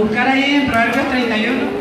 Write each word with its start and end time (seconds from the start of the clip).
buscar 0.00 0.28
ahí 0.28 0.54
en 0.54 0.66
Proverbios 0.66 1.08
31. 1.10 1.80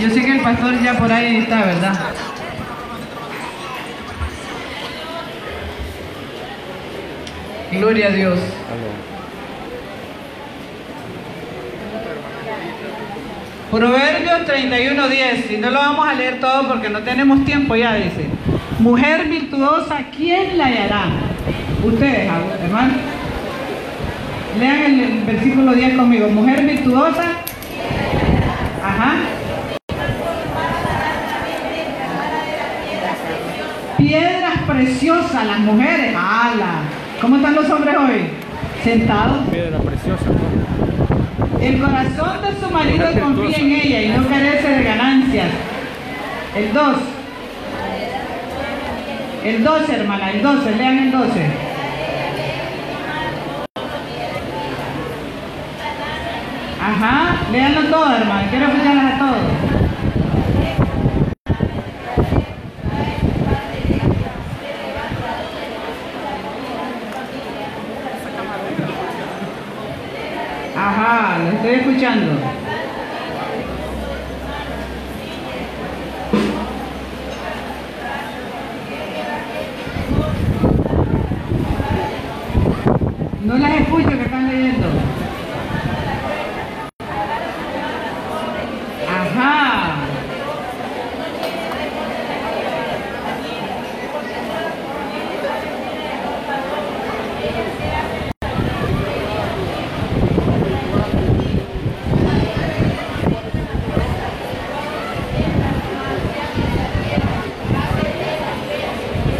Yo 0.00 0.10
sé 0.10 0.22
que 0.22 0.32
el 0.32 0.40
pastor 0.40 0.82
ya 0.82 0.98
por 0.98 1.12
ahí 1.12 1.36
está, 1.36 1.64
¿verdad? 1.64 1.94
Gloria 7.72 8.06
a 8.06 8.10
Dios. 8.10 8.38
Proverbios 13.70 14.40
31.10, 14.42 15.50
y 15.50 15.56
no 15.58 15.70
lo 15.70 15.78
vamos 15.78 16.06
a 16.06 16.14
leer 16.14 16.38
todo 16.38 16.68
porque 16.68 16.88
no 16.88 17.00
tenemos 17.00 17.44
tiempo 17.44 17.74
ya, 17.74 17.94
dice. 17.94 18.28
Mujer 18.78 19.28
virtuosa, 19.28 20.06
¿quién 20.16 20.58
la 20.58 20.66
hallará? 20.66 21.33
Ustedes, 21.84 22.30
hermano. 22.62 22.94
Lean 24.58 25.00
el, 25.00 25.22
versículo 25.24 25.74
10 25.74 25.96
conmigo. 25.96 26.28
Mujer 26.30 26.64
virtuosa. 26.64 27.24
Ajá. 28.82 29.16
Piedras 33.98 34.58
preciosas, 34.66 35.46
las 35.46 35.58
mujeres. 35.60 36.14
¡Hala! 36.16 36.84
¿Cómo 37.20 37.36
están 37.36 37.54
los 37.54 37.68
hombres 37.68 37.96
hoy? 37.98 38.30
Sentados. 38.82 39.48
Piedra 39.50 39.78
preciosa. 39.78 40.24
El 41.60 41.80
corazón 41.80 42.42
de 42.42 42.60
su 42.60 42.70
marido 42.72 43.06
confía 43.20 43.58
en 43.58 43.72
ella 43.72 44.02
y 44.02 44.08
no 44.08 44.26
carece 44.26 44.68
de 44.68 44.84
ganancias. 44.84 45.48
El 46.56 46.72
2. 46.72 46.96
El 49.44 49.62
12, 49.62 49.96
hermana, 49.96 50.30
el 50.30 50.42
12, 50.42 50.76
lean 50.76 50.98
el 50.98 51.10
12. 51.10 51.73
Ajá, 56.86 57.36
leanlo 57.50 57.88
todo, 57.88 58.14
hermano, 58.14 58.46
quiero 58.50 58.66
escucharlas 58.66 59.14
a 59.14 59.18
todos. 59.18 59.40
Ajá, 70.76 71.38
lo 71.38 71.48
estoy 71.56 71.70
escuchando. 71.70 72.32
No 83.42 83.56
las 83.56 83.80
escucho 83.80 84.08
que 84.08 84.22
están 84.22 84.48
leyendo. 84.48 84.88
Ajá. 89.36 89.94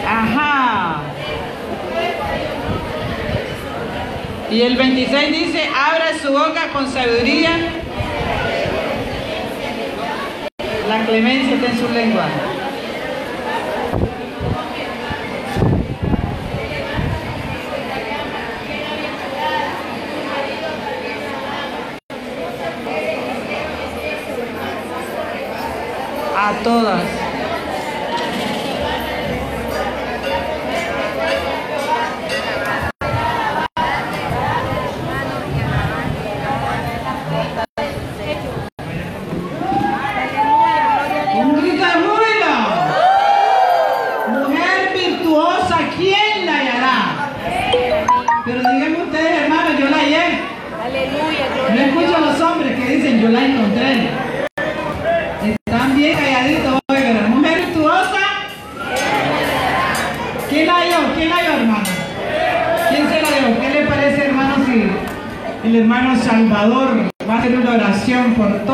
Ajá. 0.07 1.01
Y 4.51 4.54
el 4.67 4.77
26 4.77 5.33
dice, 5.33 5.69
abra 5.75 6.19
su 6.23 6.33
boca 6.33 6.71
con 6.73 6.91
sabiduría. 6.91 7.44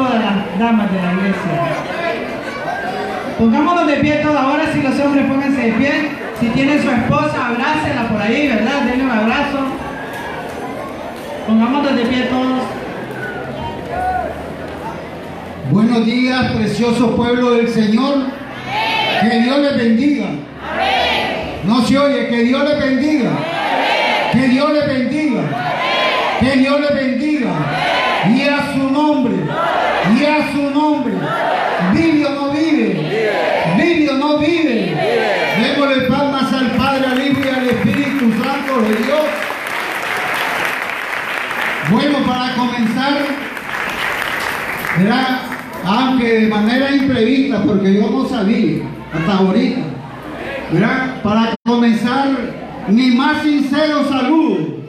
Todas 0.00 0.14
las 0.14 0.58
damas 0.58 0.90
de 0.90 0.98
la 0.98 1.12
iglesia? 1.12 1.52
Pongámonos 3.38 3.86
de 3.86 3.96
pie 3.96 4.14
todos 4.16 4.36
ahora, 4.36 4.64
si 4.72 4.82
los 4.82 4.98
hombres 5.00 5.26
pónganse 5.26 5.60
de 5.60 5.72
pie. 5.72 5.92
Si 6.40 6.46
tienen 6.48 6.82
su 6.82 6.90
esposa, 6.90 7.48
abrácela 7.48 8.08
por 8.08 8.22
ahí, 8.22 8.48
¿verdad? 8.48 8.80
Denle 8.86 9.04
un 9.04 9.10
abrazo. 9.10 9.58
Pongámonos 11.46 11.96
de 11.96 12.02
pie 12.06 12.22
todos. 12.30 12.62
Buenos 15.70 16.06
días, 16.06 16.52
precioso 16.52 17.14
pueblo 17.14 17.52
del 17.52 17.68
Señor. 17.68 18.24
Que 19.20 19.40
Dios 19.40 19.58
les 19.58 19.76
bendiga. 19.76 20.26
No 21.64 21.82
se 21.82 21.98
oye, 21.98 22.28
que 22.28 22.42
Dios 22.44 22.64
les 22.64 22.78
bendiga. 22.78 23.30
Que 24.32 24.48
Dios 24.48 24.72
les 24.72 24.86
bendiga. 24.86 25.42
Que 26.40 26.52
Dios 26.56 26.80
les 26.80 26.94
bendiga. 26.94 27.50
Y 28.34 28.42
a 28.42 28.72
su 28.72 28.90
nombre. 28.90 29.34
Y 30.20 30.24
a 30.26 30.52
su 30.52 30.70
nombre. 30.70 31.14
Vive 31.94 32.26
o 32.26 32.30
no 32.30 32.52
vive. 32.52 33.32
Vive 33.76 34.10
o 34.10 34.14
no 34.18 34.38
vive. 34.38 34.94
Démosle 35.60 36.02
palmas 36.08 36.52
al 36.52 36.70
Padre, 36.72 37.06
al 37.06 37.26
Hijo 37.26 37.40
y 37.42 37.48
al 37.48 37.68
Espíritu 37.68 38.30
Santo 38.42 38.82
de 38.82 38.96
Dios. 38.96 39.26
Bueno, 41.90 42.18
para 42.26 42.54
comenzar, 42.54 43.14
aunque 45.84 46.40
de 46.40 46.46
manera 46.48 46.90
imprevista, 46.90 47.62
porque 47.64 47.94
yo 47.94 48.10
no 48.10 48.28
sabía 48.28 48.82
hasta 49.12 49.38
ahorita. 49.38 49.80
Verá, 50.70 51.20
para 51.22 51.54
comenzar, 51.64 52.28
mi 52.88 53.10
más 53.12 53.42
sincero 53.42 54.04
saludo 54.08 54.80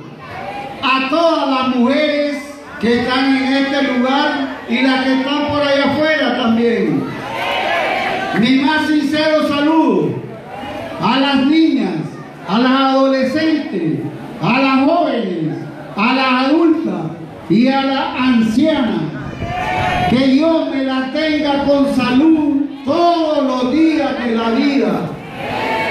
a 0.83 1.09
todas 1.09 1.49
las 1.49 1.75
mujeres 1.75 2.37
que 2.79 2.99
están 2.99 3.37
en 3.37 3.53
este 3.53 3.83
lugar 3.83 4.50
y 4.71 4.81
las 4.83 5.03
que 5.03 5.13
están 5.15 5.47
por 5.47 5.61
allá 5.61 5.91
afuera 5.91 6.37
también. 6.37 7.03
Mi 8.39 8.55
más 8.61 8.87
sincero 8.87 9.45
saludo 9.47 10.15
a 11.01 11.19
las 11.19 11.45
niñas, 11.47 11.95
a 12.47 12.57
las 12.59 12.71
adolescentes, 12.71 13.99
a 14.41 14.59
las 14.59 14.85
jóvenes, 14.85 15.57
a 15.97 16.13
las 16.13 16.45
adultas 16.45 17.01
y 17.49 17.67
a 17.67 17.81
las 17.81 18.15
ancianas. 18.17 19.01
Que 20.09 20.27
Dios 20.27 20.69
me 20.69 20.83
la 20.85 21.11
tenga 21.11 21.65
con 21.65 21.93
salud 21.93 22.65
todos 22.85 23.43
los 23.43 23.73
días 23.73 24.23
de 24.23 24.35
la 24.35 24.49
vida. 24.51 25.09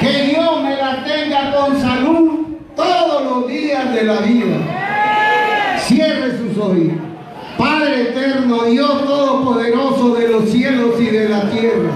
Que 0.01 0.23
Dios 0.31 0.63
me 0.63 0.77
la 0.77 1.05
tenga 1.05 1.53
con 1.55 1.79
salud 1.79 2.57
todos 2.75 3.25
los 3.25 3.49
días 3.49 3.93
de 3.93 4.05
la 4.05 4.21
vida. 4.21 5.77
Cierre 5.79 6.39
sus 6.39 6.57
oídos. 6.57 7.10
Padre 7.61 8.09
eterno, 8.09 8.65
Dios 8.65 9.05
todopoderoso 9.05 10.15
de 10.15 10.29
los 10.29 10.49
cielos 10.49 10.99
y 10.99 11.05
de 11.05 11.29
la 11.29 11.51
tierra. 11.51 11.91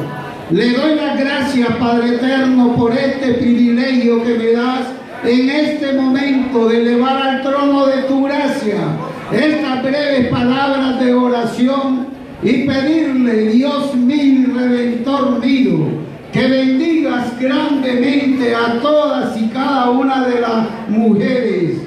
Le 0.51 0.73
doy 0.73 0.95
las 0.95 1.19
gracias, 1.19 1.69
Padre 1.77 2.17
eterno, 2.17 2.77
por 2.77 2.93
este 2.93 3.33
privilegio 3.33 4.23
que 4.23 4.35
me 4.35 4.53
das 4.53 4.89
en 5.25 5.49
este 5.49 5.95
momento 5.95 6.69
de 6.69 6.83
elevar 6.83 7.17
al 7.17 7.43
trono 7.43 7.87
de 7.87 8.03
tu 8.03 8.25
gracia 8.25 8.77
estas 9.33 9.83
breves 9.83 10.29
palabras 10.29 11.01
de 11.03 11.15
oración 11.15 12.09
y 12.43 12.67
pedirle, 12.67 13.49
Dios 13.49 13.95
mío 13.95 14.51
redentor 14.55 15.41
mío, 15.41 15.87
que 16.31 16.47
bendigas 16.47 17.41
grandemente 17.41 18.55
a 18.55 18.81
todas 18.83 19.41
y 19.41 19.49
cada 19.49 19.89
una 19.89 20.29
de 20.29 20.41
las 20.43 20.69
mujeres 20.91 21.79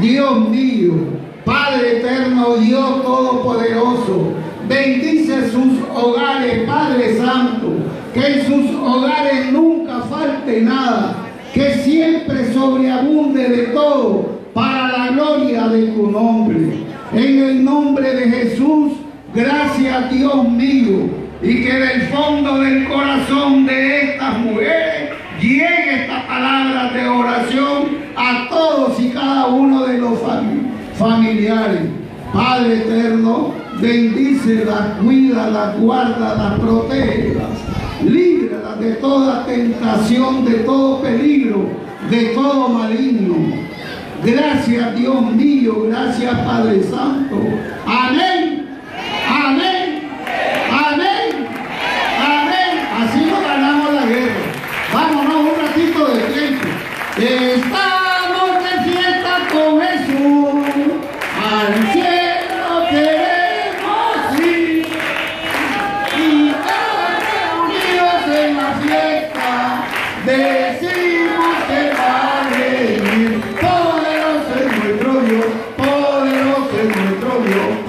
Dios 0.00 0.48
mío, 0.50 1.21
Padre 1.44 1.98
eterno, 1.98 2.56
Dios 2.56 3.02
todopoderoso, 3.02 4.32
bendice 4.68 5.50
sus 5.50 5.80
hogares, 5.92 6.64
Padre 6.66 7.16
Santo, 7.16 7.68
que 8.14 8.20
en 8.20 8.46
sus 8.46 8.76
hogares 8.76 9.52
nunca 9.52 10.02
falte 10.02 10.60
nada, 10.60 11.16
que 11.52 11.74
siempre 11.74 12.52
sobreabunde 12.52 13.48
de 13.48 13.62
todo 13.68 14.38
para 14.54 14.96
la 14.96 15.08
gloria 15.08 15.68
de 15.68 15.88
tu 15.88 16.10
nombre. 16.10 16.74
En 17.12 17.38
el 17.42 17.64
nombre 17.64 18.14
de 18.14 18.30
Jesús, 18.30 18.92
gracias 19.34 20.12
Dios 20.12 20.48
mío, 20.48 21.10
y 21.42 21.64
que 21.64 21.72
del 21.72 22.02
fondo 22.02 22.60
del 22.60 22.88
corazón 22.88 23.66
de 23.66 24.12
estas 24.12 24.38
mujeres 24.38 25.10
llegue 25.40 26.02
esta 26.02 26.24
palabra 26.26 26.92
de 26.92 27.08
oración 27.08 28.02
a 28.14 28.48
todos 28.48 29.00
y 29.00 29.08
cada 29.08 29.46
uno 29.46 29.86
de 29.86 29.98
los 29.98 30.20
familiares. 30.20 30.71
Padre 32.32 32.74
eterno, 32.76 33.52
bendícelas, 33.80 34.98
cuídalas, 35.02 35.78
guárdalas, 35.78 36.58
protégelas, 36.60 37.50
líbralas 38.04 38.80
de 38.80 38.92
toda 38.94 39.44
tentación, 39.44 40.44
de 40.44 40.54
todo 40.60 41.00
peligro, 41.02 41.68
de 42.10 42.26
todo 42.34 42.68
maligno. 42.68 43.36
Gracias 44.24 44.96
Dios 44.96 45.32
mío, 45.32 45.86
gracias 45.88 46.38
Padre 46.40 46.82
Santo. 46.84 47.36
Amén. 47.86 48.51
Poderoso 77.22 77.72
es 77.72 77.81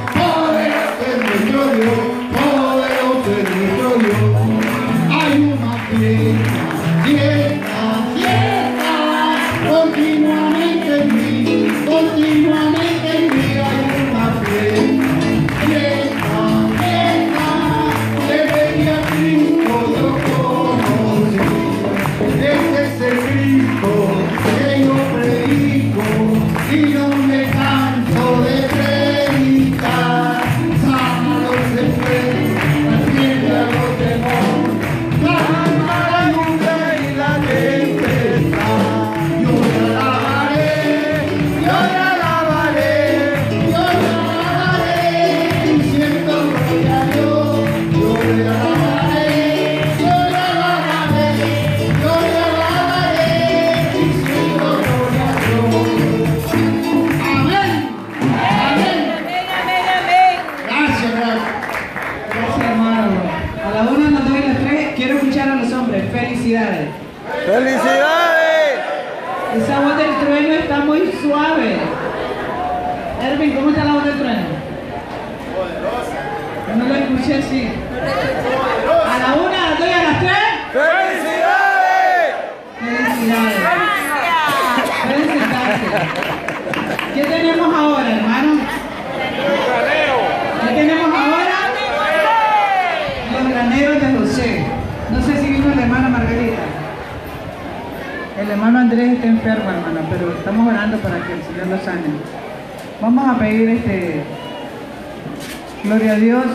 Gloria 105.93 106.13
a 106.13 106.15
Dios. 106.15 106.45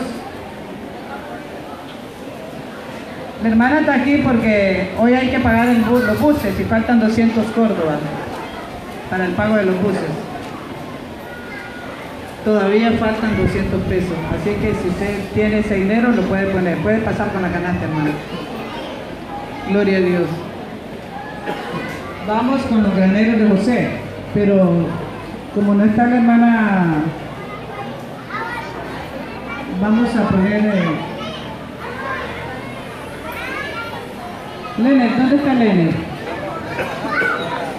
La 3.41 3.47
hermana 3.47 3.79
está 3.79 3.93
aquí 3.93 4.17
porque 4.17 4.89
hoy 4.99 5.13
hay 5.13 5.29
que 5.29 5.39
pagar 5.39 5.69
los 5.69 6.19
buses 6.19 6.59
y 6.59 6.63
faltan 6.65 6.99
200 6.99 7.45
córdobas 7.51 7.99
para 9.09 9.27
el 9.27 9.31
pago 9.31 9.55
de 9.55 9.63
los 9.63 9.81
buses. 9.81 10.01
Todavía 12.43 12.91
faltan 12.99 13.37
200 13.37 13.81
pesos, 13.83 14.17
así 14.37 14.55
que 14.55 14.73
si 14.81 14.89
usted 14.89 15.31
tiene 15.33 15.59
ese 15.59 15.75
dinero 15.75 16.11
lo 16.11 16.23
puede 16.23 16.47
poner, 16.47 16.77
puede 16.79 16.97
pasar 16.97 17.31
con 17.31 17.41
la 17.41 17.49
canasta, 17.49 17.85
hermano. 17.85 18.11
Gloria 19.69 19.97
a 19.99 20.01
Dios. 20.01 20.27
Vamos 22.27 22.61
con 22.63 22.83
los 22.83 22.93
graneros 22.93 23.39
de 23.39 23.47
José, 23.47 23.89
pero 24.33 24.85
como 25.55 25.75
no 25.75 25.85
está 25.85 26.07
la 26.07 26.15
hermana, 26.17 26.95
vamos 29.81 30.15
a 30.15 30.29
poner... 30.29 30.65
eh, 30.65 30.83
Leonel, 34.77 35.17
¿dónde 35.17 35.35
está 35.35 35.53
Leonel? 35.53 35.91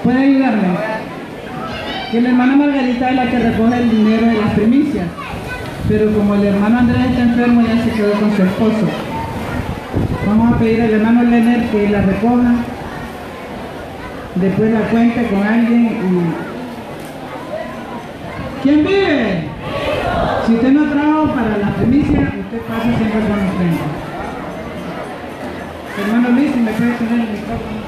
¿Puede 0.05 0.19
ayudarme? 0.19 0.69
Que 2.11 2.21
la 2.21 2.29
hermana 2.31 2.57
Margarita 2.57 3.11
es 3.11 3.17
la 3.17 3.31
que 3.31 3.39
recoge 3.39 3.77
el 3.77 3.91
dinero 3.91 4.27
de 4.27 4.35
las 4.35 4.51
primicias. 4.55 5.07
Pero 5.89 6.13
como 6.13 6.35
el 6.35 6.45
hermano 6.45 6.79
Andrés 6.79 7.07
está 7.11 7.23
enfermo, 7.23 7.63
ya 7.63 7.83
se 7.85 7.91
quedó 7.91 8.13
con 8.13 8.37
su 8.37 8.43
esposo. 8.43 8.89
Vamos 10.27 10.55
a 10.55 10.59
pedir 10.59 10.83
al 10.83 10.91
hermano 10.91 11.23
Leonel 11.23 11.69
que 11.71 11.89
la 11.89 12.03
recoja, 12.03 12.55
después 14.37 14.73
la 14.73 14.81
cuente 14.81 15.27
con 15.27 15.43
alguien. 15.43 16.35
¿Quién 18.63 18.85
vive? 18.85 19.45
Si 20.47 20.55
usted 20.55 20.73
no 20.73 20.91
trajo 20.91 21.27
para 21.35 21.57
la 21.59 21.75
primicia, 21.77 22.33
usted 22.53 22.67
pasa 22.67 22.83
siempre 22.83 23.21
con 23.21 23.31
ofrenda. 23.31 23.85
Hermano 25.99 26.29
Luis, 26.31 26.53
si 26.53 26.59
me 26.59 26.73
puede 26.73 26.93
poner 26.95 27.21
el 27.21 27.29
micrófono. 27.29 27.80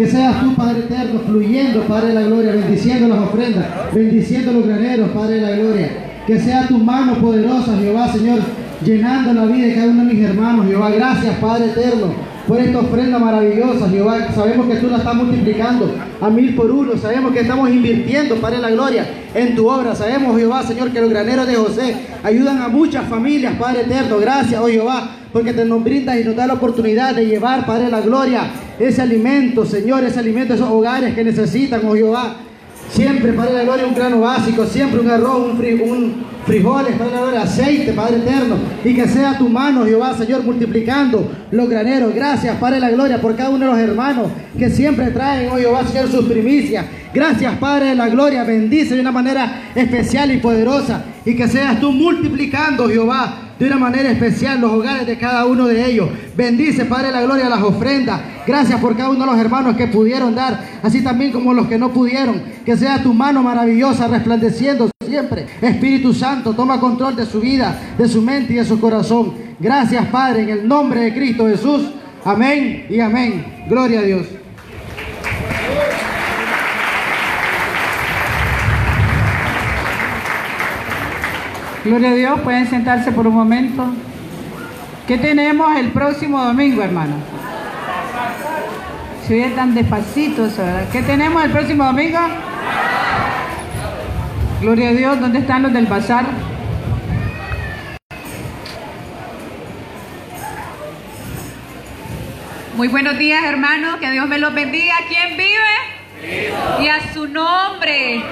Que 0.00 0.06
seas 0.06 0.40
tú, 0.40 0.54
Padre 0.54 0.78
eterno, 0.78 1.20
fluyendo, 1.26 1.82
Padre 1.82 2.08
de 2.08 2.14
la 2.14 2.22
gloria, 2.22 2.52
bendiciendo 2.52 3.06
las 3.06 3.18
ofrendas, 3.18 3.66
bendiciendo 3.92 4.50
los 4.52 4.66
graneros, 4.66 5.10
Padre 5.10 5.34
de 5.34 5.40
la 5.42 5.50
gloria. 5.50 5.90
Que 6.26 6.40
sea 6.40 6.66
tu 6.66 6.78
mano 6.78 7.16
poderosa, 7.16 7.76
Jehová, 7.76 8.10
Señor, 8.10 8.38
llenando 8.82 9.34
la 9.34 9.44
vida 9.44 9.66
de 9.66 9.74
cada 9.74 9.88
uno 9.88 10.06
de 10.06 10.14
mis 10.14 10.24
hermanos, 10.24 10.66
Jehová. 10.68 10.88
Gracias, 10.88 11.36
Padre 11.36 11.66
eterno, 11.66 12.14
por 12.48 12.58
esta 12.58 12.78
ofrenda 12.78 13.18
maravillosa, 13.18 13.90
Jehová. 13.90 14.32
Sabemos 14.34 14.68
que 14.68 14.76
tú 14.76 14.88
la 14.88 14.96
estás 14.96 15.14
multiplicando 15.14 15.94
a 16.18 16.30
mil 16.30 16.54
por 16.54 16.70
uno. 16.70 16.96
Sabemos 16.96 17.32
que 17.32 17.40
estamos 17.40 17.68
invirtiendo, 17.68 18.36
Padre 18.36 18.56
de 18.56 18.62
la 18.62 18.70
gloria, 18.70 19.04
en 19.34 19.54
tu 19.54 19.68
obra. 19.68 19.94
Sabemos, 19.94 20.34
Jehová, 20.34 20.62
Señor, 20.62 20.92
que 20.92 21.02
los 21.02 21.10
graneros 21.10 21.46
de 21.46 21.56
José 21.56 21.94
ayudan 22.22 22.62
a 22.62 22.68
muchas 22.68 23.04
familias, 23.04 23.52
Padre 23.58 23.82
eterno. 23.82 24.16
Gracias, 24.16 24.58
oh 24.64 24.68
Jehová, 24.68 25.10
porque 25.30 25.52
te 25.52 25.66
nos 25.66 25.86
y 25.86 26.24
nos 26.24 26.36
da 26.36 26.46
la 26.46 26.54
oportunidad 26.54 27.14
de 27.14 27.26
llevar, 27.26 27.66
Padre 27.66 27.84
de 27.84 27.90
la 27.90 28.00
gloria, 28.00 28.50
ese 28.80 29.02
alimento, 29.02 29.64
Señor, 29.64 30.02
ese 30.04 30.18
alimento 30.18 30.54
esos 30.54 30.68
hogares 30.68 31.14
que 31.14 31.22
necesitan, 31.22 31.82
oh 31.86 31.94
Jehová. 31.94 32.36
Siempre, 32.90 33.32
Padre 33.34 33.52
de 33.52 33.58
la 33.58 33.64
Gloria, 33.64 33.86
un 33.86 33.94
grano 33.94 34.20
básico, 34.20 34.66
siempre 34.66 34.98
un 34.98 35.08
arroz, 35.08 35.52
un, 35.52 35.58
fri- 35.58 36.12
frijoles, 36.44 36.96
Padre 36.96 37.10
de 37.10 37.14
la 37.14 37.20
Gloria, 37.22 37.42
aceite, 37.42 37.92
Padre 37.92 38.16
eterno. 38.16 38.56
Y 38.84 38.94
que 38.94 39.06
sea 39.06 39.38
tu 39.38 39.48
mano, 39.48 39.84
Jehová, 39.86 40.12
Señor, 40.18 40.42
multiplicando 40.42 41.30
los 41.52 41.68
graneros. 41.68 42.12
Gracias, 42.12 42.56
Padre 42.56 42.76
de 42.76 42.80
la 42.80 42.90
Gloria, 42.90 43.20
por 43.20 43.36
cada 43.36 43.50
uno 43.50 43.66
de 43.66 43.70
los 43.70 43.78
hermanos 43.78 44.26
que 44.58 44.70
siempre 44.70 45.12
traen, 45.12 45.50
oh 45.52 45.56
Jehová, 45.56 45.86
Señor, 45.86 46.10
sus 46.10 46.24
primicias. 46.24 46.84
Gracias, 47.14 47.56
Padre 47.58 47.90
de 47.90 47.94
la 47.94 48.08
Gloria, 48.08 48.42
bendice 48.42 48.96
de 48.96 49.00
una 49.00 49.12
manera 49.12 49.70
especial 49.74 50.32
y 50.32 50.38
poderosa. 50.38 51.04
Y 51.24 51.36
que 51.36 51.46
seas 51.46 51.78
tú 51.78 51.92
multiplicando, 51.92 52.88
Jehová, 52.88 53.49
de 53.60 53.66
una 53.66 53.76
manera 53.76 54.10
especial 54.10 54.58
los 54.58 54.72
hogares 54.72 55.06
de 55.06 55.18
cada 55.18 55.44
uno 55.44 55.66
de 55.66 55.86
ellos. 55.86 56.08
Bendice, 56.34 56.86
Padre 56.86 57.12
la 57.12 57.20
Gloria, 57.20 57.46
las 57.50 57.60
ofrendas. 57.60 58.18
Gracias 58.46 58.80
por 58.80 58.96
cada 58.96 59.10
uno 59.10 59.20
de 59.20 59.26
los 59.26 59.38
hermanos 59.38 59.76
que 59.76 59.86
pudieron 59.86 60.34
dar, 60.34 60.64
así 60.82 61.04
también 61.04 61.30
como 61.30 61.52
los 61.52 61.68
que 61.68 61.76
no 61.76 61.92
pudieron. 61.92 62.40
Que 62.64 62.74
sea 62.74 63.02
tu 63.02 63.12
mano 63.12 63.42
maravillosa 63.42 64.08
resplandeciendo 64.08 64.90
siempre. 65.06 65.46
Espíritu 65.60 66.14
Santo, 66.14 66.54
toma 66.54 66.80
control 66.80 67.14
de 67.14 67.26
su 67.26 67.38
vida, 67.38 67.78
de 67.98 68.08
su 68.08 68.22
mente 68.22 68.54
y 68.54 68.56
de 68.56 68.64
su 68.64 68.80
corazón. 68.80 69.34
Gracias, 69.60 70.06
Padre, 70.06 70.44
en 70.44 70.48
el 70.48 70.66
nombre 70.66 71.02
de 71.02 71.14
Cristo 71.14 71.46
Jesús. 71.46 71.82
Amén 72.24 72.86
y 72.88 72.98
amén. 73.00 73.66
Gloria 73.68 74.00
a 74.00 74.02
Dios. 74.02 74.39
Gloria 81.84 82.10
a 82.10 82.14
Dios, 82.14 82.40
pueden 82.40 82.68
sentarse 82.68 83.10
por 83.10 83.26
un 83.26 83.34
momento. 83.34 83.86
¿Qué 85.06 85.16
tenemos 85.16 85.74
el 85.76 85.90
próximo 85.92 86.44
domingo, 86.44 86.82
hermano? 86.82 87.14
Se 89.26 89.34
oye 89.34 89.54
tan 89.54 89.74
despacito 89.74 90.44
eso, 90.44 90.62
¿verdad? 90.62 90.88
¿Qué 90.92 91.02
tenemos 91.02 91.42
el 91.42 91.50
próximo 91.50 91.84
domingo? 91.84 92.18
Gloria 94.60 94.90
a 94.90 94.92
Dios, 94.92 95.20
¿dónde 95.20 95.38
están 95.38 95.62
los 95.62 95.72
del 95.72 95.86
bazar? 95.86 96.26
Muy 102.76 102.88
buenos 102.88 103.18
días, 103.18 103.42
hermanos. 103.44 103.96
Que 104.00 104.10
Dios 104.10 104.28
me 104.28 104.38
los 104.38 104.54
bendiga. 104.54 104.94
¿Quién 105.08 105.36
vive? 105.36 105.99
Y 106.22 106.88
a 106.88 107.12
su 107.12 107.26
nombre. 107.26 108.22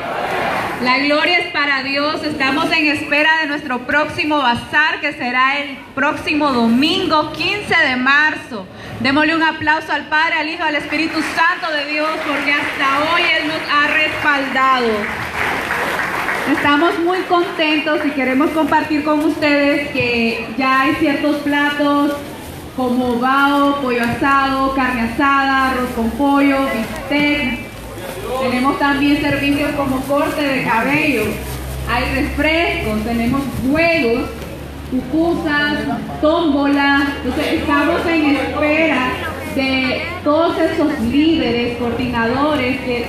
La 0.83 0.99
gloria 0.99 1.39
es 1.39 1.53
para 1.53 1.83
Dios. 1.83 2.23
Estamos 2.23 2.71
en 2.71 2.87
espera 2.87 3.41
de 3.41 3.49
nuestro 3.49 3.81
próximo 3.81 4.39
bazar, 4.39 5.01
que 5.01 5.13
será 5.13 5.59
el 5.59 5.77
próximo 5.95 6.53
domingo 6.53 7.33
15 7.33 7.75
de 7.75 7.97
marzo. 7.97 8.67
Démosle 9.01 9.35
un 9.35 9.43
aplauso 9.43 9.93
al 9.93 10.07
Padre, 10.09 10.35
al 10.35 10.49
Hijo, 10.49 10.63
al 10.63 10.77
Espíritu 10.77 11.19
Santo 11.35 11.73
de 11.73 11.87
Dios, 11.87 12.09
porque 12.27 12.53
hasta 12.53 13.13
hoy 13.13 13.23
Él 13.23 13.49
nos 13.49 13.61
ha 13.73 13.89
respaldado. 13.89 14.89
Estamos 16.53 16.99
muy 17.01 17.19
contentos 17.23 18.01
y 18.05 18.11
queremos 18.11 18.51
compartir 18.51 19.05
con 19.05 19.21
ustedes 19.21 19.89
que 19.89 20.47
ya 20.57 20.83
hay 20.83 20.95
ciertos 20.95 21.37
platos 21.39 22.17
como 22.77 23.19
bao, 23.19 23.81
pollo 23.83 24.03
asado, 24.03 24.75
carne 24.75 25.11
asada, 25.13 25.71
arroz 25.71 25.91
con 25.97 26.11
pollo, 26.13 26.59
bistec. 26.73 27.68
Tenemos 28.43 28.79
también 28.79 29.21
servicios 29.21 29.71
como 29.73 30.01
corte 30.03 30.43
de 30.43 30.65
cabello. 30.65 31.25
Hay 31.91 32.05
refrescos, 32.15 33.05
tenemos 33.05 33.43
juegos, 33.69 34.29
pupusas, 34.91 35.79
tómbola. 36.21 37.15
Entonces 37.25 37.53
estamos 37.55 38.07
en 38.07 38.37
espera 38.37 39.11
de 39.55 40.03
todos 40.23 40.59
esos 40.59 41.01
líderes, 41.01 41.79
coordinadores 41.79 42.81
que 42.83 43.07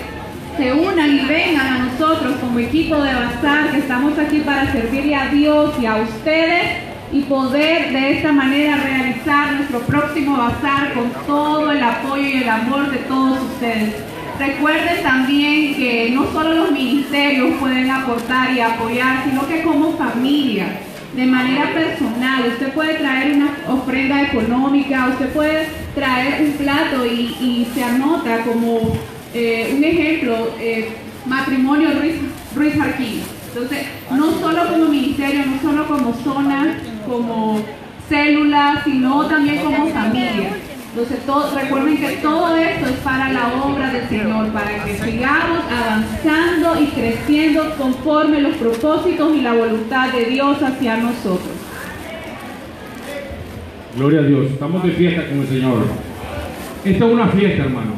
se 0.58 0.74
unan 0.74 1.16
y 1.16 1.26
vengan 1.26 1.68
a 1.68 1.78
nosotros 1.86 2.36
como 2.42 2.60
equipo 2.60 2.96
de 2.96 3.14
Bazar, 3.14 3.72
que 3.72 3.78
estamos 3.78 4.18
aquí 4.18 4.40
para 4.40 4.72
servirle 4.72 5.16
a 5.16 5.28
Dios 5.28 5.74
y 5.80 5.86
a 5.86 5.96
ustedes 5.98 6.90
y 7.12 7.22
poder 7.22 7.92
de 7.92 8.18
esta 8.18 8.32
manera 8.32 8.78
realizar 8.78 9.54
nuestro 9.54 9.80
próximo 9.82 10.38
bazar 10.38 10.94
con 10.94 11.10
todo 11.26 11.72
el 11.72 11.82
apoyo 11.82 12.22
y 12.22 12.44
el 12.44 12.50
amor 12.50 12.92
de 12.92 12.98
todos 12.98 13.40
ustedes. 13.42 13.96
Recuerden 14.40 15.04
también 15.04 15.76
que 15.76 16.12
no 16.14 16.32
solo 16.32 16.54
los 16.54 16.72
ministerios 16.72 17.60
pueden 17.60 17.92
aportar 17.92 18.54
y 18.54 18.62
apoyar, 18.62 19.26
sino 19.26 19.46
que 19.46 19.64
como 19.64 19.98
familia, 19.98 20.80
de 21.14 21.26
manera 21.26 21.74
personal, 21.74 22.48
usted 22.48 22.72
puede 22.72 22.94
traer 22.96 23.36
una 23.36 23.58
ofrenda 23.68 24.22
económica, 24.22 25.10
usted 25.10 25.34
puede 25.34 25.68
traer 25.94 26.42
un 26.42 26.52
plato 26.54 27.06
y, 27.06 27.68
se 27.74 27.84
anota 27.84 28.44
como 28.44 28.94
eh, 29.34 29.74
un 29.76 29.84
ejemplo, 29.84 30.54
eh, 30.58 30.94
matrimonio 31.26 31.90
Ruiz, 32.00 32.16
Ruiz. 32.56 32.74
Entonces, 33.54 33.88
no 34.10 34.32
solo 34.40 34.70
como 34.70 34.86
ministerio, 34.86 35.46
no 35.48 35.62
solo 35.62 35.86
como 35.86 36.14
zona, 36.14 36.78
como 37.06 37.62
célula, 38.08 38.82
sino 38.86 39.26
también 39.26 39.58
como 39.58 39.90
familia. 39.90 40.52
Entonces, 41.10 41.64
recuerden 41.64 41.98
que 41.98 42.18
todo 42.18 42.58
esto 42.58 42.86
es 42.88 42.98
para 42.98 43.32
la 43.32 43.54
obra 43.64 43.94
del 43.94 44.10
Señor, 44.10 44.48
para 44.50 44.84
que 44.84 44.96
sigamos 44.96 45.64
avanzando 45.72 46.82
y 46.82 46.88
creciendo 46.88 47.74
conforme 47.78 48.42
los 48.42 48.56
propósitos 48.56 49.36
y 49.38 49.42
la 49.42 49.54
voluntad 49.54 50.12
de 50.12 50.26
Dios 50.26 50.62
hacia 50.62 50.98
nosotros. 50.98 51.54
Gloria 53.96 54.20
a 54.20 54.24
Dios, 54.24 54.52
estamos 54.52 54.84
de 54.84 54.92
fiesta 54.92 55.26
con 55.28 55.40
el 55.40 55.48
Señor. 55.48 55.86
Esta 56.84 57.06
es 57.06 57.12
una 57.12 57.28
fiesta, 57.28 57.64
hermano. 57.64 57.94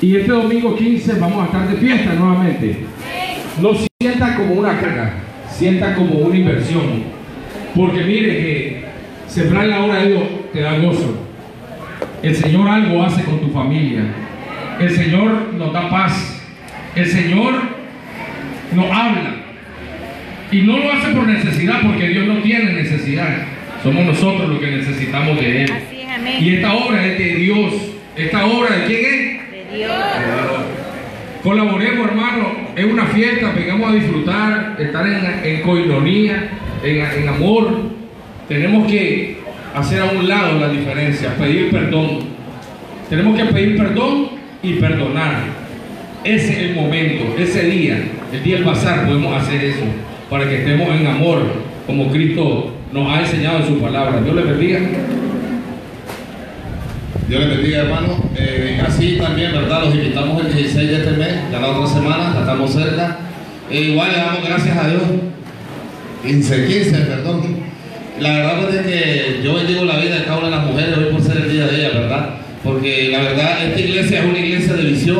Y 0.00 0.16
este 0.16 0.32
domingo 0.32 0.74
15 0.74 1.14
vamos 1.14 1.42
a 1.42 1.46
estar 1.46 1.68
de 1.68 1.76
fiesta 1.76 2.12
nuevamente. 2.14 2.76
No 3.60 3.70
sienta 4.00 4.36
como 4.36 4.54
una 4.54 4.80
carga, 4.80 5.14
sienta 5.48 5.94
como 5.94 6.14
una 6.14 6.36
inversión. 6.36 7.04
Porque 7.74 8.02
mire 8.02 8.28
que 8.28 8.84
sembrar 9.28 9.66
la 9.66 9.84
obra 9.84 10.02
de 10.02 10.08
Dios 10.08 10.22
te 10.52 10.60
da 10.60 10.78
gozo. 10.78 11.29
El 12.22 12.36
Señor 12.36 12.68
algo 12.68 13.02
hace 13.02 13.24
con 13.24 13.40
tu 13.40 13.50
familia. 13.50 14.02
El 14.78 14.90
Señor 14.90 15.54
nos 15.54 15.72
da 15.72 15.88
paz. 15.88 16.42
El 16.94 17.06
Señor 17.06 17.54
nos 18.72 18.86
habla. 18.86 19.34
Y 20.52 20.62
no 20.62 20.78
lo 20.78 20.92
hace 20.92 21.12
por 21.12 21.26
necesidad, 21.26 21.80
porque 21.82 22.08
Dios 22.08 22.26
no 22.26 22.36
tiene 22.42 22.72
necesidad. 22.72 23.44
Somos 23.82 24.04
nosotros 24.04 24.48
los 24.48 24.58
que 24.58 24.70
necesitamos 24.70 25.40
de 25.40 25.64
Él. 25.64 25.72
Así 25.72 26.00
es. 26.00 26.42
Y 26.42 26.54
esta 26.56 26.74
obra 26.74 27.06
es 27.06 27.18
de 27.18 27.34
Dios. 27.36 27.74
¿Esta 28.16 28.44
obra 28.44 28.76
de 28.76 28.84
quién 28.86 29.00
es? 29.00 29.50
De 29.50 29.76
Dios. 29.76 29.92
De 29.92 30.26
Dios. 30.26 30.80
Colaboremos, 31.42 32.06
hermano, 32.06 32.48
es 32.76 32.84
una 32.84 33.06
fiesta, 33.06 33.52
vengamos 33.52 33.90
a 33.90 33.94
disfrutar, 33.94 34.76
estar 34.78 35.06
en, 35.06 35.40
en 35.42 35.62
coinonía, 35.62 36.50
en, 36.84 37.00
en 37.00 37.28
amor. 37.28 37.90
Tenemos 38.46 38.90
que 38.90 39.39
hacer 39.74 40.00
a 40.00 40.06
un 40.06 40.28
lado 40.28 40.58
la 40.58 40.68
diferencia, 40.68 41.34
pedir 41.36 41.70
perdón. 41.70 42.20
Tenemos 43.08 43.36
que 43.36 43.44
pedir 43.46 43.76
perdón 43.76 44.28
y 44.62 44.74
perdonar. 44.74 45.60
Ese 46.24 46.52
es 46.52 46.58
el 46.58 46.74
momento, 46.74 47.34
ese 47.38 47.62
día, 47.64 47.98
el 48.32 48.42
día 48.42 48.56
del 48.56 48.64
bazar, 48.64 49.06
podemos 49.06 49.40
hacer 49.40 49.64
eso 49.64 49.84
para 50.28 50.48
que 50.48 50.58
estemos 50.58 50.88
en 50.94 51.06
amor, 51.06 51.42
como 51.86 52.10
Cristo 52.10 52.72
nos 52.92 53.10
ha 53.10 53.20
enseñado 53.20 53.58
en 53.58 53.66
su 53.66 53.80
palabra. 53.80 54.20
Dios 54.20 54.36
le 54.36 54.42
bendiga. 54.42 54.80
Dios 57.28 57.40
les 57.40 57.48
bendiga, 57.48 57.82
hermano. 57.82 58.22
Eh, 58.36 58.82
así 58.86 59.16
también, 59.16 59.52
¿verdad? 59.52 59.84
Los 59.84 59.94
invitamos 59.94 60.44
el 60.44 60.54
16 60.54 60.88
de 60.88 60.96
este 60.96 61.10
mes, 61.12 61.34
ya 61.50 61.60
la 61.60 61.68
otra 61.68 61.86
semana, 61.86 62.32
ya 62.34 62.40
estamos 62.40 62.72
cerca. 62.72 63.18
Eh, 63.70 63.80
igual 63.80 64.12
le 64.12 64.18
damos 64.18 64.44
gracias 64.46 64.76
a 64.76 64.88
Dios. 64.88 65.02
15, 66.24 66.66
15, 66.66 66.90
perdón. 67.02 67.69
La 68.20 68.30
verdad 68.36 68.60
pues, 68.60 68.74
es 68.74 68.86
que 68.86 69.40
yo 69.42 69.54
bendigo 69.54 69.84
la 69.84 69.98
vida 69.98 70.16
de 70.16 70.24
cada 70.24 70.38
una 70.38 70.46
de 70.50 70.56
las 70.56 70.66
mujeres 70.66 70.98
hoy 70.98 71.04
por 71.12 71.22
ser 71.22 71.36
el 71.38 71.50
día 71.52 71.66
de 71.66 71.76
ellas, 71.76 71.94
¿verdad? 71.94 72.30
Porque 72.62 73.08
la 73.10 73.20
verdad, 73.22 73.64
esta 73.64 73.80
iglesia 73.80 74.20
es 74.20 74.24
una 74.26 74.38
iglesia 74.38 74.72
de 74.74 74.82
visión, 74.84 75.18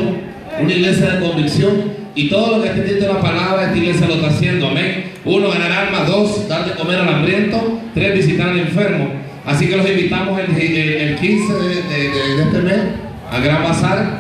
una 0.60 0.72
iglesia 0.72 1.10
de 1.12 1.20
convicción. 1.20 2.00
Y 2.14 2.28
todo 2.28 2.56
lo 2.56 2.62
que 2.62 2.68
esté 2.70 2.82
diciendo 2.82 3.14
la 3.14 3.20
palabra, 3.20 3.64
esta 3.66 3.76
iglesia 3.78 4.06
lo 4.06 4.14
está 4.14 4.26
haciendo, 4.28 4.68
amén. 4.68 5.04
Uno, 5.24 5.48
ganar 5.48 5.72
alma. 5.72 6.04
Dos, 6.04 6.46
dar 6.48 6.64
de 6.66 6.72
comer 6.72 6.98
al 6.98 7.08
hambriento. 7.08 7.80
Tres, 7.94 8.14
visitar 8.14 8.50
al 8.50 8.58
enfermo. 8.58 9.08
Así 9.46 9.66
que 9.68 9.76
los 9.76 9.88
invitamos 9.88 10.38
el, 10.38 10.54
el- 10.60 10.92
el 11.08 11.16
15 11.16 11.52
de, 11.54 12.42
este 12.42 12.58
mes 12.58 12.76
al 13.32 13.42
Gran 13.42 13.62
Bazar 13.62 14.18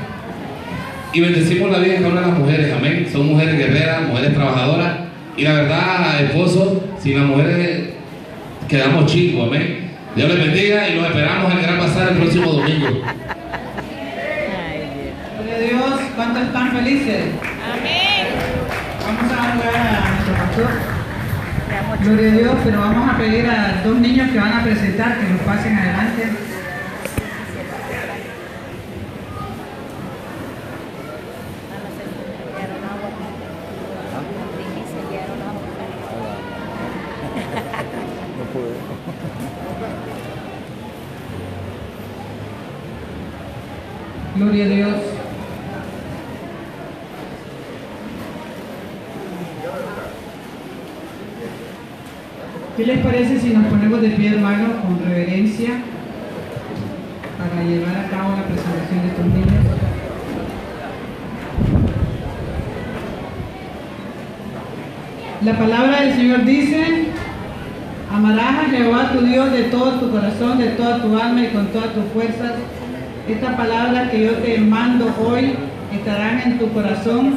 y 1.12 1.20
bendecimos 1.20 1.70
la 1.70 1.78
vida 1.80 1.94
de 1.94 1.98
cada 1.98 2.08
una 2.12 2.20
de 2.22 2.26
las 2.28 2.38
mujeres, 2.38 2.72
amén. 2.72 3.06
Son 3.12 3.26
mujeres 3.26 3.58
guerreras, 3.58 4.02
mujeres 4.08 4.32
trabajadoras 4.34 4.92
y 5.36 5.42
la 5.42 5.52
verdad, 5.54 6.22
esposos, 6.22 6.78
sin 7.02 7.18
las 7.18 7.26
mujeres 7.26 7.79
quedamos 8.70 9.06
chicos, 9.06 9.48
amén. 9.48 9.90
Dios 10.14 10.28
les 10.28 10.38
bendiga 10.38 10.88
y 10.88 10.94
los 10.94 11.06
esperamos 11.06 11.50
en 11.50 11.58
el 11.58 11.64
Gran 11.64 11.78
Bazar 11.80 12.08
el 12.10 12.18
próximo 12.18 12.52
domingo. 12.52 12.86
Gloria 15.36 15.56
a 15.56 15.58
Dios, 15.58 16.00
¿cuántos 16.14 16.42
están 16.44 16.70
felices? 16.70 17.24
Vamos 19.04 19.32
a 19.32 19.52
hablar 19.52 19.74
a 19.74 20.10
nuestro 20.10 20.34
pastor. 20.34 20.70
Gloria 22.04 22.28
a 22.28 22.36
Dios, 22.36 22.54
pero 22.64 22.80
vamos 22.80 23.10
a 23.12 23.18
pedir 23.18 23.46
a 23.46 23.82
dos 23.84 23.96
niños 23.96 24.30
que 24.30 24.38
van 24.38 24.52
a 24.52 24.62
presentar 24.62 25.18
que 25.18 25.32
nos 25.32 25.40
pasen 25.40 25.76
adelante. 25.76 26.28
Gloria 44.36 44.64
a 44.64 44.68
Dios. 44.68 44.96
¿Qué 52.76 52.86
les 52.86 52.99
parece 53.10 53.40
si 53.40 53.48
nos 53.50 53.66
ponemos 53.66 54.00
de 54.02 54.10
pie, 54.10 54.34
hermano, 54.34 54.68
con 54.82 55.04
reverencia 55.04 55.70
para 57.36 57.64
llevar 57.64 57.96
a 57.96 58.08
cabo 58.08 58.36
la 58.36 58.44
presentación 58.44 59.02
de 59.02 59.08
estos 59.08 59.26
niños? 59.26 59.64
La 65.42 65.58
palabra 65.58 66.02
del 66.02 66.14
Señor 66.14 66.44
dice, 66.44 67.06
amarás 68.12 68.66
a 68.66 68.70
Jehová 68.70 69.10
tu 69.12 69.26
Dios 69.26 69.50
de 69.50 69.62
todo 69.64 69.92
tu 69.98 70.10
corazón, 70.10 70.58
de 70.58 70.68
toda 70.68 71.02
tu 71.02 71.18
alma 71.18 71.42
y 71.42 71.48
con 71.48 71.66
todas 71.68 71.92
tus 71.92 72.04
fuerzas. 72.12 72.52
Estas 73.28 73.56
palabras 73.56 74.10
que 74.10 74.24
yo 74.24 74.34
te 74.34 74.58
mando 74.58 75.12
hoy 75.26 75.56
estarán 75.92 76.42
en 76.42 76.58
tu 76.60 76.72
corazón, 76.72 77.34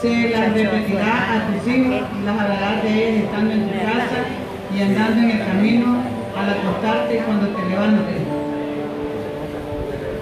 se 0.00 0.30
las 0.30 0.52
repetirás 0.52 1.30
a 1.30 1.46
tus 1.46 1.72
hijos 1.72 2.02
y 2.20 2.24
las 2.24 2.40
hablarás 2.40 2.82
de 2.82 3.08
ellas 3.08 3.24
estando 3.24 3.52
en 3.52 3.68
tu 3.68 3.70
casa 3.70 4.31
y 4.74 4.82
andando 4.82 5.22
en 5.22 5.30
el 5.30 5.46
camino 5.46 6.02
al 6.36 6.50
acostarte 6.50 7.18
cuando 7.18 7.48
te 7.48 7.68
levantes. 7.68 8.16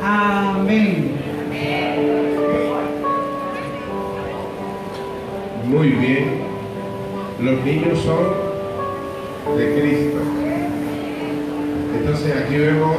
Amén. 0.02 1.16
Muy 5.66 5.88
bien. 5.90 6.40
Los 7.40 7.64
niños 7.64 7.98
son 8.00 8.50
de 9.56 9.80
Cristo. 9.80 10.18
Entonces 11.96 12.36
aquí 12.36 12.56
vemos, 12.56 12.96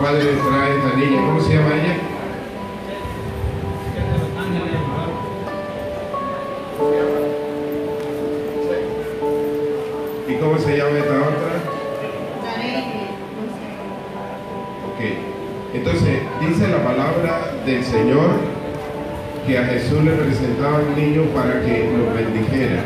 padre 0.00 0.24
trae 0.24 0.76
esta 0.76 0.96
niña, 0.96 1.26
¿cómo 1.26 1.40
se 1.40 1.54
llama 1.54 1.74
ella? 1.74 2.13
Del 17.64 17.82
Señor 17.82 18.30
que 19.46 19.58
a 19.58 19.64
Jesús 19.64 20.04
le 20.04 20.12
presentaba 20.12 20.80
un 20.80 20.94
niño 20.96 21.22
para 21.34 21.60
que 21.62 21.90
lo 21.96 22.14
bendijera. 22.14 22.84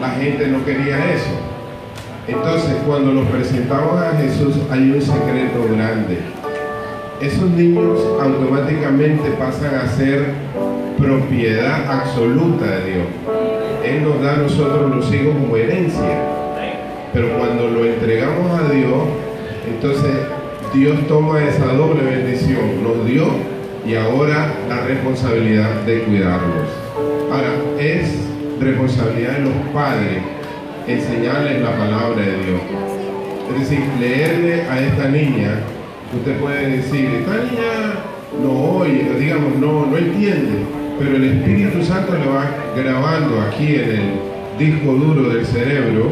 La 0.00 0.10
gente 0.10 0.48
no 0.48 0.64
quería 0.64 1.12
eso. 1.12 1.30
Entonces, 2.26 2.76
cuando 2.86 3.12
los 3.12 3.26
presentamos 3.28 4.00
a 4.00 4.16
Jesús, 4.16 4.56
hay 4.70 4.90
un 4.90 5.00
secreto 5.00 5.66
grande. 5.74 6.18
Esos 7.20 7.50
niños 7.50 8.00
automáticamente 8.20 9.30
pasan 9.38 9.74
a 9.74 9.86
ser 9.86 10.26
propiedad 10.98 11.90
absoluta 11.90 12.66
de 12.66 12.92
Dios. 12.92 13.06
Él 13.84 14.02
nos 14.02 14.22
da 14.22 14.34
a 14.34 14.36
nosotros 14.38 14.94
los 14.94 15.14
hijos 15.14 15.34
como 15.34 15.56
herencia. 15.56 16.18
Pero 17.12 17.38
cuando 17.38 17.68
lo 17.68 17.84
entregamos 17.84 18.60
a 18.60 18.70
Dios, 18.70 19.02
entonces 19.66 20.12
Dios 20.74 20.98
toma 21.08 21.42
esa 21.44 21.72
doble 21.72 22.02
bendición. 22.02 22.82
Nos 22.82 23.06
dio 23.06 23.55
y 23.86 23.94
ahora 23.94 24.52
la 24.68 24.80
responsabilidad 24.80 25.82
de 25.82 26.00
cuidarlos. 26.00 26.68
Ahora, 27.30 27.52
es 27.78 28.18
responsabilidad 28.60 29.32
de 29.34 29.44
los 29.44 29.54
padres 29.72 30.22
enseñarles 30.88 31.62
la 31.62 31.76
palabra 31.76 32.22
de 32.22 32.32
Dios. 32.44 32.60
Es 33.54 33.60
decir, 33.60 33.84
leerle 34.00 34.62
a 34.62 34.80
esta 34.80 35.08
niña, 35.08 35.60
usted 36.16 36.36
puede 36.38 36.76
decir, 36.78 37.04
esta 37.20 37.36
niña 37.44 37.94
no 38.42 38.78
oye, 38.78 39.08
digamos, 39.18 39.56
no, 39.56 39.86
no 39.86 39.96
entiende, 39.96 40.58
pero 40.98 41.16
el 41.16 41.24
Espíritu 41.24 41.84
Santo 41.84 42.14
le 42.14 42.26
va 42.26 42.50
grabando 42.76 43.40
aquí 43.42 43.76
en 43.76 43.90
el 43.90 44.12
disco 44.58 44.92
duro 44.92 45.28
del 45.28 45.46
cerebro 45.46 46.10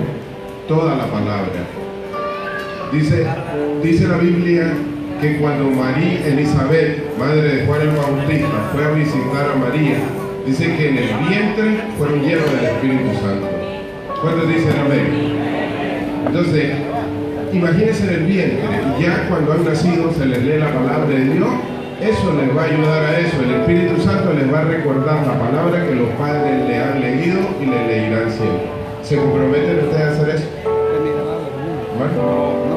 toda 0.68 0.94
la 0.94 1.06
palabra. 1.06 1.66
Dice, 2.92 3.26
dice 3.82 4.06
la 4.06 4.18
Biblia 4.18 4.72
que 5.24 5.38
cuando 5.38 5.70
María 5.70 6.26
Elizabeth, 6.26 7.16
madre 7.18 7.42
de 7.42 7.66
Juan 7.66 7.80
el 7.80 7.96
Bautista, 7.96 8.68
fue 8.72 8.84
a 8.84 8.90
visitar 8.90 9.52
a 9.52 9.56
María, 9.56 9.96
dice 10.44 10.76
que 10.76 10.88
en 10.90 10.98
el 10.98 11.08
vientre 11.26 11.80
fueron 11.96 12.20
llenos 12.20 12.44
del 12.52 12.64
Espíritu 12.64 13.08
Santo. 13.24 13.48
¿Cuántos 14.20 14.48
dicen 14.48 14.74
amén? 14.84 15.06
Entonces, 16.26 16.74
imagínense 17.54 18.04
en 18.04 18.10
el 18.10 18.26
vientre, 18.26 18.68
y 18.98 19.02
ya 19.02 19.26
cuando 19.30 19.54
han 19.54 19.64
nacido 19.64 20.12
se 20.12 20.26
les 20.26 20.42
lee 20.42 20.58
la 20.58 20.74
palabra 20.74 21.06
de 21.06 21.24
Dios, 21.24 21.48
eso 22.02 22.34
les 22.34 22.54
va 22.54 22.62
a 22.62 22.66
ayudar 22.66 23.04
a 23.04 23.18
eso. 23.20 23.40
El 23.42 23.54
Espíritu 23.62 24.02
Santo 24.02 24.34
les 24.34 24.52
va 24.52 24.60
a 24.60 24.64
recordar 24.64 25.26
la 25.26 25.38
palabra 25.38 25.86
que 25.86 25.94
los 25.94 26.08
padres 26.20 26.68
le 26.68 26.78
han 26.78 27.00
leído 27.00 27.40
y 27.62 27.64
le 27.64 27.86
leerán 27.86 28.30
siempre. 28.30 28.68
¿Se 29.02 29.16
comprometen 29.16 29.88
ustedes 29.88 30.02
a 30.02 30.10
hacer 30.10 30.28
eso? 30.36 30.48
Bueno, 31.96 32.73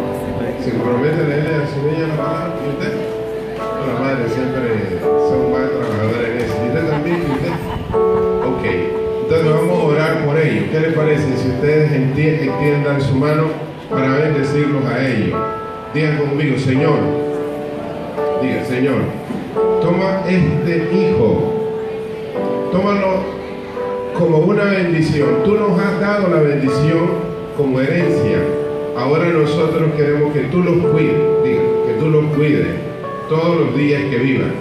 ¿se 0.67 0.73
comprometen 0.73 1.19
a 1.21 1.27
leerle 1.29 1.63
a 1.63 1.67
su 1.67 1.79
niña 1.81 2.07
la 2.07 2.17
palabra? 2.17 2.55
¿Y 2.59 2.69
usted? 2.75 2.93
Las 3.87 3.99
madres 4.01 4.33
siempre 4.33 4.99
son 4.99 5.51
más 5.53 5.71
trabajadoras 5.71 6.27
en 6.27 6.37
eso. 6.43 6.55
¿Y 6.61 6.67
usted 6.67 6.89
también? 6.89 7.17
¿Y 7.23 7.31
usted? 7.31 7.53
Ok. 8.43 8.63
Entonces 9.23 9.47
vamos 9.49 9.79
a 9.79 9.83
orar 9.85 10.25
por 10.25 10.37
ellos. 10.37 10.65
¿Qué 10.69 10.79
les 10.81 10.93
parece 10.93 11.37
si 11.37 11.49
ustedes 11.49 11.91
extiendan 11.93 12.99
su 12.99 13.15
mano 13.15 13.45
para 13.89 14.17
bendecirlos 14.17 14.83
a 14.85 15.07
ellos? 15.07 15.39
Digan 15.93 16.17
conmigo, 16.17 16.57
Señor. 16.57 16.99
Diga, 18.41 18.65
Señor, 18.65 19.01
toma 19.81 20.23
este 20.27 20.89
hijo, 20.93 21.71
tómalo 22.73 23.23
como 24.17 24.39
una 24.39 24.65
bendición. 24.65 25.29
Tú 25.45 25.53
nos 25.53 25.79
has 25.79 25.99
dado 26.01 26.27
la 26.27 26.41
bendición 26.41 27.07
como 27.55 27.79
herencia. 27.79 28.56
Ahora 28.97 29.29
nosotros 29.29 29.91
queremos 29.95 30.33
que 30.33 30.41
tú 30.45 30.63
los 30.63 30.77
cuides, 30.91 31.13
diga, 31.43 31.61
que 31.85 31.93
tú 31.99 32.09
los 32.09 32.25
cuides 32.35 32.65
todos 33.29 33.59
los 33.59 33.77
días 33.77 34.01
que 34.09 34.17
vivan. 34.17 34.53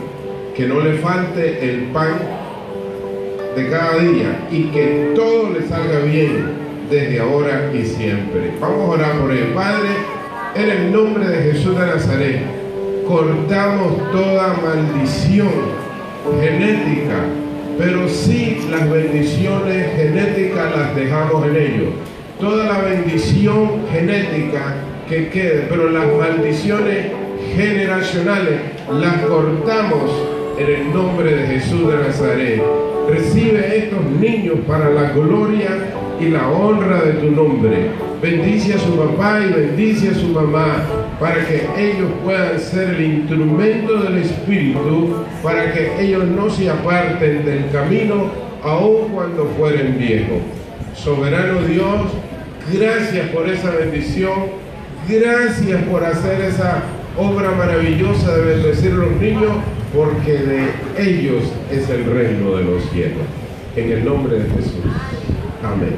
Que 0.54 0.66
no 0.66 0.80
le 0.80 0.92
falte 0.98 1.70
el 1.70 1.84
pan 1.84 2.18
de 3.56 3.70
cada 3.70 3.96
día 3.98 4.46
y 4.50 4.64
que 4.64 5.12
todo 5.14 5.50
le 5.54 5.66
salga 5.66 6.00
bien 6.00 6.50
desde 6.90 7.18
ahora 7.18 7.70
y 7.72 7.82
siempre. 7.84 8.52
Vamos 8.60 8.80
a 8.80 8.92
orar 8.92 9.20
por 9.20 9.30
él. 9.32 9.52
Padre, 9.54 9.88
en 10.54 10.70
el 10.70 10.92
nombre 10.92 11.26
de 11.26 11.52
Jesús 11.52 11.78
de 11.78 11.86
Nazaret, 11.86 12.40
cortamos 13.08 14.12
toda 14.12 14.54
maldición 14.62 15.48
genética, 16.40 17.24
pero 17.78 18.06
sí 18.06 18.66
las 18.70 18.90
bendiciones 18.90 19.96
genéticas 19.96 20.76
las 20.76 20.94
dejamos 20.94 21.46
en 21.46 21.56
ellos. 21.56 21.88
Toda 22.40 22.66
la 22.66 22.82
bendición 22.82 23.86
genética 23.90 24.74
que 25.08 25.28
quede, 25.30 25.68
pero 25.70 25.88
las 25.88 26.04
maldiciones 26.18 27.06
generacionales 27.56 28.60
las 28.92 29.22
cortamos 29.22 30.10
en 30.58 30.66
el 30.66 30.92
nombre 30.92 31.34
de 31.34 31.46
Jesús 31.46 31.88
de 31.90 31.96
Nazaret. 31.96 32.62
Recibe 33.08 33.78
estos 33.78 34.04
niños 34.20 34.56
para 34.68 34.90
la 34.90 35.12
gloria 35.12 35.78
y 36.20 36.26
la 36.26 36.46
honra 36.50 37.00
de 37.04 37.12
tu 37.14 37.30
nombre. 37.30 37.92
Bendice 38.20 38.74
a 38.74 38.78
su 38.80 38.96
papá 38.96 39.40
y 39.40 39.52
bendice 39.54 40.10
a 40.10 40.14
su 40.14 40.28
mamá 40.28 40.84
para 41.18 41.42
que 41.46 41.66
ellos 41.78 42.10
puedan 42.22 42.60
ser 42.60 42.96
el 42.96 43.00
instrumento 43.02 43.94
del 44.02 44.18
Espíritu, 44.18 45.24
para 45.42 45.72
que 45.72 45.90
ellos 46.00 46.24
no 46.26 46.50
se 46.50 46.68
aparten 46.68 47.46
del 47.46 47.70
camino 47.70 48.26
aun 48.62 49.08
cuando 49.14 49.46
fueren 49.56 49.96
viejos. 49.98 50.42
Soberano 50.94 51.60
Dios, 51.62 52.00
gracias 52.72 53.28
por 53.30 53.48
esa 53.48 53.70
bendición, 53.70 54.34
gracias 55.08 55.82
por 55.84 56.04
hacer 56.04 56.40
esa 56.42 56.82
obra 57.16 57.52
maravillosa 57.52 58.36
de 58.36 58.54
bendecir 58.54 58.92
a 58.92 58.96
los 58.96 59.12
niños, 59.12 59.52
porque 59.94 60.32
de 60.32 60.68
ellos 60.98 61.44
es 61.70 61.88
el 61.88 62.04
reino 62.04 62.56
de 62.56 62.64
los 62.64 62.82
cielos. 62.90 63.22
En 63.76 63.92
el 63.92 64.04
nombre 64.04 64.38
de 64.38 64.50
Jesús. 64.50 64.80
Amén. 65.62 65.96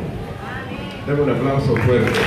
Dame 1.06 1.22
un 1.22 1.30
aplauso 1.30 1.76
fuerte. 1.76 2.20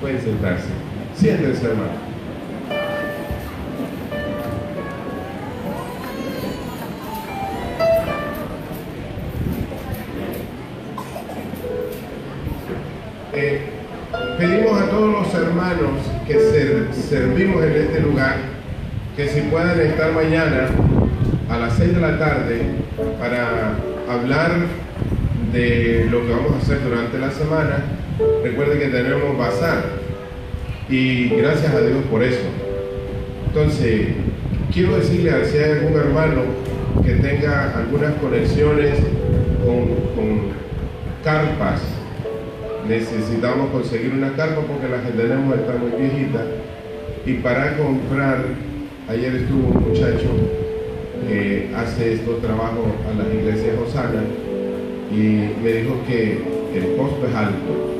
Pueden 0.00 0.20
sentarse. 0.22 0.68
Siéntense, 1.14 1.66
hermano. 1.66 2.07
Hermanos 15.70 16.00
que 16.26 16.34
ser- 16.34 16.86
servimos 16.92 17.62
en 17.64 17.72
este 17.72 18.00
lugar 18.00 18.36
que 19.16 19.28
si 19.28 19.40
puedan 19.42 19.78
estar 19.80 20.12
mañana 20.12 20.68
a 21.50 21.58
las 21.58 21.74
6 21.76 21.94
de 21.94 22.00
la 22.00 22.18
tarde 22.18 22.60
para 23.18 23.74
hablar 24.08 24.52
de 25.52 26.06
lo 26.10 26.24
que 26.24 26.30
vamos 26.32 26.52
a 26.54 26.58
hacer 26.58 26.78
durante 26.84 27.18
la 27.18 27.30
semana. 27.30 27.82
Recuerden 28.44 28.78
que 28.78 28.88
tenemos 28.88 29.36
bazar 29.36 29.82
y 30.88 31.28
gracias 31.30 31.74
a 31.74 31.80
Dios 31.80 31.98
por 32.10 32.22
eso. 32.22 32.40
Entonces, 33.48 34.08
quiero 34.72 34.96
decirle 34.96 35.30
a 35.30 35.44
si 35.44 35.58
hay 35.58 35.72
algún 35.72 35.98
hermano 35.98 36.42
que 37.04 37.12
tenga 37.14 37.74
algunas 37.76 38.14
conexiones 38.14 38.98
con, 39.64 39.86
con 40.14 40.40
carpas, 41.24 41.80
necesitamos 42.88 43.70
conseguir 43.70 44.12
una 44.14 44.32
carpa 44.32 44.62
porque 44.62 44.88
las 44.88 45.02
que 45.02 45.12
tenemos 45.12 45.56
están 45.58 45.80
muy 45.80 45.90
viejitas. 46.00 46.44
Y 47.26 47.34
para 47.34 47.76
comprar, 47.76 48.44
ayer 49.08 49.34
estuvo 49.36 49.68
un 49.68 49.88
muchacho 49.88 50.28
que 51.28 51.70
hace 51.76 52.14
estos 52.14 52.40
trabajos 52.40 52.86
a 53.10 53.18
las 53.18 53.34
iglesias 53.34 53.76
Osana 53.86 54.22
y 55.12 55.62
me 55.62 55.72
dijo 55.72 55.96
que 56.06 56.38
el 56.74 56.96
costo 56.96 57.26
es 57.28 57.34
alto. 57.34 57.98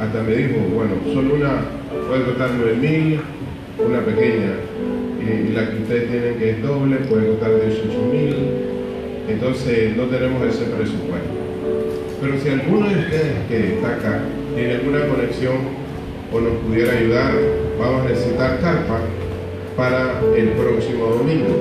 Hasta 0.00 0.22
me 0.22 0.34
dijo, 0.34 0.58
bueno, 0.72 0.92
solo 1.12 1.34
una 1.34 1.62
puede 2.08 2.24
costar 2.24 2.50
9 2.56 2.76
mil, 2.76 3.20
una 3.84 4.00
pequeña, 4.00 4.52
y 5.20 5.52
la 5.52 5.70
que 5.70 5.76
ustedes 5.82 6.10
tienen 6.10 6.38
que 6.38 6.50
es 6.50 6.62
doble 6.62 6.96
puede 6.96 7.28
costar 7.28 7.50
18 7.60 8.12
mil. 8.12 8.36
Entonces 9.28 9.96
no 9.96 10.04
tenemos 10.04 10.46
ese 10.46 10.64
presupuesto. 10.64 11.39
Pero 12.20 12.38
si 12.38 12.48
alguno 12.50 12.88
de 12.88 12.98
ustedes 12.98 13.32
que 13.48 13.74
está 13.74 13.94
acá 13.94 14.20
tiene 14.54 14.74
alguna 14.74 15.06
conexión 15.06 15.56
o 16.32 16.40
nos 16.40 16.52
pudiera 16.58 16.92
ayudar, 16.92 17.32
vamos 17.78 18.04
a 18.04 18.08
necesitar 18.10 18.60
carpa 18.60 19.00
para 19.76 20.20
el 20.36 20.48
próximo 20.50 21.06
domingo. 21.06 21.56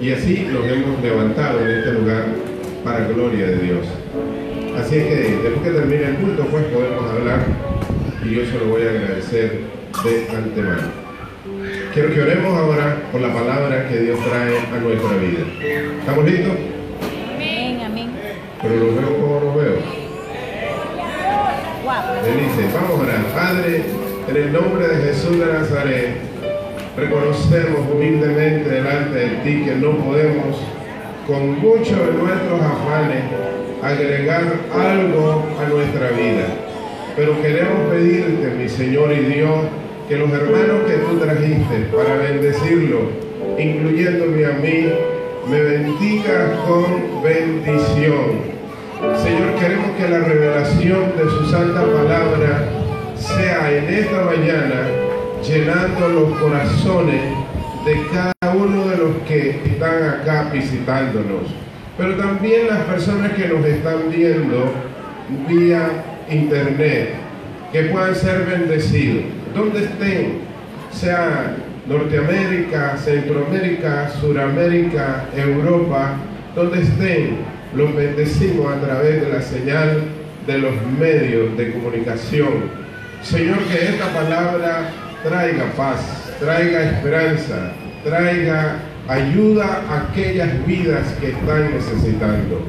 Y 0.00 0.12
así 0.12 0.48
nos 0.52 0.64
hemos 0.64 1.02
levantado 1.02 1.60
en 1.60 1.78
este 1.78 1.92
lugar 1.92 2.24
para 2.84 3.08
gloria 3.08 3.46
de 3.46 3.58
Dios. 3.58 3.86
Así 4.78 4.96
es 4.96 5.06
que 5.06 5.14
después 5.42 5.62
que 5.64 5.70
termine 5.70 6.04
el 6.04 6.14
culto, 6.16 6.44
pues 6.46 6.64
podemos 6.66 7.04
hablar 7.10 7.40
y 8.24 8.34
yo 8.34 8.44
se 8.46 8.58
lo 8.58 8.66
voy 8.66 8.82
a 8.82 8.90
agradecer 8.90 9.60
de 10.04 10.36
antemano. 10.36 11.00
Quiero 11.92 12.14
que 12.14 12.22
oremos 12.22 12.56
ahora 12.56 12.96
por 13.10 13.20
la 13.20 13.32
palabra 13.34 13.88
que 13.88 13.98
Dios 13.98 14.18
trae 14.24 14.56
a 14.58 14.80
nuestra 14.80 15.16
vida. 15.16 15.40
¿Estamos 15.98 16.24
listos? 16.24 16.69
Pero 18.62 18.76
lo 18.76 18.94
veo 18.94 19.20
como 19.20 19.40
lo 19.40 19.54
veo. 19.54 20.10
Felices, 22.22 22.74
vamos 22.74 22.90
a 22.90 23.02
orar. 23.02 23.24
Padre, 23.34 23.82
en 24.28 24.36
el 24.36 24.52
nombre 24.52 24.86
de 24.86 25.08
Jesús 25.08 25.38
de 25.38 25.46
Nazaret, 25.46 26.16
reconocemos 26.96 27.80
humildemente 27.90 28.68
delante 28.68 29.18
de 29.18 29.28
ti 29.44 29.64
que 29.64 29.74
no 29.76 29.96
podemos, 29.96 30.56
con 31.26 31.58
muchos 31.58 31.96
de 31.96 32.12
nuestros 32.12 32.60
afanes, 32.60 33.24
agregar 33.82 34.42
algo 34.72 35.42
a 35.58 35.68
nuestra 35.68 36.10
vida. 36.10 36.46
Pero 37.16 37.40
queremos 37.40 37.90
pedirte, 37.90 38.54
mi 38.56 38.68
Señor 38.68 39.12
y 39.12 39.20
Dios, 39.20 39.60
que 40.08 40.16
los 40.16 40.30
hermanos 40.30 40.82
que 40.86 40.96
tú 40.98 41.18
trajiste 41.18 41.88
para 41.94 42.16
bendecirlo, 42.16 42.98
incluyéndome 43.58 44.44
a 44.44 44.52
mí, 44.52 44.92
me 45.48 45.60
bendigas 45.62 46.50
con 46.66 47.22
bendición. 47.22 48.49
Señor, 49.00 49.54
queremos 49.58 49.96
que 49.96 50.08
la 50.08 50.18
revelación 50.18 51.12
de 51.16 51.24
su 51.24 51.50
santa 51.50 51.80
palabra 51.80 52.68
sea 53.16 53.70
en 53.72 53.88
esta 53.88 54.24
mañana 54.24 54.82
llenando 55.42 56.08
los 56.08 56.38
corazones 56.38 57.22
de 57.86 58.06
cada 58.12 58.54
uno 58.54 58.88
de 58.88 58.96
los 58.98 59.16
que 59.26 59.62
están 59.64 60.02
acá 60.02 60.50
visitándonos, 60.52 61.48
pero 61.96 62.14
también 62.16 62.68
las 62.68 62.80
personas 62.80 63.32
que 63.32 63.48
nos 63.48 63.64
están 63.64 64.10
viendo 64.10 64.70
vía 65.48 65.88
internet, 66.28 67.14
que 67.72 67.84
puedan 67.84 68.14
ser 68.14 68.44
bendecidos, 68.44 69.24
donde 69.54 69.84
estén, 69.84 70.40
sea 70.92 71.56
Norteamérica, 71.86 72.98
Centroamérica, 72.98 74.10
Suramérica, 74.20 75.24
Europa, 75.34 76.16
donde 76.54 76.82
estén, 76.82 77.38
los 77.74 77.94
bendecimos 77.94 78.72
a 78.72 78.80
través 78.80 79.20
de 79.20 79.28
la 79.28 79.42
señal 79.42 80.02
de 80.46 80.58
los 80.58 80.74
medios 80.98 81.56
de 81.56 81.72
comunicación. 81.72 82.80
Señor, 83.22 83.58
que 83.64 83.90
esta 83.90 84.12
palabra 84.12 84.90
traiga 85.22 85.64
paz, 85.76 86.32
traiga 86.40 86.82
esperanza, 86.82 87.72
traiga 88.02 88.76
ayuda 89.08 89.82
a 89.88 90.08
aquellas 90.08 90.66
vidas 90.66 91.12
que 91.20 91.30
están 91.30 91.74
necesitando. 91.74 92.62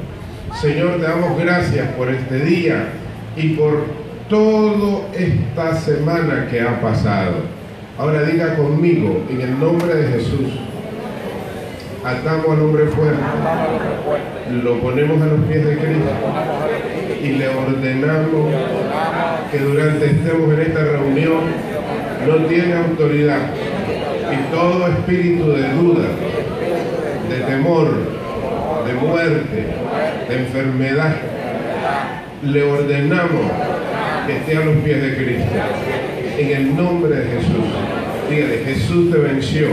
Señor, 0.60 0.98
te 0.98 1.02
damos 1.02 1.38
gracias 1.38 1.88
por 1.92 2.10
este 2.10 2.40
día 2.40 2.88
y 3.36 3.50
por 3.50 3.86
toda 4.28 5.08
esta 5.14 5.74
semana 5.76 6.46
que 6.50 6.60
ha 6.60 6.80
pasado. 6.80 7.62
Ahora 7.98 8.22
diga 8.22 8.56
conmigo, 8.56 9.24
en 9.30 9.40
el 9.40 9.58
nombre 9.58 9.94
de 9.94 10.08
Jesús, 10.08 10.52
atamos 12.04 12.50
al 12.50 12.62
hombre 12.62 12.86
fuerte, 12.86 13.22
lo 14.50 14.80
ponemos 14.80 15.22
a 15.22 15.26
los 15.26 15.40
pies 15.46 15.64
de 15.64 15.76
Cristo 15.76 16.10
y 17.22 17.28
le 17.32 17.48
ordenamos 17.48 18.54
que 19.50 19.58
durante 19.58 20.06
estemos 20.06 20.52
en 20.54 20.60
esta 20.60 20.84
reunión 20.84 21.40
no 22.26 22.46
tiene 22.46 22.74
autoridad 22.74 23.50
y 24.32 24.54
todo 24.54 24.88
espíritu 24.88 25.52
de 25.52 25.68
duda, 25.74 26.08
de 27.28 27.36
temor, 27.44 27.88
de 28.86 28.94
muerte, 28.94 29.66
de 30.28 30.38
enfermedad, 30.38 31.14
le 32.42 32.62
ordenamos 32.62 33.50
que 34.26 34.36
esté 34.36 34.56
a 34.56 34.64
los 34.64 34.76
pies 34.76 35.02
de 35.02 35.16
Cristo. 35.16 35.52
En 36.38 36.50
el 36.56 36.76
nombre 36.76 37.16
de 37.16 37.24
Jesús. 37.24 37.64
Dígale, 38.30 38.58
Jesús 38.64 39.10
te 39.10 39.18
venció. 39.18 39.68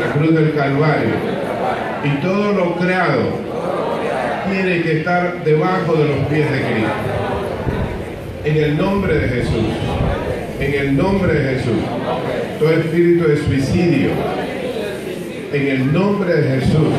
La 0.00 0.12
cruz 0.12 0.34
del 0.34 0.54
Calvario. 0.54 1.49
Y 2.02 2.08
todo 2.22 2.52
lo 2.52 2.76
creado 2.76 3.50
tiene 4.50 4.82
que 4.82 4.98
estar 4.98 5.44
debajo 5.44 5.94
de 5.94 6.04
los 6.06 6.26
pies 6.28 6.50
de 6.50 6.58
Cristo. 6.58 6.90
En 8.44 8.56
el 8.56 8.78
nombre 8.78 9.14
de 9.18 9.28
Jesús. 9.28 9.66
En 10.58 10.74
el 10.74 10.96
nombre 10.96 11.34
de 11.34 11.54
Jesús. 11.54 11.82
Todo 12.58 12.70
espíritu 12.70 13.28
de 13.28 13.36
suicidio. 13.36 14.10
En 15.52 15.66
el 15.66 15.92
nombre 15.92 16.34
de 16.34 16.60
Jesús. 16.60 16.94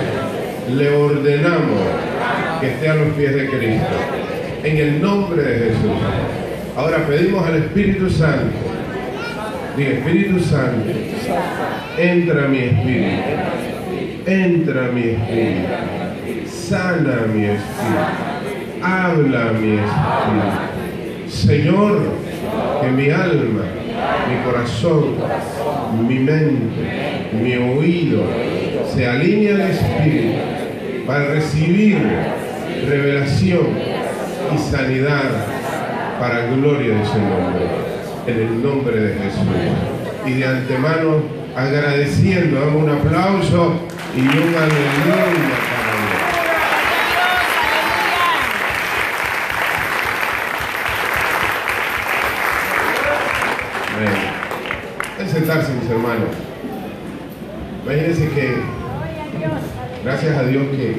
Le 0.75 0.95
ordenamos 0.95 1.81
que 2.59 2.67
esté 2.67 2.89
a 2.89 2.95
los 2.95 3.09
pies 3.15 3.33
de 3.33 3.49
Cristo. 3.49 3.87
En 4.63 4.77
el 4.77 5.01
nombre 5.01 5.41
de 5.41 5.59
Jesús. 5.65 5.97
Ahora 6.77 7.05
pedimos 7.07 7.45
al 7.45 7.57
Espíritu 7.57 8.09
Santo. 8.09 8.55
Diga, 9.75 9.91
Espíritu 9.91 10.39
Santo, 10.39 10.91
entra 11.97 12.47
mi 12.47 12.59
espíritu. 12.59 13.21
Entra 14.25 14.89
mi 14.93 15.01
espíritu. 15.01 15.67
Sana 16.47 17.25
mi 17.33 17.45
espíritu. 17.45 18.83
Habla 18.83 19.51
mi 19.59 19.77
espíritu. 19.77 20.71
Señor, 21.27 21.97
que 22.81 22.87
mi 22.89 23.09
alma, 23.09 23.63
mi 24.29 24.43
corazón, 24.43 25.15
mi 26.07 26.19
mente, 26.19 27.29
mi 27.33 27.55
oído 27.55 28.23
se 28.93 29.07
alinee 29.07 29.53
al 29.53 29.61
Espíritu 29.61 30.37
para 31.07 31.25
recibir 31.25 31.97
revelación 32.87 33.67
y 34.53 34.57
sanidad 34.57 35.45
para 36.19 36.47
gloria 36.47 36.95
de 36.95 37.05
su 37.05 37.17
nombre, 37.17 37.65
en 38.27 38.39
el 38.39 38.63
nombre 38.63 38.99
de 38.99 39.13
Jesús. 39.13 39.47
Y 40.25 40.33
de 40.33 40.45
antemano 40.45 41.23
agradeciendo, 41.55 42.77
un 42.77 42.89
aplauso 42.89 43.87
y 44.15 44.19
un 44.19 44.27
aleluya 44.27 45.57
para 45.71 45.91
Dios. 46.01 46.21
Amén. 53.95 54.15
Pueden 55.15 55.31
sentarse 55.31 55.73
mis 55.73 55.89
hermanos. 55.89 56.29
Imagínense 57.85 58.29
que, 58.29 58.55
gracias 60.03 60.37
a 60.37 60.43
Dios 60.43 60.63
que 60.71 60.97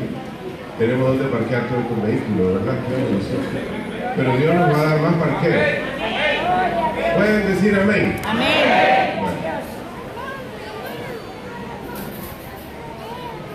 tenemos 0.79 1.09
donde 1.09 1.25
parquear 1.25 1.68
todo 1.68 1.81
tu 1.81 2.03
vehículo, 2.07 2.55
¿verdad? 2.55 2.75
Pero 4.16 4.37
Dios 4.37 4.55
nos 4.55 4.72
va 4.72 4.81
a 4.81 4.85
dar 4.85 5.01
más 5.01 5.14
parqueos. 5.14 5.64
Pueden 7.14 7.46
decir 7.46 7.79
amén. 7.79 8.16
Bueno. 8.22 8.91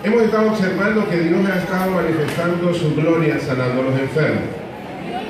Hemos 0.08 0.22
estado 0.22 0.52
observando 0.52 1.06
que 1.06 1.18
Dios 1.18 1.38
ha 1.46 1.58
estado 1.58 1.90
manifestando 1.90 2.72
su 2.72 2.94
gloria 2.94 3.38
sanando 3.38 3.82
a 3.82 3.84
los 3.90 4.00
enfermos. 4.00 4.44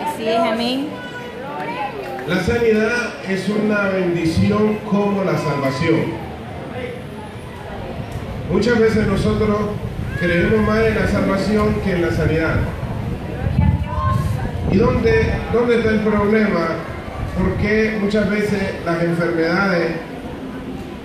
Así 0.07 0.29
es, 0.29 0.39
amén. 0.39 0.87
La 2.29 2.41
sanidad 2.41 3.15
es 3.29 3.49
una 3.49 3.89
bendición 3.89 4.79
como 4.89 5.25
la 5.25 5.37
salvación. 5.37 6.13
Muchas 8.53 8.79
veces 8.79 9.05
nosotros 9.09 9.59
creemos 10.21 10.65
más 10.65 10.79
en 10.85 10.95
la 10.95 11.09
salvación 11.09 11.75
que 11.85 11.91
en 11.95 12.03
la 12.03 12.13
sanidad. 12.13 12.55
¿Y 14.71 14.77
dónde, 14.77 15.33
dónde 15.53 15.79
está 15.79 15.91
el 15.91 16.01
problema? 16.03 16.69
Porque 17.37 17.99
muchas 18.01 18.31
veces 18.31 18.63
las 18.87 19.03
enfermedades 19.03 19.97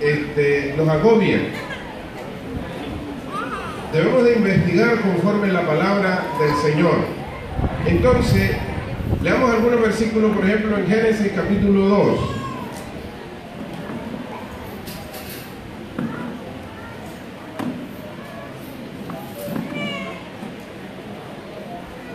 este, 0.00 0.74
nos 0.76 0.88
agobian. 0.88 1.63
Debemos 3.94 4.24
de 4.24 4.34
investigar 4.34 5.00
conforme 5.02 5.52
la 5.52 5.64
palabra 5.64 6.24
del 6.40 6.52
Señor. 6.56 6.96
Entonces, 7.86 8.50
leamos 9.22 9.54
algunos 9.54 9.80
versículos, 9.82 10.34
por 10.34 10.44
ejemplo, 10.44 10.76
en 10.78 10.88
Génesis 10.88 11.30
capítulo 11.32 11.86
2. 11.86 12.20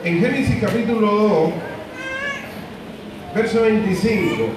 En 0.04 0.20
Génesis 0.20 0.58
capítulo 0.60 1.12
2, 1.16 1.52
verso 3.36 3.62
25, 3.62 4.50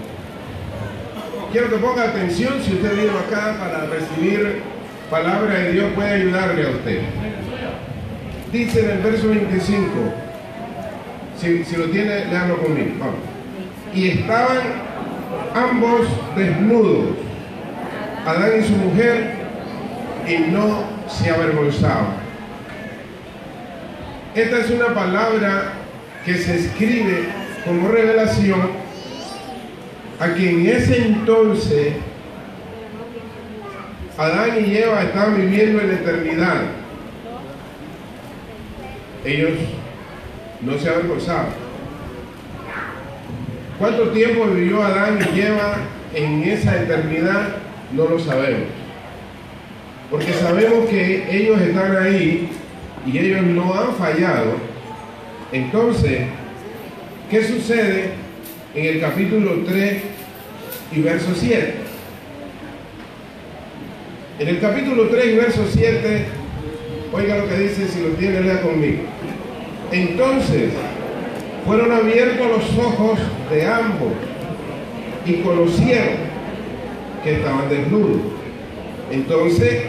quiero 1.53 1.71
que 1.71 1.77
ponga 1.77 2.03
atención 2.03 2.55
si 2.65 2.73
usted 2.73 3.01
vino 3.01 3.17
acá 3.17 3.59
para 3.61 3.87
recibir 3.87 4.82
palabra 5.12 5.59
de 5.59 5.72
Dios, 5.72 5.92
puede 5.94 6.14
ayudarle 6.14 6.66
a 6.66 6.70
usted. 6.70 7.01
Dice 8.51 8.81
en 8.81 8.90
el 8.92 8.98
verso 9.03 9.29
25, 9.29 9.87
si, 11.38 11.77
lo 11.77 11.85
tiene, 11.90 12.25
léalo 12.25 12.57
conmigo. 12.57 13.12
Y 13.94 14.09
estaban 14.09 14.59
ambos 15.55 16.09
desnudos, 16.35 17.11
Adán 18.25 18.53
y 18.59 18.64
su 18.64 18.72
mujer, 18.72 19.35
y 20.27 20.51
no 20.51 20.85
se 21.09 21.31
avergonzaban. 21.31 22.22
Esta 24.35 24.61
es 24.61 24.70
una 24.70 24.94
palabra 24.94 25.75
que 26.25 26.37
se 26.37 26.57
escribe 26.57 27.29
como 27.66 27.88
revelación 27.88 28.62
a 30.18 30.33
que 30.33 30.51
en 30.51 30.66
ese 30.68 31.05
entonces 31.05 31.96
Adán 34.23 34.65
y 34.65 34.77
Eva 34.77 35.03
estaban 35.03 35.37
viviendo 35.37 35.81
en 35.81 35.89
la 35.89 35.95
eternidad. 35.95 36.63
Ellos 39.25 39.51
no 40.61 40.79
se 40.79 40.89
avergonzaban. 40.89 41.47
¿Cuánto 43.79 44.11
tiempo 44.11 44.47
vivió 44.47 44.83
Adán 44.83 45.19
y 45.35 45.41
Eva 45.41 45.77
en 46.15 46.45
esa 46.45 46.83
eternidad? 46.83 47.49
No 47.93 48.09
lo 48.09 48.19
sabemos. 48.19 48.69
Porque 50.11 50.33
sabemos 50.33 50.89
que 50.89 51.27
ellos 51.31 51.61
están 51.61 51.97
ahí 51.97 52.49
y 53.07 53.19
ellos 53.19 53.43
no 53.43 53.75
han 53.75 53.95
fallado, 53.97 54.55
entonces, 55.51 56.23
¿qué 57.31 57.45
sucede 57.45 58.11
en 58.75 58.87
el 58.87 59.01
capítulo 59.01 59.65
3 59.67 60.03
y 60.93 61.01
verso 61.01 61.35
7? 61.35 61.82
En 64.42 64.48
el 64.48 64.59
capítulo 64.59 65.07
3 65.07 65.24
y 65.24 65.37
verso 65.37 65.64
7, 65.72 66.24
oiga 67.12 67.37
lo 67.37 67.48
que 67.48 67.59
dice, 67.59 67.87
si 67.87 68.02
lo 68.02 68.09
tiene, 68.16 68.40
lea 68.40 68.61
conmigo. 68.61 69.02
Entonces, 69.92 70.72
fueron 71.64 71.92
abiertos 71.92 72.48
los 72.48 72.85
ojos 72.85 73.20
de 73.52 73.64
ambos 73.64 74.11
y 75.24 75.35
conocieron 75.35 76.16
que 77.22 77.35
estaban 77.35 77.68
desnudos. 77.68 78.20
Entonces, 79.12 79.83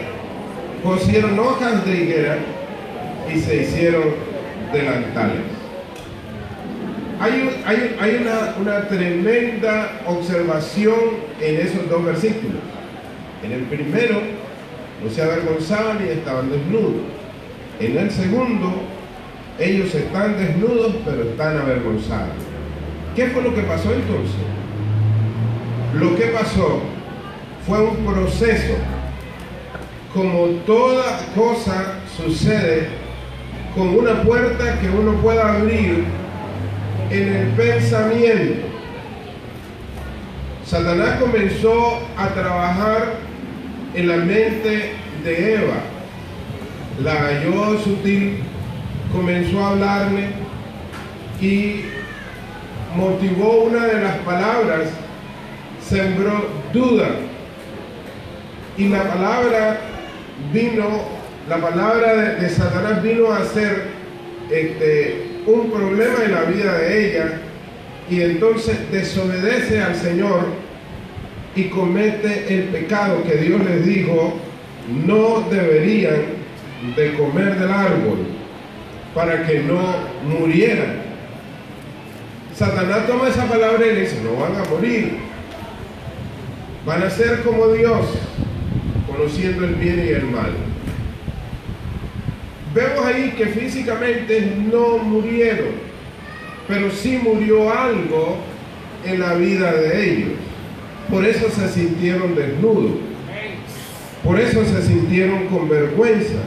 cosieron 0.84 1.36
hojas 1.36 1.84
de 1.84 1.92
higuera 1.92 2.38
y 3.34 3.40
se 3.40 3.56
hicieron 3.56 4.04
delantales. 4.72 5.42
Hay 7.20 8.20
una, 8.20 8.54
una 8.60 8.86
tremenda 8.86 10.00
observación 10.06 10.94
en 11.40 11.56
esos 11.56 11.90
dos 11.90 12.04
versículos. 12.04 12.60
En 13.42 13.52
el 13.52 13.62
primero, 13.64 14.43
no 15.02 15.10
se 15.10 15.22
avergonzaban 15.22 16.04
y 16.04 16.10
estaban 16.10 16.50
desnudos. 16.50 17.02
En 17.80 17.98
el 17.98 18.10
segundo, 18.10 18.72
ellos 19.58 19.94
están 19.94 20.36
desnudos 20.36 20.94
pero 21.04 21.22
están 21.22 21.58
avergonzados. 21.58 22.34
¿Qué 23.14 23.28
fue 23.28 23.42
lo 23.42 23.54
que 23.54 23.62
pasó 23.62 23.92
entonces? 23.92 24.36
Lo 25.94 26.16
que 26.16 26.26
pasó 26.26 26.80
fue 27.66 27.80
un 27.80 27.96
proceso. 28.04 28.74
Como 30.12 30.46
toda 30.66 31.18
cosa 31.34 32.00
sucede 32.16 32.88
con 33.74 33.88
una 33.88 34.22
puerta 34.22 34.78
que 34.80 34.88
uno 34.88 35.14
pueda 35.20 35.56
abrir 35.56 36.04
en 37.10 37.28
el 37.34 37.48
pensamiento. 37.48 38.66
Satanás 40.64 41.20
comenzó 41.20 42.00
a 42.16 42.28
trabajar 42.28 43.23
en 43.94 44.08
la 44.08 44.16
mente 44.16 44.92
de 45.24 45.54
Eva. 45.54 45.76
La 47.02 47.14
halló 47.14 47.78
sutil, 47.78 48.38
comenzó 49.12 49.64
a 49.64 49.70
hablarle 49.70 50.28
y 51.40 51.82
motivó 52.96 53.64
una 53.64 53.86
de 53.86 54.00
las 54.00 54.16
palabras, 54.18 54.88
sembró 55.86 56.46
duda. 56.72 57.08
Y 58.76 58.88
la 58.88 59.04
palabra 59.04 59.80
vino, 60.52 61.02
la 61.48 61.58
palabra 61.58 62.14
de, 62.34 62.48
Satanás 62.48 63.02
vino 63.02 63.32
a 63.32 63.44
ser 63.44 63.84
este, 64.50 65.40
un 65.46 65.70
problema 65.70 66.24
en 66.24 66.32
la 66.32 66.42
vida 66.42 66.78
de 66.78 67.06
ella 67.06 67.40
y 68.10 68.20
entonces 68.20 68.76
desobedece 68.90 69.80
al 69.80 69.94
Señor 69.94 70.63
y 71.56 71.64
comete 71.64 72.54
el 72.54 72.64
pecado 72.64 73.22
que 73.24 73.36
Dios 73.36 73.64
les 73.64 73.86
dijo 73.86 74.34
no 75.06 75.46
deberían 75.50 76.22
de 76.96 77.14
comer 77.14 77.58
del 77.58 77.70
árbol 77.70 78.18
para 79.14 79.46
que 79.46 79.60
no 79.60 79.80
murieran. 80.28 81.02
Satanás 82.54 83.06
toma 83.06 83.28
esa 83.28 83.46
palabra 83.46 83.84
y 83.86 83.94
le 83.94 84.00
dice, 84.02 84.20
no 84.22 84.40
van 84.40 84.56
a 84.56 84.68
morir. 84.68 85.16
Van 86.84 87.02
a 87.02 87.10
ser 87.10 87.42
como 87.42 87.68
Dios, 87.68 88.06
conociendo 89.06 89.64
el 89.64 89.74
bien 89.76 90.04
y 90.06 90.08
el 90.10 90.24
mal. 90.24 90.52
Vemos 92.74 93.06
ahí 93.06 93.32
que 93.36 93.46
físicamente 93.46 94.52
no 94.70 94.98
murieron, 94.98 95.74
pero 96.68 96.90
sí 96.90 97.18
murió 97.22 97.72
algo 97.72 98.38
en 99.04 99.20
la 99.20 99.34
vida 99.34 99.72
de 99.72 100.10
ellos. 100.10 100.32
Por 101.10 101.24
eso 101.24 101.48
se 101.50 101.68
sintieron 101.68 102.34
desnudos. 102.34 102.92
Por 104.22 104.40
eso 104.40 104.64
se 104.64 104.82
sintieron 104.82 105.46
con 105.48 105.68
vergüenza. 105.68 106.38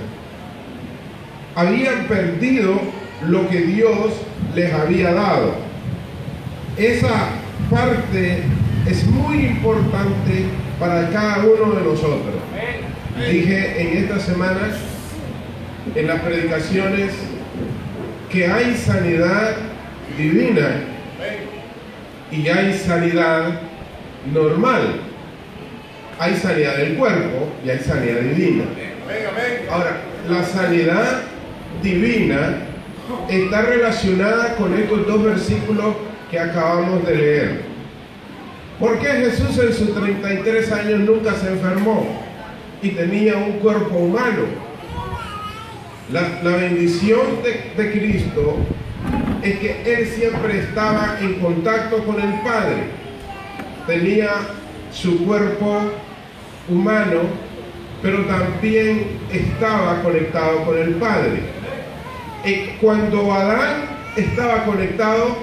Habían 1.55 2.05
perdido 2.07 2.79
lo 3.27 3.47
que 3.49 3.61
Dios 3.61 4.13
les 4.55 4.73
había 4.73 5.13
dado. 5.13 5.55
Esa 6.77 7.29
parte 7.69 8.43
es 8.87 9.05
muy 9.07 9.45
importante 9.45 10.45
para 10.79 11.09
cada 11.09 11.39
uno 11.39 11.73
de 11.73 11.83
nosotros. 11.83 12.35
Dije 13.31 13.81
en 13.81 14.03
estas 14.03 14.23
semanas, 14.23 14.75
en 15.95 16.07
las 16.07 16.21
predicaciones, 16.21 17.11
que 18.31 18.45
hay 18.45 18.75
sanidad 18.75 19.55
divina 20.17 20.83
y 22.31 22.47
hay 22.47 22.73
sanidad 22.77 23.61
normal. 24.34 25.01
Hay 26.19 26.36
sanidad 26.36 26.77
del 26.77 26.95
cuerpo 26.95 27.49
y 27.65 27.69
hay 27.69 27.80
sanidad 27.80 28.21
divina. 28.21 28.65
Ahora, 29.69 29.97
la 30.30 30.43
sanidad 30.43 31.21
divina 31.82 32.58
está 33.30 33.62
relacionada 33.62 34.56
con 34.56 34.73
estos 34.73 35.08
dos 35.08 35.23
versículos 35.23 35.95
que 36.30 36.39
acabamos 36.39 37.06
de 37.06 37.15
leer. 37.15 37.62
¿Por 38.80 38.99
qué 38.99 39.08
Jesús 39.08 39.58
en 39.58 39.73
sus 39.73 39.95
33 39.95 40.71
años 40.71 40.99
nunca 40.99 41.34
se 41.34 41.49
enfermó 41.49 42.21
y 42.82 42.89
tenía 42.89 43.38
un 43.38 43.53
cuerpo 43.53 43.97
humano? 43.97 44.43
La, 46.12 46.41
la 46.43 46.58
bendición 46.58 47.41
de, 47.43 47.82
de 47.82 47.91
Cristo 47.91 48.58
es 49.41 49.60
que 49.60 49.82
Él 49.86 50.08
siempre 50.08 50.60
estaba 50.60 51.17
en 51.21 51.36
contacto 51.36 52.03
con 52.06 52.15
el 52.15 52.34
Padre. 52.41 53.06
Tenía 53.88 54.30
su 54.91 55.26
cuerpo 55.26 55.80
humano, 56.67 57.21
pero 58.02 58.26
también 58.26 59.08
estaba 59.32 60.04
conectado 60.04 60.65
con 60.65 60.78
el 60.78 60.95
Padre. 60.95 61.39
Cuando 62.82 63.32
Adán 63.32 63.84
estaba 64.17 64.65
conectado 64.65 65.38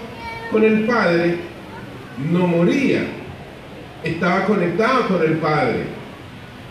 con 0.53 0.63
el 0.63 0.85
Padre, 0.85 1.37
no 2.31 2.47
moría, 2.47 3.07
estaba 4.03 4.45
conectado 4.45 5.09
con 5.09 5.23
el 5.23 5.39
Padre. 5.39 5.85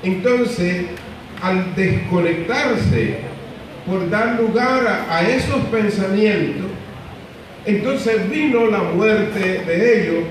Entonces, 0.03 0.85
al 1.41 1.73
desconectarse 1.75 3.17
por 3.87 4.09
dar 4.11 4.39
lugar 4.39 4.87
a, 5.09 5.17
a 5.17 5.27
esos 5.27 5.61
pensamientos, 5.65 6.67
entonces 7.65 8.29
vino 8.29 8.67
la 8.67 8.83
muerte 8.83 9.63
de 9.65 10.03
ellos 10.03 10.23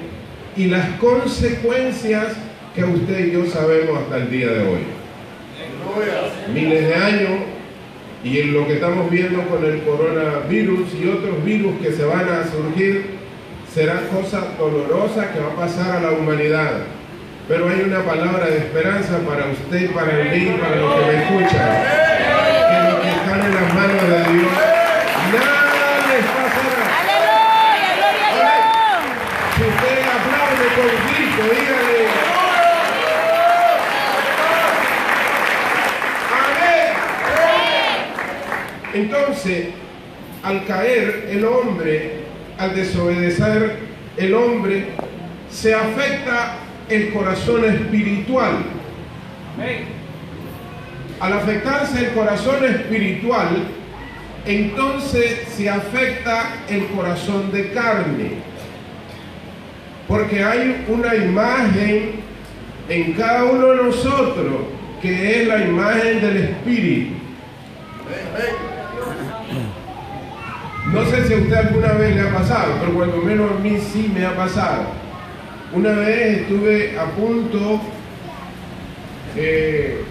y 0.56 0.66
las 0.66 0.88
consecuencias 0.98 2.34
que 2.74 2.84
usted 2.84 3.26
y 3.26 3.32
yo 3.32 3.46
sabemos 3.46 3.98
hasta 4.02 4.16
el 4.16 4.30
día 4.30 4.48
de 4.48 4.60
hoy. 4.60 4.80
Miles 6.52 6.88
de 6.88 6.94
años 6.94 7.40
y 8.24 8.38
en 8.38 8.52
lo 8.54 8.66
que 8.66 8.74
estamos 8.74 9.10
viendo 9.10 9.42
con 9.48 9.64
el 9.64 9.82
coronavirus 9.82 10.94
y 10.94 11.08
otros 11.08 11.44
virus 11.44 11.74
que 11.82 11.92
se 11.92 12.04
van 12.04 12.28
a 12.28 12.44
surgir, 12.50 13.18
serán 13.72 14.06
cosas 14.06 14.56
dolorosas 14.58 15.26
que 15.28 15.40
va 15.40 15.52
a 15.52 15.56
pasar 15.56 15.96
a 15.96 16.00
la 16.00 16.10
humanidad. 16.12 16.84
Pero 17.48 17.68
hay 17.68 17.80
una 17.80 18.02
palabra 18.04 18.46
de 18.46 18.58
esperanza 18.58 19.18
para 19.26 19.46
usted, 19.50 19.90
para 19.90 20.12
mí, 20.24 20.56
para 20.60 20.76
los 20.76 20.94
que 20.94 21.00
me 21.06 21.22
escuchan. 21.22 21.70
Que 22.70 22.78
los 22.90 23.00
que 23.00 23.08
están 23.08 23.40
en 23.40 23.54
las 23.54 23.74
manos 23.74 24.02
de 24.02 24.18
Dios, 24.32 24.52
nada 25.32 26.06
les 26.08 26.24
pasará. 26.24 26.84
¡Aleluya! 27.00 27.88
¡Gloria 27.98 28.26
a 28.28 28.32
Dios! 28.38 28.62
Si 29.56 29.62
usted 29.62 29.98
aplaude 30.06 30.66
con 30.76 30.92
grito, 31.08 31.42
dígale. 31.52 32.00
Amén. 36.38 36.90
Entonces, 38.94 39.68
al 40.42 40.64
caer 40.66 41.28
el 41.30 41.44
hombre, 41.44 42.22
al 42.58 42.74
desobedecer 42.74 43.76
el 44.16 44.34
hombre, 44.34 44.86
se 45.50 45.74
afecta 45.74 46.56
el 46.88 47.12
corazón 47.12 47.64
espiritual. 47.64 48.56
Al 51.20 51.32
afectarse 51.32 52.06
el 52.06 52.12
corazón 52.12 52.64
espiritual, 52.64 53.48
entonces 54.44 55.46
se 55.56 55.70
afecta 55.70 56.64
el 56.68 56.86
corazón 56.86 57.52
de 57.52 57.70
carne. 57.72 58.30
Porque 60.08 60.42
hay 60.42 60.84
una 60.88 61.14
imagen 61.14 62.22
en 62.88 63.12
cada 63.12 63.44
uno 63.44 63.68
de 63.68 63.76
nosotros 63.76 64.62
que 65.00 65.42
es 65.42 65.48
la 65.48 65.64
imagen 65.64 66.20
del 66.20 66.36
Espíritu. 66.36 67.14
No 70.92 71.06
sé 71.06 71.26
si 71.26 71.32
a 71.32 71.36
usted 71.38 71.54
alguna 71.54 71.92
vez 71.94 72.14
le 72.14 72.20
ha 72.20 72.34
pasado, 72.34 72.74
pero 72.80 72.92
cuando 72.92 73.16
menos 73.18 73.50
a 73.50 73.54
mí 73.60 73.78
sí 73.80 74.12
me 74.14 74.26
ha 74.26 74.36
pasado. 74.36 74.82
Una 75.72 75.92
vez 75.92 76.40
estuve 76.40 76.98
a 76.98 77.06
punto 77.06 77.80
eh, 79.34 80.04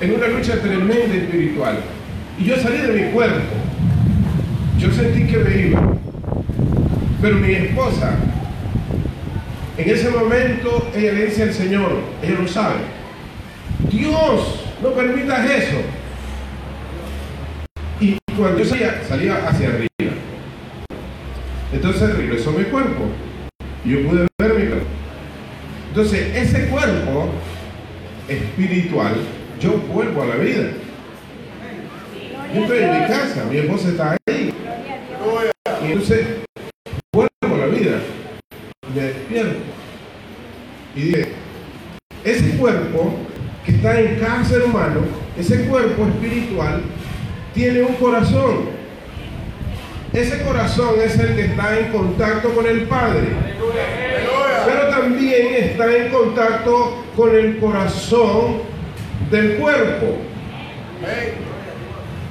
en 0.00 0.14
una 0.14 0.28
lucha 0.28 0.54
tremenda 0.54 1.14
espiritual 1.14 1.80
y 2.38 2.44
yo 2.44 2.56
salí 2.56 2.78
de 2.78 2.92
mi 2.92 3.10
cuerpo. 3.12 3.42
Yo 4.78 4.90
sentí 4.90 5.26
que 5.26 5.36
me 5.36 5.56
iba. 5.68 5.82
Pero 7.20 7.36
mi 7.36 7.52
esposa, 7.52 8.14
en 9.76 9.90
ese 9.90 10.08
momento, 10.08 10.88
ella 10.96 11.12
le 11.12 11.26
dice 11.26 11.42
al 11.42 11.52
Señor, 11.52 11.98
ella 12.22 12.40
lo 12.40 12.48
sabe, 12.48 12.76
Dios, 13.90 14.64
no 14.82 14.90
permitas 14.92 15.50
eso. 15.50 15.76
Yo 18.38 18.64
salía, 18.64 19.48
hacia 19.48 19.68
arriba. 19.68 20.14
Entonces 21.72 22.16
regresó 22.16 22.52
mi 22.52 22.62
cuerpo. 22.64 23.06
Yo 23.84 24.08
pude 24.08 24.28
ver 24.40 24.54
mi 24.54 24.66
cuerpo. 24.68 24.86
Entonces, 25.88 26.36
ese 26.36 26.68
cuerpo 26.68 27.30
espiritual, 28.28 29.14
yo 29.60 29.72
vuelvo 29.92 30.22
a 30.22 30.26
la 30.26 30.36
vida. 30.36 30.70
Yo 32.54 32.62
estoy 32.62 32.78
en 32.78 32.92
mi 32.92 33.08
casa, 33.08 33.44
mi 33.50 33.56
esposa 33.56 33.88
está 33.88 34.16
ahí. 34.28 34.54
Y 35.82 35.86
entonces, 35.86 36.26
vuelvo 37.12 37.56
a 37.56 37.58
la 37.58 37.66
vida. 37.66 37.98
Me 38.94 39.02
despierto. 39.02 39.58
Y 40.94 41.00
dije, 41.00 41.28
ese 42.24 42.56
cuerpo 42.56 43.16
que 43.66 43.72
está 43.72 44.00
en 44.00 44.20
cada 44.20 44.44
ser 44.44 44.62
humano, 44.62 45.00
ese 45.36 45.64
cuerpo 45.64 46.06
espiritual, 46.06 46.82
tiene 47.58 47.82
un 47.82 47.94
corazón. 47.94 48.70
Ese 50.12 50.42
corazón 50.42 50.94
es 51.04 51.18
el 51.18 51.34
que 51.34 51.46
está 51.46 51.76
en 51.76 51.90
contacto 51.90 52.54
con 52.54 52.64
el 52.64 52.82
Padre. 52.82 53.26
Pero 54.64 54.88
también 54.88 55.54
está 55.54 55.96
en 55.96 56.08
contacto 56.10 57.04
con 57.16 57.34
el 57.34 57.58
corazón 57.58 58.62
del 59.28 59.56
cuerpo. 59.56 60.18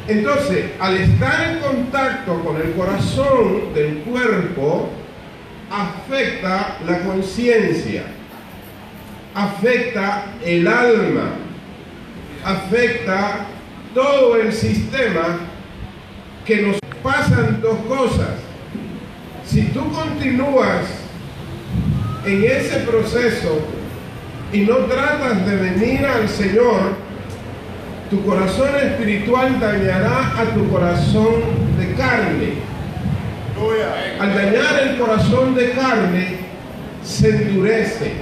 Entonces, 0.07 0.65
al 0.79 0.95
estar 0.95 1.51
en 1.51 1.59
contacto 1.59 2.41
con 2.45 2.55
el 2.55 2.71
corazón 2.71 3.73
del 3.73 3.97
cuerpo, 4.03 4.87
afecta 5.69 6.77
la 6.87 6.99
conciencia, 6.99 8.03
afecta 9.35 10.27
el 10.45 10.65
alma, 10.65 11.31
afecta 12.45 13.47
todo 13.97 14.35
el 14.35 14.53
sistema 14.53 15.39
que 16.45 16.61
nos 16.61 16.77
pasan 17.01 17.59
dos 17.61 17.79
cosas. 17.87 18.29
Si 19.43 19.63
tú 19.69 19.91
continúas 19.91 20.83
en 22.23 22.43
ese 22.43 22.81
proceso 22.81 23.59
y 24.53 24.59
no 24.59 24.75
tratas 24.85 25.43
de 25.47 25.55
venir 25.55 26.05
al 26.05 26.29
Señor, 26.29 26.93
tu 28.11 28.23
corazón 28.23 28.69
espiritual 28.75 29.59
dañará 29.59 30.41
a 30.41 30.45
tu 30.53 30.69
corazón 30.69 31.41
de 31.79 31.93
carne. 31.95 32.53
Al 34.19 34.35
dañar 34.35 34.79
el 34.79 34.99
corazón 34.99 35.55
de 35.55 35.71
carne, 35.71 36.37
se 37.03 37.29
endurece. 37.29 38.13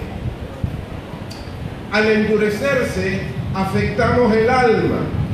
Al 1.91 2.07
endurecerse, 2.07 3.23
afectamos 3.53 4.33
el 4.33 4.49
alma. 4.49 5.24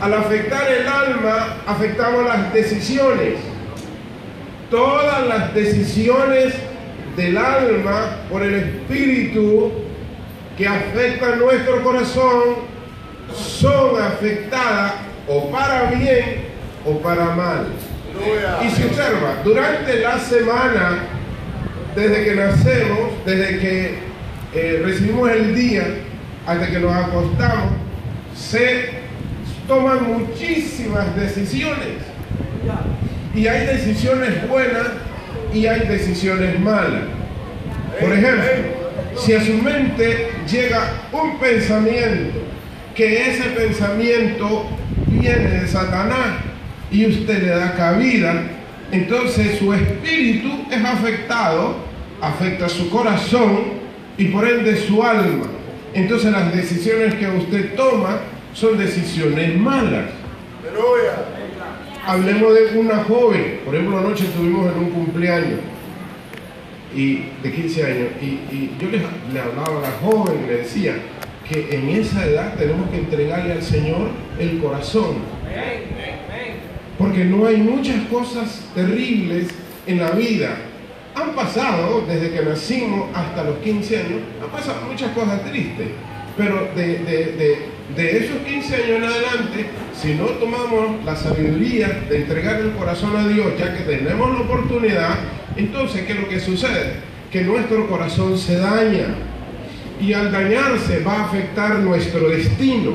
Al 0.00 0.14
afectar 0.14 0.66
el 0.72 0.86
alma, 0.86 1.56
afectamos 1.66 2.24
las 2.24 2.52
decisiones. 2.54 3.34
todas 4.70 5.26
las 5.26 5.52
decisiones 5.52 6.54
del 7.16 7.36
alma 7.36 8.18
por 8.30 8.42
el 8.42 8.54
espíritu 8.54 9.72
que 10.56 10.66
afectan 10.66 11.40
nuestro 11.40 11.82
corazón 11.82 12.70
son 13.34 14.00
afectadas 14.00 14.92
o 15.26 15.50
para 15.50 15.90
bien 15.90 16.44
o 16.86 16.98
para 16.98 17.34
mal. 17.34 17.66
Y 18.64 18.70
se 18.70 18.86
observa, 18.86 19.42
durante 19.44 20.00
la 20.00 20.18
semana, 20.18 20.98
desde 21.96 22.24
que 22.24 22.34
nacemos, 22.36 23.10
desde 23.26 23.58
que 23.58 23.98
eh, 24.54 24.82
recibimos 24.84 25.30
el 25.30 25.54
día, 25.54 25.84
hasta 26.46 26.70
que 26.70 26.78
nos 26.78 26.94
acostamos, 26.94 27.72
se 28.36 28.99
toman 29.70 30.18
muchísimas 30.18 31.14
decisiones. 31.14 32.02
Y 33.36 33.46
hay 33.46 33.66
decisiones 33.66 34.48
buenas 34.48 34.88
y 35.54 35.64
hay 35.66 35.86
decisiones 35.86 36.58
malas. 36.58 37.04
Por 38.00 38.12
ejemplo, 38.12 38.50
si 39.16 39.32
a 39.32 39.44
su 39.44 39.52
mente 39.52 40.32
llega 40.50 40.82
un 41.12 41.38
pensamiento, 41.38 42.40
que 42.96 43.30
ese 43.30 43.44
pensamiento 43.50 44.66
viene 45.06 45.60
de 45.60 45.68
Satanás 45.68 46.40
y 46.90 47.06
usted 47.06 47.40
le 47.40 47.50
da 47.50 47.76
cabida, 47.76 48.42
entonces 48.90 49.56
su 49.56 49.72
espíritu 49.72 50.64
es 50.68 50.84
afectado, 50.84 51.76
afecta 52.20 52.68
su 52.68 52.90
corazón 52.90 53.60
y 54.18 54.24
por 54.26 54.48
ende 54.48 54.76
su 54.76 55.00
alma. 55.00 55.46
Entonces 55.94 56.32
las 56.32 56.52
decisiones 56.52 57.14
que 57.14 57.28
usted 57.28 57.76
toma 57.76 58.18
son 58.54 58.78
decisiones 58.78 59.56
malas. 59.58 60.06
Hablemos 62.06 62.54
de 62.54 62.78
una 62.78 63.04
joven, 63.04 63.60
por 63.64 63.74
ejemplo 63.74 63.98
anoche 63.98 64.24
estuvimos 64.24 64.72
en 64.72 64.78
un 64.84 64.90
cumpleaños 64.90 65.60
y 66.94 67.24
de 67.42 67.52
15 67.52 67.84
años 67.84 68.08
y, 68.20 68.24
y 68.24 68.76
yo 68.80 68.88
le, 68.90 68.98
le 69.32 69.40
hablaba 69.40 69.78
a 69.78 69.82
la 69.82 69.90
joven 70.02 70.40
y 70.44 70.46
le 70.48 70.56
decía 70.58 70.94
que 71.48 71.68
en 71.76 71.88
esa 71.90 72.24
edad 72.26 72.54
tenemos 72.56 72.88
que 72.90 72.96
entregarle 72.98 73.52
al 73.52 73.62
Señor 73.62 74.08
el 74.38 74.58
corazón. 74.58 75.16
Porque 76.98 77.24
no 77.24 77.46
hay 77.46 77.56
muchas 77.58 78.02
cosas 78.08 78.66
terribles 78.74 79.48
en 79.86 79.98
la 79.98 80.10
vida. 80.10 80.56
Han 81.14 81.30
pasado, 81.34 82.04
desde 82.08 82.30
que 82.30 82.42
nacimos 82.44 83.08
hasta 83.14 83.44
los 83.44 83.58
15 83.58 83.96
años, 83.98 84.20
han 84.42 84.50
pasado 84.50 84.80
muchas 84.90 85.10
cosas 85.12 85.42
tristes. 85.44 85.88
Pero 86.36 86.68
de, 86.74 86.86
de- 86.98 87.32
de- 87.36 87.58
de 87.96 88.18
esos 88.18 88.36
15 88.38 88.74
años 88.74 88.88
en 88.88 89.04
adelante, 89.04 89.66
si 90.00 90.14
no 90.14 90.26
tomamos 90.26 91.04
la 91.04 91.16
sabiduría 91.16 92.04
de 92.08 92.18
entregar 92.18 92.60
el 92.60 92.72
corazón 92.72 93.16
a 93.16 93.26
Dios, 93.26 93.52
ya 93.58 93.76
que 93.76 93.84
tenemos 93.84 94.32
la 94.32 94.40
oportunidad, 94.40 95.18
entonces, 95.56 96.02
¿qué 96.06 96.12
es 96.12 96.20
lo 96.20 96.28
que 96.28 96.40
sucede? 96.40 96.94
Que 97.30 97.42
nuestro 97.42 97.86
corazón 97.88 98.38
se 98.38 98.58
daña. 98.58 99.14
Y 100.00 100.14
al 100.14 100.32
dañarse 100.32 101.02
va 101.04 101.14
a 101.14 101.24
afectar 101.26 101.78
nuestro 101.80 102.30
destino, 102.30 102.92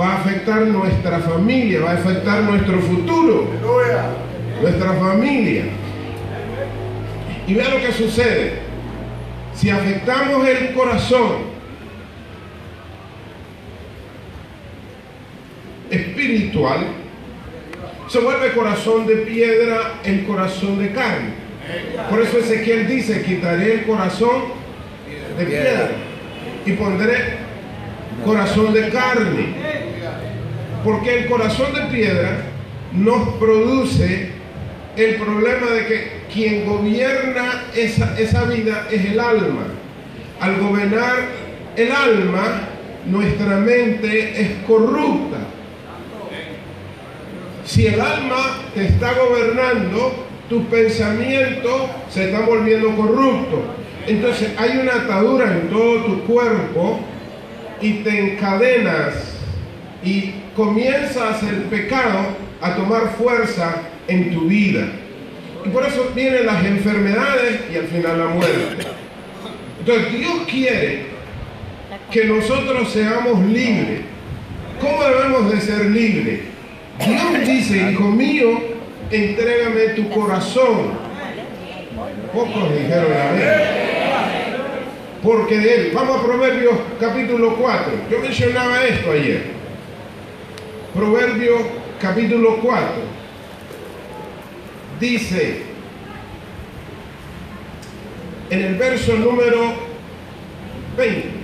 va 0.00 0.12
a 0.12 0.20
afectar 0.20 0.62
nuestra 0.62 1.18
familia, 1.18 1.80
va 1.80 1.90
a 1.90 1.94
afectar 1.94 2.42
nuestro 2.44 2.78
futuro, 2.80 3.48
nuestra 4.60 4.92
familia. 4.92 5.64
Y 7.48 7.54
vea 7.54 7.68
lo 7.70 7.80
que 7.80 7.92
sucede. 7.92 8.60
Si 9.54 9.68
afectamos 9.68 10.46
el 10.46 10.72
corazón 10.74 11.51
espiritual, 16.22 16.86
se 18.08 18.18
vuelve 18.20 18.52
corazón 18.52 19.06
de 19.06 19.16
piedra 19.16 19.94
el 20.04 20.24
corazón 20.24 20.78
de 20.78 20.92
carne. 20.92 21.42
Por 22.10 22.20
eso 22.20 22.38
Ezequiel 22.38 22.86
dice, 22.86 23.22
quitaré 23.22 23.74
el 23.74 23.82
corazón 23.84 24.42
de 25.38 25.44
piedra 25.44 25.90
y 26.66 26.72
pondré 26.72 27.16
corazón 28.24 28.72
de 28.72 28.88
carne. 28.90 29.54
Porque 30.84 31.20
el 31.20 31.26
corazón 31.28 31.72
de 31.74 31.82
piedra 31.96 32.38
nos 32.92 33.36
produce 33.36 34.30
el 34.96 35.14
problema 35.14 35.70
de 35.70 35.86
que 35.86 36.12
quien 36.32 36.66
gobierna 36.66 37.64
esa, 37.74 38.18
esa 38.18 38.44
vida 38.44 38.88
es 38.90 39.04
el 39.06 39.20
alma. 39.20 39.66
Al 40.40 40.60
gobernar 40.60 41.14
el 41.76 41.92
alma, 41.92 42.68
nuestra 43.06 43.58
mente 43.58 44.40
es 44.40 44.48
corrupta. 44.66 45.38
Si 47.72 47.86
el 47.86 47.98
alma 48.02 48.58
te 48.74 48.84
está 48.84 49.14
gobernando, 49.14 50.26
tus 50.50 50.62
pensamientos 50.66 51.84
se 52.10 52.24
están 52.26 52.44
volviendo 52.44 52.94
corruptos. 52.94 53.60
Entonces 54.06 54.50
hay 54.58 54.76
una 54.76 54.96
atadura 54.96 55.50
en 55.50 55.70
todo 55.70 56.04
tu 56.04 56.20
cuerpo 56.24 57.00
y 57.80 57.92
te 58.00 58.34
encadenas 58.34 59.14
y 60.04 60.34
comienzas 60.54 61.42
el 61.44 61.62
pecado 61.62 62.36
a 62.60 62.76
tomar 62.76 63.14
fuerza 63.16 63.76
en 64.06 64.34
tu 64.34 64.42
vida. 64.42 64.88
Y 65.64 65.70
por 65.70 65.86
eso 65.86 66.12
vienen 66.14 66.44
las 66.44 66.62
enfermedades 66.66 67.58
y 67.72 67.76
al 67.76 67.86
final 67.86 68.18
la 68.18 68.26
muerte. 68.26 68.86
Entonces 69.78 70.12
Dios 70.12 70.34
quiere 70.46 71.06
que 72.10 72.26
nosotros 72.26 72.92
seamos 72.92 73.40
libres. 73.46 74.02
¿Cómo 74.78 75.02
debemos 75.04 75.50
de 75.50 75.60
ser 75.62 75.86
libres? 75.86 76.51
Dios 76.98 77.46
dice, 77.46 77.90
hijo 77.90 78.04
mío, 78.04 78.60
entrégame 79.10 79.80
tu 79.94 80.08
corazón. 80.10 80.92
Pocos 82.32 82.72
dijeron 82.74 83.12
amén. 83.12 83.82
Porque 85.22 85.58
de 85.58 85.74
él, 85.74 85.92
vamos 85.94 86.20
a 86.20 86.24
Proverbios 86.24 86.74
capítulo 86.98 87.56
4. 87.56 87.92
Yo 88.10 88.18
mencionaba 88.20 88.84
esto 88.84 89.12
ayer. 89.12 89.42
Proverbios 90.94 91.60
capítulo 92.00 92.56
4. 92.60 92.86
Dice 94.98 95.62
en 98.50 98.60
el 98.62 98.74
verso 98.74 99.14
número 99.14 99.72
20. 100.96 101.41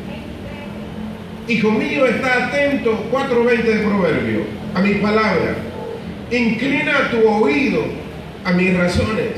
Hijo 1.48 1.70
mío, 1.70 2.04
está 2.04 2.48
atento, 2.48 3.08
4.20 3.10 3.62
de 3.62 3.78
Proverbio, 3.78 4.40
a 4.74 4.80
mis 4.80 4.98
palabras. 4.98 5.56
Inclina 6.30 7.10
tu 7.10 7.26
oído 7.26 7.84
a 8.44 8.52
mis 8.52 8.76
razones. 8.76 9.30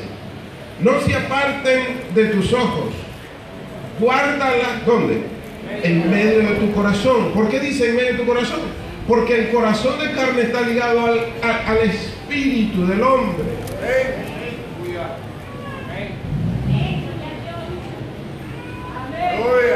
No 0.80 1.00
se 1.02 1.14
aparten 1.14 1.80
de 2.12 2.24
tus 2.26 2.52
ojos. 2.52 2.92
Guárdalas, 4.00 4.84
¿dónde? 4.84 5.22
En 5.84 6.10
medio 6.10 6.38
de 6.38 6.54
tu 6.56 6.72
corazón. 6.72 7.30
¿Por 7.32 7.48
qué 7.48 7.60
dice 7.60 7.90
en 7.90 7.96
medio 7.96 8.12
de 8.12 8.18
tu 8.18 8.26
corazón? 8.26 8.60
Porque 9.06 9.38
el 9.38 9.50
corazón 9.50 10.00
de 10.00 10.10
carne 10.10 10.42
está 10.42 10.62
ligado 10.62 11.06
al, 11.06 11.20
al 11.42 11.78
espíritu 11.78 12.88
del 12.88 13.02
hombre. 13.02 13.44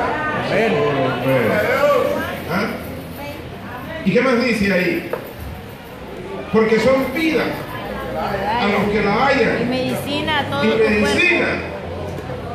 ¿Ah? 0.01 1.94
¿Y 4.05 4.13
qué 4.13 4.21
más 4.21 4.43
dice 4.45 4.73
ahí? 4.73 5.11
Porque 6.53 6.79
son 6.81 7.13
vidas 7.15 7.47
a 8.61 8.69
los 8.69 8.91
que 8.93 9.03
la 9.03 9.33
Y 9.33 9.39
hayan. 9.39 9.71
medicina 9.71 10.41
a 10.41 10.45
todo 10.45 10.65
Y 10.65 10.69
tu 10.69 10.77
cuerpo. 10.79 11.01
medicina. 11.01 11.47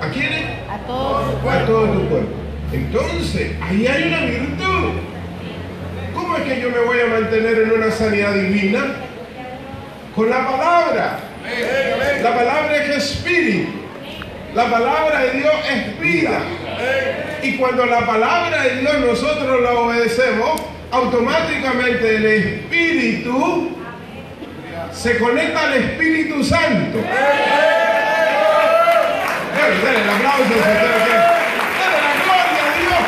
¿A 0.01 0.07
quiénes? 0.09 0.43
A 0.69 0.77
todo 0.87 1.19
tu 1.21 1.37
a 1.37 1.41
cuerpo. 1.41 1.65
todo 1.71 1.85
tu 1.87 2.09
cuerpo. 2.09 2.29
Entonces, 2.71 3.51
ahí 3.61 3.87
hay 3.87 4.03
una 4.07 4.21
virtud. 4.25 4.91
¿Cómo 6.13 6.37
es 6.37 6.43
que 6.43 6.61
yo 6.61 6.69
me 6.69 6.79
voy 6.79 6.99
a 6.99 7.07
mantener 7.07 7.59
en 7.63 7.71
una 7.71 7.91
sanidad 7.91 8.33
divina? 8.33 8.79
Con 10.15 10.29
la 10.29 10.47
palabra. 10.47 11.19
La 12.21 12.35
palabra 12.35 12.75
es 12.77 12.89
espíritu. 12.97 13.69
La 14.55 14.65
palabra 14.69 15.19
de 15.21 15.31
Dios 15.39 15.53
es 15.71 15.99
vida. 15.99 16.39
Y 17.43 17.55
cuando 17.57 17.85
la 17.85 18.05
palabra 18.05 18.63
de 18.63 18.77
Dios 18.81 18.99
nosotros 18.99 19.61
la 19.61 19.71
obedecemos, 19.73 20.61
automáticamente 20.91 22.15
el 22.15 22.25
espíritu 22.25 23.75
se 24.91 25.17
conecta 25.17 25.61
al 25.61 25.73
Espíritu 25.75 26.43
Santo. 26.43 26.99
Dale, 29.55 29.75
dale 29.83 30.01
el 30.01 30.09
aplauso 30.09 30.43
si 30.45 30.53
usted 30.53 30.81
lo 30.81 30.97
quiere. 31.05 31.19
Dale 31.79 31.97
la 32.01 32.13
gloria 32.23 32.63
a 32.63 32.73
Dios. 32.79 33.03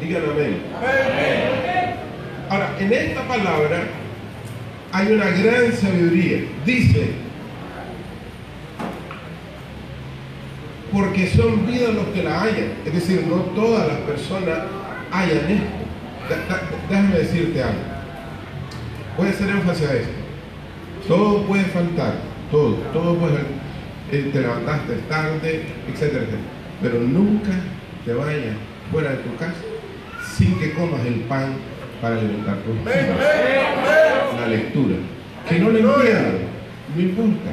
Díganme 0.00 0.28
amén. 0.30 0.54
Ahora, 2.48 2.68
en 2.78 2.92
esta 2.92 3.22
palabra 3.22 3.78
hay 4.92 5.12
una 5.12 5.26
gran 5.26 5.72
sabiduría. 5.72 6.44
Dice, 6.64 7.10
porque 10.92 11.28
son 11.28 11.66
vidas 11.66 11.94
los 11.94 12.06
que 12.08 12.22
la 12.22 12.42
hayan. 12.42 12.72
Es 12.84 12.92
decir, 12.92 13.24
no 13.28 13.36
todas 13.36 13.86
las 13.86 13.98
personas 13.98 14.58
hayan 15.12 15.50
esto. 15.50 15.80
Déjame 16.88 17.18
decirte 17.18 17.62
algo. 17.62 17.78
Voy 19.16 19.28
a 19.28 19.30
hacer 19.30 19.50
énfasis 19.50 19.88
a 19.88 19.94
esto. 19.94 20.12
Todo 21.08 21.46
puede 21.46 21.64
faltar, 21.64 22.14
todo, 22.50 22.74
todo 22.92 23.16
puede 23.16 23.38
eh, 24.12 24.30
te 24.32 24.40
levantaste 24.40 24.94
tarde, 25.08 25.62
etcétera, 25.88 26.24
etcétera. 26.24 26.42
Pero 26.82 27.00
nunca 27.00 27.50
te 28.04 28.12
vayas 28.12 28.56
fuera 28.90 29.10
de 29.10 29.16
tu 29.18 29.36
casa 29.36 29.54
sin 30.36 30.58
que 30.58 30.72
comas 30.72 31.04
el 31.06 31.20
pan 31.20 31.54
para 32.00 32.16
alimentar 32.16 32.56
tu 32.58 32.72
espíritu. 32.72 33.14
La 34.40 34.46
lectura. 34.46 34.96
Que 35.46 35.58
no 35.58 35.68
lo 35.68 35.78
entiendan, 35.78 36.32
no 36.94 37.02
importa. 37.02 37.50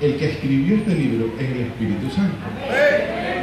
El 0.00 0.16
que 0.16 0.30
escribió 0.30 0.76
este 0.76 0.94
libro 0.94 1.26
es 1.38 1.50
el 1.50 1.60
Espíritu 1.62 2.08
Santo. 2.10 2.36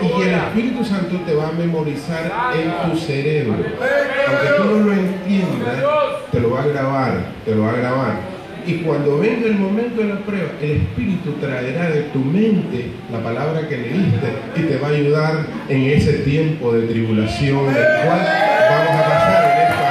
Y 0.02 0.22
el 0.22 0.34
Espíritu 0.36 0.86
Santo 0.86 1.18
te 1.26 1.34
va 1.34 1.50
a 1.50 1.52
memorizar 1.52 2.32
en 2.56 2.92
tu 2.92 2.98
cerebro. 2.98 3.56
Aunque 3.56 4.48
tú 4.58 4.64
no 4.64 4.86
lo 4.86 4.94
entiendas, 4.94 5.84
te 6.32 6.40
lo 6.40 6.52
va 6.52 6.64
a 6.64 6.68
grabar, 6.68 7.26
te 7.44 7.56
lo 7.56 7.64
va 7.64 7.72
a 7.72 7.76
grabar. 7.76 8.40
Y 8.66 8.74
cuando 8.76 9.18
venga 9.20 9.48
el 9.48 9.56
momento 9.56 10.02
de 10.02 10.08
la 10.10 10.20
prueba, 10.20 10.52
el 10.62 10.72
Espíritu 10.72 11.34
traerá 11.42 11.90
de 11.90 12.04
tu 12.14 12.20
mente 12.20 12.92
la 13.12 13.20
palabra 13.22 13.68
que 13.68 13.78
leíste 13.78 14.30
y 14.56 14.62
te 14.62 14.78
va 14.78 14.88
a 14.88 14.92
ayudar 14.92 15.46
en 15.68 15.82
ese 15.82 16.14
tiempo 16.20 16.72
de 16.74 16.88
tribulación, 16.88 17.68
el 17.68 17.74
cual 17.74 18.28
vamos 18.70 18.96
a 18.96 19.04
pasar 19.04 19.44
en 19.44 19.62
esta. 19.64 19.90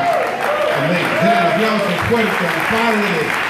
Amén. 0.87 1.98
Fuerte 2.09 2.29
al 2.29 2.61
Padre. 2.71 3.49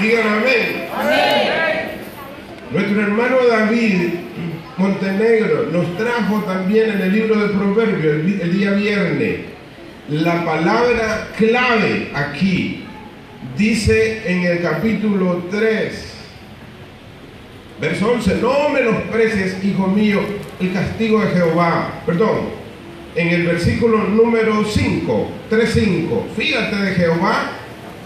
Digan 0.00 0.26
amén. 0.28 0.88
Nuestro 2.70 3.02
hermano 3.02 3.36
David 3.46 4.14
Montenegro 4.78 5.66
nos 5.72 5.96
trajo 5.98 6.40
también 6.46 6.90
en 6.92 7.00
el 7.02 7.12
libro 7.12 7.36
de 7.36 7.48
Proverbios 7.48 8.14
el 8.40 8.58
día 8.58 8.70
viernes 8.70 9.40
la 10.10 10.44
palabra 10.44 11.28
clave 11.36 12.10
aquí. 12.14 12.84
Dice 13.56 14.22
en 14.24 14.44
el 14.44 14.62
capítulo 14.62 15.44
3, 15.50 16.14
verso 17.80 18.12
11, 18.12 18.38
no 18.40 18.68
menosprecies, 18.70 19.62
hijo 19.64 19.86
mío, 19.86 20.20
el 20.58 20.72
castigo 20.72 21.20
de 21.20 21.28
Jehová. 21.28 22.02
Perdón, 22.06 22.59
en 23.16 23.28
el 23.28 23.46
versículo 23.46 23.98
número 24.04 24.64
5, 24.64 25.28
3.5, 25.50 26.08
fíjate 26.36 26.76
de 26.76 26.92
Jehová 26.94 27.52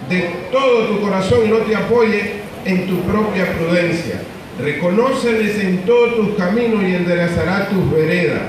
de 0.09 0.31
todo 0.53 0.87
tu 0.87 1.01
corazón 1.01 1.41
y 1.47 1.49
no 1.49 1.59
te 1.59 1.75
apoye 1.77 2.33
en 2.65 2.87
tu 2.87 3.01
propia 3.03 3.47
prudencia. 3.53 4.21
Reconóceles 4.61 5.59
en 5.63 5.79
todos 5.79 6.17
tus 6.17 6.37
caminos 6.37 6.83
y 6.85 6.95
enderezará 6.95 7.69
tus 7.69 7.91
veredas. 7.93 8.41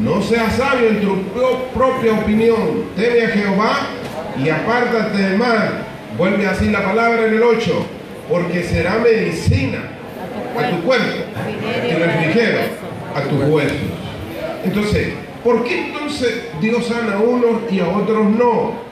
No 0.00 0.22
seas 0.22 0.54
sabio 0.56 0.88
en 0.88 1.00
tu 1.00 1.22
pro- 1.32 1.64
propia 1.74 2.12
opinión. 2.12 2.84
Teme 2.96 3.22
a 3.24 3.28
Jehová 3.28 3.78
y 4.42 4.48
apártate 4.48 5.16
del 5.22 5.38
mal. 5.38 5.84
Vuelve 6.16 6.46
así 6.46 6.66
la 6.70 6.84
palabra 6.84 7.26
en 7.26 7.34
el 7.34 7.42
8, 7.42 7.86
porque 8.28 8.62
será 8.62 8.98
medicina 8.98 9.78
a 10.58 10.70
tu 10.70 10.82
cuerpo, 10.82 11.06
a 11.36 11.88
tu 11.88 11.98
refrigerio, 12.04 12.58
a 13.14 13.20
tus 13.22 13.44
huesos. 13.44 13.76
Entonces, 14.64 15.08
¿por 15.44 15.64
qué 15.64 15.86
entonces 15.86 16.42
Dios 16.60 16.86
sana 16.86 17.14
a 17.14 17.20
unos 17.20 17.70
y 17.70 17.80
a 17.80 17.88
otros 17.88 18.30
no? 18.30 18.88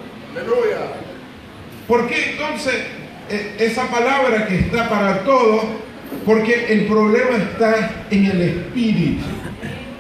¿Por 1.87 2.09
qué 2.09 2.33
entonces 2.33 2.75
eh, 3.31 3.57
esa 3.59 3.89
palabra 3.89 4.47
que 4.47 4.57
está 4.57 4.89
para 4.89 5.21
todos? 5.25 5.63
Porque 6.25 6.67
el 6.69 6.87
problema 6.87 7.37
está 7.37 8.05
en 8.11 8.27
el 8.27 8.41
espíritu. 8.43 9.25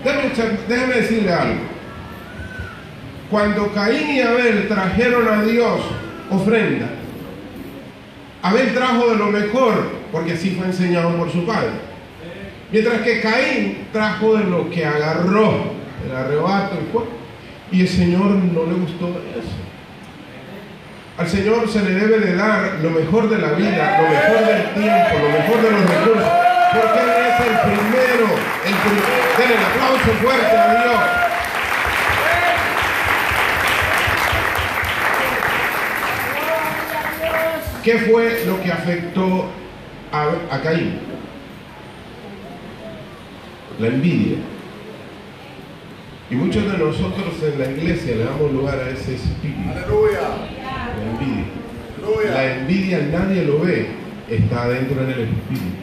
Déjame, 0.04 0.30
déjame 0.68 0.94
decirle 0.94 1.32
algo. 1.32 1.60
Cuando 3.30 3.72
Caín 3.72 4.10
y 4.10 4.20
Abel 4.20 4.68
trajeron 4.68 5.28
a 5.28 5.42
Dios 5.42 5.80
ofrenda, 6.30 6.88
Abel 8.42 8.72
trajo 8.74 9.10
de 9.10 9.16
lo 9.16 9.26
mejor, 9.26 9.90
porque 10.12 10.32
así 10.32 10.50
fue 10.50 10.66
enseñado 10.66 11.16
por 11.16 11.30
su 11.30 11.44
padre. 11.44 11.70
Mientras 12.70 13.00
que 13.02 13.20
Caín 13.20 13.86
trajo 13.92 14.36
de 14.36 14.44
lo 14.44 14.70
que 14.70 14.84
agarró, 14.84 15.75
el 16.06 16.16
arrebato 16.16 16.76
y. 16.76 17.26
Y 17.72 17.80
el 17.80 17.88
Señor 17.88 18.26
no 18.26 18.64
le 18.64 18.74
gustó 18.74 19.08
eso. 19.08 19.56
Al 21.18 21.28
Señor 21.28 21.68
se 21.68 21.82
le 21.82 21.94
debe 21.94 22.18
de 22.18 22.36
dar 22.36 22.78
lo 22.82 22.90
mejor 22.90 23.28
de 23.28 23.38
la 23.38 23.52
vida, 23.52 24.00
lo 24.00 24.08
mejor 24.08 24.46
del 24.46 24.74
tiempo, 24.74 25.18
lo 25.20 25.28
mejor 25.30 25.62
de 25.62 25.70
los 25.70 25.80
recursos, 25.80 26.28
porque 26.72 27.00
Él 27.00 27.10
es 27.26 27.40
el 27.40 27.56
primero, 27.62 28.26
el 28.66 28.74
primero. 28.74 29.16
Denle 29.38 29.54
el 29.54 29.64
aplauso 29.64 30.10
fuerte 30.22 30.56
a 30.56 30.58
Dios. 30.70 31.00
¿Qué 37.82 37.98
fue 37.98 38.44
lo 38.46 38.62
que 38.62 38.72
afectó 38.72 39.48
a 40.12 40.60
Caín? 40.62 41.00
La 43.78 43.88
envidia. 43.88 44.38
Y 46.28 46.34
muchos 46.34 46.64
de 46.72 46.78
nosotros 46.78 47.34
en 47.42 47.58
la 47.58 47.70
iglesia 47.70 48.16
le 48.16 48.24
damos 48.24 48.52
lugar 48.52 48.78
a 48.80 48.90
ese 48.90 49.14
espíritu. 49.14 49.60
La 49.74 49.82
envidia. 51.12 51.44
La 52.34 52.56
envidia 52.56 52.98
nadie 53.12 53.44
lo 53.44 53.60
ve, 53.60 53.86
está 54.28 54.64
adentro 54.64 55.02
en 55.02 55.10
el 55.10 55.20
espíritu. 55.20 55.76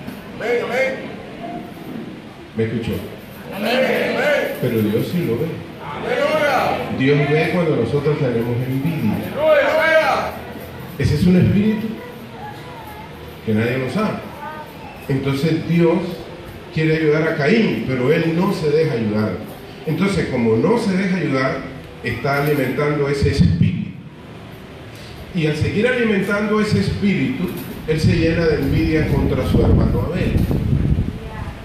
¿Me 2.58 2.64
escuchó? 2.66 2.92
Pero 4.62 4.82
Dios 4.82 5.08
sí 5.12 5.26
lo 5.26 5.38
ve. 5.38 5.48
Dios 7.00 7.18
ve 7.30 7.52
cuando 7.54 7.76
nosotros 7.78 8.18
tenemos 8.20 8.58
envidia. 8.68 9.18
Ese 11.00 11.16
es 11.16 11.24
un 11.26 11.38
espíritu 11.38 11.88
que 13.46 13.54
nadie 13.54 13.78
lo 13.78 13.90
sabe. 13.90 14.18
Entonces 15.08 15.68
Dios 15.70 16.00
quiere 16.74 16.98
ayudar 16.98 17.30
a 17.30 17.36
Caín, 17.36 17.86
pero 17.88 18.12
él 18.12 18.36
no 18.36 18.54
se 18.54 18.70
deja 18.70 18.96
ayudar. 18.96 19.53
Entonces, 19.86 20.28
como 20.30 20.56
no 20.56 20.78
se 20.78 20.96
deja 20.96 21.18
ayudar, 21.18 21.62
está 22.04 22.44
alimentando 22.44 23.08
ese 23.10 23.32
espíritu. 23.32 23.90
Y 25.36 25.48
al 25.48 25.56
seguir 25.56 25.88
alimentando 25.88 26.60
ese 26.60 26.80
espíritu, 26.80 27.50
él 27.88 28.00
se 28.00 28.16
llena 28.16 28.46
de 28.46 28.56
envidia 28.56 29.08
contra 29.08 29.46
su 29.50 29.60
hermano 29.62 30.08
Abel. 30.12 30.34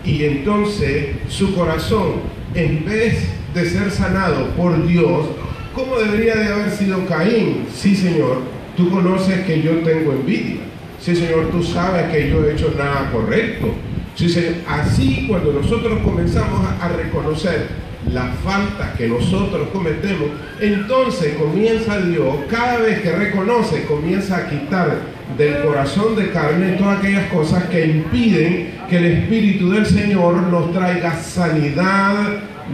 Y 0.04 0.24
entonces 0.24 1.16
su 1.28 1.54
corazón, 1.54 2.22
en 2.54 2.84
vez 2.84 3.28
de 3.54 3.68
ser 3.68 3.90
sanado 3.90 4.48
por 4.56 4.86
Dios, 4.86 5.26
¿cómo 5.74 5.96
debería 5.98 6.34
de 6.34 6.46
haber 6.46 6.70
sido 6.70 7.06
Caín? 7.06 7.66
Sí, 7.74 7.94
Señor, 7.94 8.40
tú 8.76 8.90
conoces 8.90 9.44
que 9.44 9.62
yo 9.62 9.78
tengo 9.80 10.12
envidia. 10.12 10.60
Sí, 11.00 11.14
Señor, 11.14 11.50
tú 11.50 11.62
sabes 11.62 12.10
que 12.10 12.30
yo 12.30 12.44
he 12.44 12.54
hecho 12.54 12.74
nada 12.76 13.10
correcto. 13.12 13.68
Sí, 14.16 14.28
Señor. 14.28 14.54
Así 14.66 15.26
cuando 15.28 15.52
nosotros 15.52 16.00
comenzamos 16.02 16.66
a, 16.80 16.88
reconocer 16.88 17.68
las 18.12 18.36
faltas 18.44 18.96
que 18.96 19.08
nosotros 19.08 19.68
cometemos, 19.72 20.28
entonces 20.60 21.34
comienza 21.34 22.00
Dios, 22.00 22.36
cada 22.48 22.78
vez 22.78 23.00
que 23.00 23.12
reconoce, 23.12 23.84
comienza 23.84 24.36
a 24.36 24.48
quitar 24.48 24.98
del 25.36 25.62
corazón 25.62 26.16
de 26.16 26.30
carne 26.30 26.76
todas 26.78 26.98
aquellas 26.98 27.30
cosas 27.30 27.64
que 27.64 27.86
impiden 27.86 28.78
que 28.88 28.96
el 28.96 29.04
Espíritu 29.04 29.70
del 29.70 29.86
Señor 29.86 30.34
nos 30.44 30.72
traiga 30.72 31.16
sanidad 31.16 32.14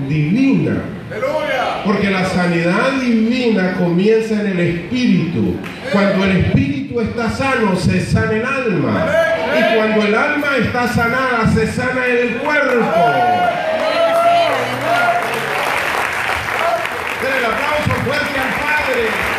divina. 0.08 0.82
Porque 1.84 2.10
la 2.10 2.24
sanidad 2.24 2.92
divina 3.00 3.74
comienza 3.74 4.40
en 4.40 4.46
el 4.46 4.60
Espíritu. 4.60 5.56
Cuando 5.92 6.24
el 6.24 6.38
Espíritu 6.38 7.00
está 7.00 7.30
sano, 7.30 7.76
se 7.76 8.00
sana 8.00 8.32
el 8.32 8.44
alma. 8.44 9.06
Y 9.56 9.76
cuando 9.76 10.06
el 10.06 10.14
alma 10.14 10.56
está 10.58 10.88
sanada, 10.88 11.46
se 11.52 11.66
sana 11.70 12.06
el 12.06 12.36
cuerpo. 12.36 12.74
Den 17.22 17.32
el 17.38 17.44
aplauso 17.44 18.02
fuerte 18.04 18.38
al 18.40 18.52
Padre. 18.60 19.34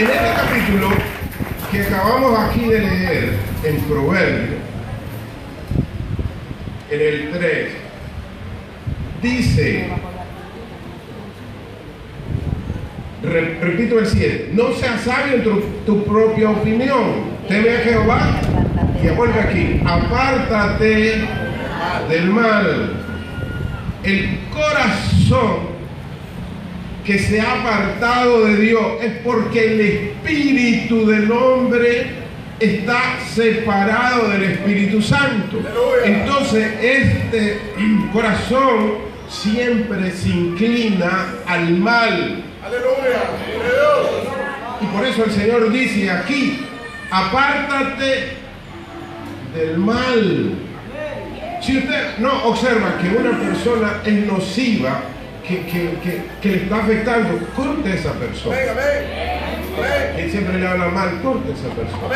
En 0.00 0.06
este 0.06 0.32
capítulo 0.34 0.88
que 1.70 1.82
acabamos 1.82 2.38
aquí 2.38 2.60
de 2.68 2.78
leer 2.78 3.32
en 3.64 3.80
Proverbio, 3.82 4.56
en 6.90 7.00
el 7.00 7.30
3, 7.32 7.68
dice, 9.22 9.88
re- 13.22 13.58
repito 13.60 13.98
el 13.98 14.06
7, 14.06 14.52
no 14.54 14.72
seas 14.72 15.02
sabio 15.02 15.34
en 15.34 15.44
tu, 15.44 15.60
tu 15.84 16.04
propia 16.06 16.48
opinión, 16.48 17.26
teme 17.46 17.68
a 17.76 17.80
Jehová 17.80 18.40
y 19.02 19.08
vuelve 19.08 19.38
aquí, 19.38 19.80
apártate 19.84 21.24
del 22.08 22.24
mal. 22.30 22.94
El 24.02 24.38
corazón 24.50 25.69
que 27.10 27.18
se 27.18 27.40
ha 27.40 27.60
apartado 27.60 28.44
de 28.44 28.56
Dios 28.56 28.82
es 29.02 29.14
porque 29.24 29.72
el 29.72 29.80
espíritu 29.80 31.04
del 31.08 31.28
hombre 31.32 32.06
está 32.60 33.18
separado 33.28 34.28
del 34.28 34.44
Espíritu 34.44 35.02
Santo. 35.02 35.60
Entonces 36.04 36.72
este 36.80 37.58
corazón 38.12 38.98
siempre 39.28 40.12
se 40.12 40.28
inclina 40.28 41.26
al 41.48 41.78
mal. 41.78 42.44
Y 44.80 44.86
por 44.96 45.04
eso 45.04 45.24
el 45.24 45.32
Señor 45.32 45.72
dice 45.72 46.12
aquí, 46.12 46.64
apártate 47.10 48.36
del 49.56 49.78
mal. 49.78 50.52
Si 51.60 51.76
usted 51.76 52.18
no 52.18 52.44
observa 52.44 52.98
que 52.98 53.08
una 53.08 53.36
persona 53.36 54.00
es 54.06 54.26
nociva, 54.26 55.09
que, 55.50 55.66
que- 55.66 55.98
que- 56.02 56.22
que 56.40 56.48
le 56.48 56.62
está 56.64 56.76
afectando, 56.76 57.38
corte 57.56 57.90
a 57.90 57.94
esa 57.94 58.12
persona. 58.12 58.56
Que 60.16 60.28
siempre 60.30 60.58
le 60.58 60.66
habla 60.66 60.86
mal, 60.88 61.20
corte 61.22 61.50
a 61.50 61.54
esa 61.54 61.68
persona. 61.74 62.14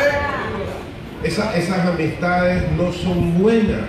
Esa- 1.23 1.55
esas 1.57 1.85
amistades 1.87 2.63
no 2.77 2.91
son 2.91 3.37
buenas, 3.41 3.81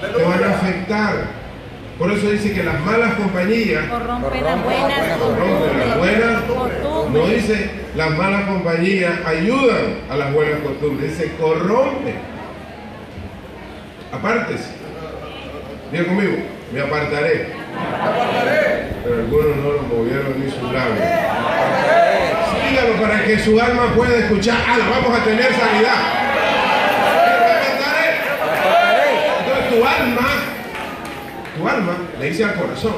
te 0.00 0.22
van 0.22 0.44
a 0.44 0.50
afectar. 0.54 1.38
Por 1.98 2.12
eso 2.12 2.30
dice 2.30 2.52
que 2.52 2.62
las 2.62 2.78
malas 2.80 3.14
compañías 3.14 3.84
Corrompe 3.86 4.40
las 4.40 4.62
buenas 4.62 5.18
corrompen 5.18 5.78
las 5.88 5.98
buenas. 5.98 6.42
No 7.12 7.26
dice 7.26 7.70
las 7.96 8.10
malas 8.10 8.42
compañías 8.48 9.14
ayudan 9.26 9.96
a 10.08 10.16
las 10.16 10.32
buenas 10.32 10.60
costumbres, 10.60 11.18
dice 11.18 11.32
corrompe. 11.40 12.14
Apártese. 14.12 14.70
Diga 15.90 16.04
conmigo, 16.04 16.36
me 16.72 16.80
apartaré. 16.80 17.57
Pero 19.04 19.16
algunos 19.16 19.56
no 19.56 19.72
lo 19.72 19.82
movieron 19.82 20.34
ni 20.44 20.50
sus 20.50 20.72
labios. 20.72 20.98
Dígalo 22.68 23.00
para 23.00 23.24
que 23.24 23.38
su 23.38 23.60
alma 23.60 23.94
pueda 23.94 24.18
escuchar. 24.18 24.58
Ah, 24.66 24.78
vamos 24.90 25.18
a 25.18 25.24
tener 25.24 25.52
sanidad. 25.52 26.28
Entonces 29.40 29.68
tu 29.70 29.86
alma, 29.86 30.28
tu 31.56 31.68
alma 31.68 31.96
le 32.18 32.30
dice 32.30 32.44
al 32.44 32.54
corazón, 32.54 32.94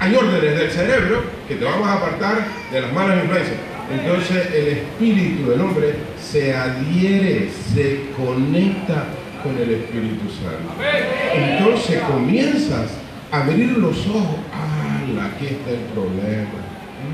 hay 0.00 0.14
órdenes 0.14 0.58
del 0.58 0.70
cerebro 0.70 1.22
que 1.46 1.56
te 1.56 1.64
vamos 1.64 1.88
a 1.88 1.94
apartar 1.94 2.46
de 2.70 2.80
las 2.80 2.92
malas 2.92 3.22
influencias. 3.22 3.56
Entonces 3.90 4.54
el 4.54 4.68
espíritu 4.68 5.50
del 5.50 5.60
hombre 5.60 5.94
se 6.20 6.54
adhiere, 6.54 7.50
se 7.72 8.10
conecta 8.16 9.04
con 9.42 9.56
el 9.56 9.70
Espíritu 9.70 10.26
Santo. 10.30 10.72
Entonces 11.34 12.00
comienzas 12.02 12.90
a 13.30 13.42
abrir 13.42 13.76
los 13.78 14.06
ojos. 14.06 14.36
¡Ah, 14.52 15.00
aquí 15.34 15.46
está 15.46 15.70
el 15.70 15.80
problema! 15.94 16.58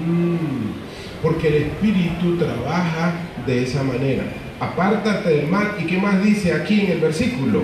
Mm, 0.06 1.22
porque 1.22 1.48
el 1.48 1.54
Espíritu 1.64 2.36
trabaja 2.38 3.12
de 3.46 3.62
esa 3.64 3.82
manera. 3.82 4.24
Apártate 4.60 5.28
del 5.30 5.46
mal. 5.48 5.74
¿Y 5.78 5.84
qué 5.86 5.98
más 5.98 6.22
dice 6.22 6.52
aquí 6.52 6.82
en 6.82 6.92
el 6.92 7.00
versículo? 7.00 7.62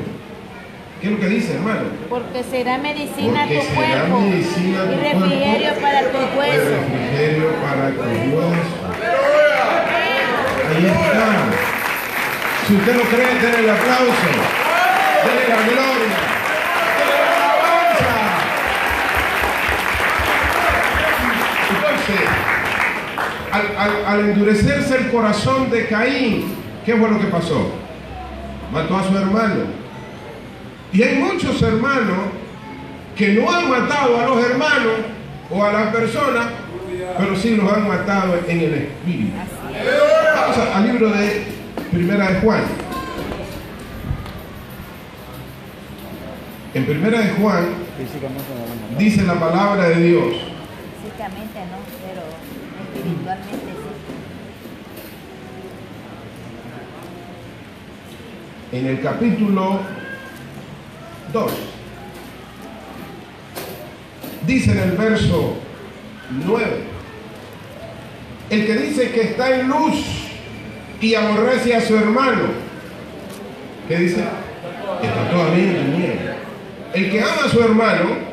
¿Qué 1.01 1.07
es 1.07 1.13
lo 1.13 1.21
que 1.21 1.29
dice, 1.29 1.55
hermano? 1.55 1.81
Porque 2.11 2.43
será 2.43 2.77
medicina 2.77 3.45
Porque 3.47 3.59
tu 3.61 3.75
será 3.75 4.05
cuerpo 4.05 4.21
medicina 4.21 4.85
tu 4.85 4.93
y 4.93 4.97
refrigerio 4.97 5.71
cuerpo, 5.71 5.81
para 5.81 6.01
tus 6.11 6.21
El 6.21 6.39
huesos. 6.39 6.69
refrigerio 6.69 7.49
para 7.63 7.91
tus 7.91 8.35
huesos. 8.35 8.81
Ahí 10.71 10.85
está. 10.87 11.70
Si 12.71 12.77
usted 12.77 12.95
no 12.95 13.03
cree, 13.03 13.35
denle 13.41 13.59
el 13.65 13.71
aplauso. 13.71 14.13
Denle 15.25 15.49
la 15.49 15.57
gloria. 15.57 16.19
Denle 16.99 17.17
la 17.27 17.35
alabanza. 17.51 18.15
Entonces, 21.75 22.21
al, 24.07 24.21
endurecerse 24.21 24.99
el 24.99 25.11
corazón 25.11 25.69
de 25.69 25.89
Caín, 25.89 26.55
¿qué 26.87 26.95
fue 26.95 27.11
lo 27.11 27.19
que 27.19 27.27
pasó? 27.27 27.73
Mató 28.73 28.99
a 28.99 29.03
su 29.03 29.19
hermano. 29.19 29.65
Y 30.93 31.03
hay 31.03 31.17
muchos 31.17 31.61
hermanos 31.63 32.19
que 33.17 33.31
no 33.31 33.51
han 33.51 33.69
matado 33.69 34.17
a 34.17 34.27
los 34.27 34.45
hermanos 34.49 34.93
o 35.51 35.65
a 35.65 35.73
las 35.73 35.93
personas, 35.93 36.47
pero 37.19 37.35
sí 37.35 37.57
los 37.57 37.73
han 37.73 37.89
matado 37.89 38.39
en 38.47 38.61
el 38.61 38.75
espíritu. 38.75 39.33
Vamos 40.37 40.57
al 40.73 40.87
libro 40.87 41.09
de 41.11 41.50
Primera 41.91 42.31
de 42.31 42.41
Juan. 42.41 42.63
En 46.73 46.87
Primera 46.87 47.21
de 47.21 47.31
Juan 47.31 47.67
dice 48.97 49.23
la 49.25 49.35
palabra 49.35 49.89
de 49.89 49.97
Dios. 49.97 50.37
Físicamente 51.03 51.59
no, 51.67 51.79
pero 52.07 52.23
espiritualmente 52.95 53.73
sí. 58.71 58.77
en 58.77 58.87
el 58.87 59.01
capítulo 59.01 59.81
2. 61.33 61.53
Dice 64.47 64.71
en 64.71 64.79
el 64.79 64.93
verso 64.93 65.57
9, 66.47 66.85
el 68.51 68.67
que 68.67 68.75
dice 68.77 69.11
que 69.11 69.23
está 69.23 69.57
en 69.57 69.69
luz 69.69 70.30
y 71.01 71.15
aborrece 71.15 71.75
a 71.75 71.81
su 71.81 71.97
hermano, 71.97 72.43
¿qué 73.89 73.97
dice? 73.97 74.25
Está 75.03 75.31
todavía 75.31 75.71
en 75.71 75.87
tinieblas. 75.87 76.37
El 76.93 77.11
que 77.11 77.21
ama 77.21 77.45
a 77.47 77.49
su 77.49 77.61
hermano 77.61 78.31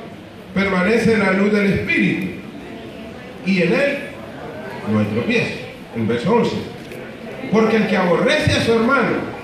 permanece 0.53 1.13
en 1.13 1.19
la 1.19 1.31
luz 1.31 1.53
del 1.53 1.73
Espíritu 1.73 2.27
y 3.45 3.61
en 3.61 3.73
él 3.73 3.97
no 4.91 4.99
hay 4.99 5.05
tropiezo. 5.05 5.55
En 5.95 6.07
verso 6.07 6.33
11. 6.33 6.51
Porque 7.51 7.77
el 7.77 7.87
que 7.87 7.97
aborrece 7.97 8.51
a 8.51 8.61
su 8.61 8.73
hermano 8.73 9.37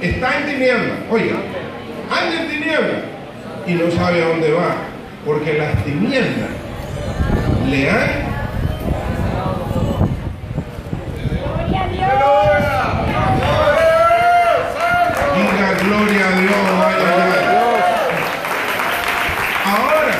está 0.00 0.38
en 0.38 0.46
tinieblas, 0.46 0.98
oiga, 1.10 1.36
anda 2.10 2.42
en 2.42 2.48
tinieblas 2.48 3.02
y 3.66 3.74
no 3.74 3.90
sabe 3.90 4.22
a 4.22 4.28
dónde 4.28 4.52
va, 4.52 4.76
porque 5.24 5.54
las 5.54 5.84
tinieblas 5.84 6.50
le 7.68 7.90
han 7.90 8.35
Ahora, 19.64 20.12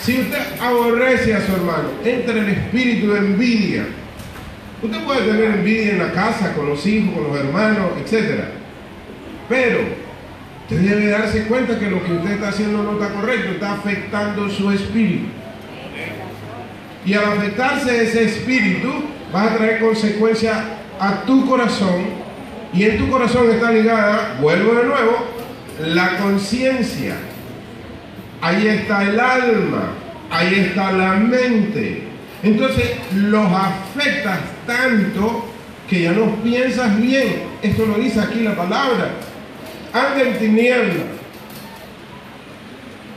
si 0.00 0.20
usted 0.20 0.60
aborrece 0.60 1.34
a 1.34 1.46
su 1.46 1.52
hermano, 1.52 1.88
entra 2.04 2.34
el 2.34 2.48
espíritu 2.48 3.12
de 3.12 3.18
envidia. 3.18 3.86
Usted 4.82 5.04
puede 5.04 5.20
tener 5.22 5.44
envidia 5.44 5.90
en 5.92 5.98
la 5.98 6.12
casa, 6.12 6.54
con 6.54 6.68
los 6.68 6.86
hijos, 6.86 7.14
con 7.14 7.24
los 7.24 7.36
hermanos, 7.38 7.90
etc. 8.04 8.44
Pero 9.48 9.80
usted 10.62 10.80
debe 10.80 11.08
darse 11.08 11.44
cuenta 11.44 11.78
que 11.78 11.90
lo 11.90 12.04
que 12.04 12.12
usted 12.12 12.30
está 12.32 12.48
haciendo 12.48 12.82
no 12.82 12.92
está 12.92 13.12
correcto, 13.14 13.52
está 13.52 13.72
afectando 13.72 14.48
su 14.50 14.70
espíritu. 14.70 15.26
Y 17.04 17.14
al 17.14 17.24
afectarse 17.24 18.04
ese 18.04 18.24
espíritu, 18.24 19.04
va 19.34 19.44
a 19.44 19.56
traer 19.56 19.80
consecuencias 19.80 20.56
a 21.00 21.22
tu 21.22 21.46
corazón. 21.46 22.28
Y 22.72 22.84
en 22.84 22.98
tu 22.98 23.08
corazón 23.10 23.50
está 23.50 23.70
ligada, 23.70 24.36
vuelvo 24.40 24.74
de 24.74 24.84
nuevo, 24.84 25.26
la 25.80 26.18
conciencia. 26.18 27.16
Ahí 28.40 28.68
está 28.68 29.02
el 29.04 29.18
alma, 29.18 29.92
ahí 30.30 30.66
está 30.66 30.92
la 30.92 31.14
mente. 31.14 32.02
Entonces 32.42 32.96
los 33.14 33.46
afectas 33.52 34.38
tanto 34.66 35.46
que 35.88 36.02
ya 36.02 36.12
no 36.12 36.36
piensas 36.36 37.00
bien. 37.00 37.42
Esto 37.62 37.86
lo 37.86 37.94
dice 37.94 38.20
aquí 38.20 38.40
la 38.40 38.54
palabra. 38.54 39.10
Anda 39.92 40.22
en 40.22 40.38
tinieblas. 40.38 41.06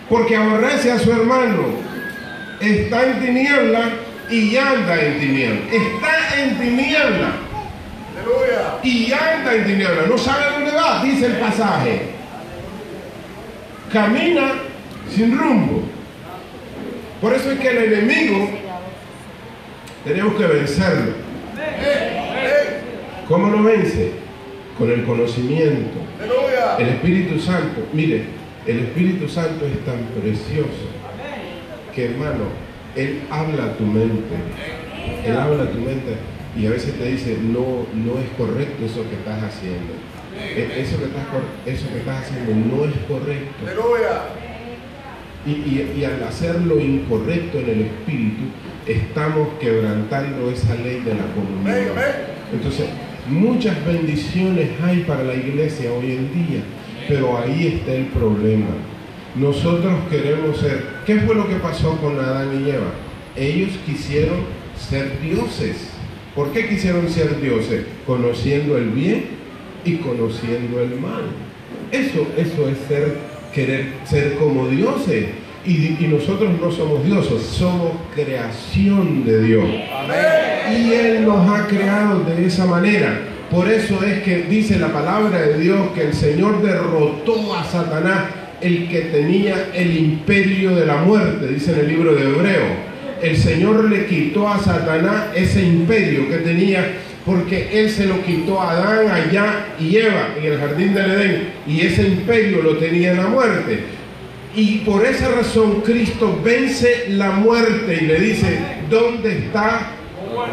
Porque 0.09 0.36
aborrece 0.36 0.91
a 0.91 0.99
su 0.99 1.12
hermano. 1.12 1.91
Está 2.59 3.05
en 3.07 3.20
tinieblas 3.20 3.89
y 4.32 4.58
anda 4.58 5.00
en 5.00 5.20
tinieblas. 5.20 5.74
Está 5.74 6.42
en 6.42 6.58
tinieblas. 6.58 7.34
Y 8.84 9.12
anda 9.12 9.54
en 9.54 9.66
tinieblas. 9.66 10.08
No 10.08 10.18
sabe 10.18 10.46
dónde 10.54 10.72
va, 10.72 11.04
dice 11.04 11.26
el 11.26 11.34
pasaje. 11.34 12.02
Camina 13.92 14.54
sin 15.14 15.38
rumbo. 15.38 15.84
Por 17.20 17.34
eso 17.34 17.52
es 17.52 17.60
que 17.60 17.70
el 17.70 17.94
enemigo 17.94 18.50
tenemos 20.06 20.36
que 20.36 20.46
vencerlo. 20.46 21.14
¿Cómo 23.28 23.50
lo 23.50 23.64
vence? 23.64 24.12
Con 24.78 24.90
el 24.90 25.04
conocimiento. 25.04 26.00
El 26.80 26.88
Espíritu 26.88 27.40
Santo. 27.40 27.88
Mire, 27.94 28.24
el 28.66 28.80
Espíritu 28.80 29.28
Santo 29.28 29.66
es 29.66 29.86
tan 29.86 30.00
precioso 30.22 30.90
que 31.94 32.06
hermano, 32.06 32.71
Él 32.96 33.22
habla 33.30 33.66
a 33.66 33.78
tu 33.78 33.84
mente. 33.86 34.36
Él 35.26 35.38
habla 35.38 35.64
a 35.64 35.72
tu 35.72 35.78
mente 35.80 36.16
y 36.58 36.66
a 36.66 36.70
veces 36.72 36.94
te 36.96 37.06
dice, 37.12 37.38
no, 37.42 37.86
no 37.94 38.20
es 38.20 38.28
correcto 38.38 38.86
eso 38.86 39.08
que 39.10 39.16
estás 39.16 39.42
haciendo. 39.44 39.94
E- 40.38 40.82
Eso 40.82 40.98
que 41.00 41.06
estás, 41.06 41.26
cor- 41.28 41.44
eso 41.66 41.88
que 41.92 42.00
estás 42.00 42.24
haciendo 42.26 42.52
no 42.76 42.86
es 42.86 42.94
correcto. 43.08 43.66
Y, 45.46 45.52
y- 45.52 45.94
y 46.00 46.06
al 46.06 46.24
hacer 46.24 46.60
lo 46.62 46.80
incorrecto 46.80 47.60
en 47.60 47.70
el 47.70 47.82
espíritu, 47.82 48.44
estamos 48.86 49.48
quebrantando 49.60 50.50
esa 50.52 50.76
ley 50.76 51.02
de 51.02 51.14
la 51.16 51.26
comunión. 51.34 51.66
Entonces, 52.54 52.86
muchas 53.30 53.86
bendiciones 53.86 54.70
hay 54.84 55.00
para 55.02 55.24
la 55.24 55.34
iglesia 55.36 55.92
hoy 55.94 56.12
en 56.12 56.34
día, 56.34 56.62
pero 57.08 57.38
ahí 57.38 57.68
está 57.68 57.94
el 57.94 58.06
problema. 58.08 58.68
Nosotros 59.36 59.94
queremos 60.10 60.58
ser. 60.58 60.84
¿Qué 61.06 61.20
fue 61.22 61.36
lo 61.36 61.48
que 61.48 61.56
pasó 61.56 61.98
con 61.98 62.20
Adán 62.20 62.64
y 62.66 62.70
Eva? 62.70 62.92
Ellos 63.36 63.70
quisieron 63.86 64.40
ser 64.78 65.22
dioses. 65.22 65.90
¿Por 66.36 66.52
qué 66.52 66.68
quisieron 66.68 67.10
ser 67.10 67.40
dioses? 67.40 67.86
Conociendo 68.06 68.78
el 68.78 68.90
bien 68.90 69.26
y 69.86 69.96
conociendo 69.96 70.82
el 70.82 71.00
mal. 71.00 71.24
Eso, 71.92 72.28
eso 72.38 72.70
es 72.70 72.78
ser, 72.88 73.18
querer 73.54 73.94
ser 74.06 74.36
como 74.36 74.68
dioses. 74.68 75.28
Y, 75.66 75.98
y 76.00 76.08
nosotros 76.12 76.52
no 76.60 76.72
somos 76.72 77.06
dioses, 77.06 77.44
somos 77.44 77.92
creación 78.16 79.24
de 79.26 79.44
Dios. 79.44 79.66
Y 80.72 80.94
Él 80.94 81.26
nos 81.26 81.50
ha 81.50 81.68
creado 81.68 82.24
de 82.24 82.48
esa 82.48 82.66
manera. 82.66 83.28
Por 83.52 83.68
eso 83.68 84.02
es 84.04 84.24
que 84.24 84.44
dice 84.44 84.80
la 84.80 84.94
palabra 84.94 85.42
de 85.42 85.60
Dios 85.60 85.92
que 85.94 86.04
el 86.04 86.14
Señor 86.14 86.62
derrotó 86.62 87.54
a 87.54 87.66
Satanás, 87.66 88.24
el 88.62 88.88
que 88.89 89.01
tenía 89.01 89.70
el 89.74 89.97
imperio 89.97 90.76
de 90.76 90.86
la 90.86 90.97
muerte, 90.97 91.47
dice 91.47 91.72
en 91.72 91.80
el 91.80 91.88
libro 91.88 92.16
de 92.16 92.24
Hebreo. 92.24 92.91
El 93.22 93.38
Señor 93.38 93.86
le 93.89 94.05
quitó 94.05 94.47
a 94.47 94.59
Satanás 94.59 95.28
ese 95.36 95.62
imperio 95.62 96.28
que 96.30 96.38
tenía 96.38 96.93
porque 97.26 97.70
Él 97.72 97.89
se 97.89 98.07
lo 98.07 98.22
quitó 98.24 98.59
a 98.59 98.72
Adán 98.72 99.12
allá 99.12 99.68
y 99.80 99.95
Eva 99.97 100.30
en 100.38 100.51
el 100.51 100.59
jardín 100.59 100.93
del 100.93 101.12
Edén 101.12 101.49
y 101.68 101.82
ese 101.82 102.07
imperio 102.07 102.62
lo 102.64 102.78
tenía 102.78 103.12
en 103.12 103.18
la 103.18 103.28
muerte. 103.28 103.80
Y 104.55 104.80
por 104.80 105.05
esa 105.05 105.30
razón 105.30 105.82
Cristo 105.82 106.39
vence 106.43 107.05
la 107.09 107.32
muerte 107.32 107.99
y 108.01 108.05
le 108.05 108.20
dice, 108.20 108.59
¿dónde 108.89 109.38
está, 109.38 109.91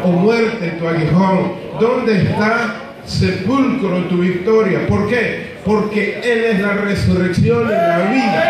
oh 0.03 0.11
muerte, 0.11 0.73
tu 0.79 0.87
aguijón? 0.87 1.53
¿Dónde 1.79 2.21
está, 2.21 2.95
sepulcro, 3.05 4.05
tu 4.05 4.17
victoria? 4.17 4.85
¿Por 4.87 5.09
qué? 5.09 5.48
Porque 5.65 6.19
Él 6.23 6.45
es 6.45 6.59
la 6.59 6.73
resurrección 6.73 7.67
y 7.67 7.71
la 7.71 7.97
vida. 8.09 8.41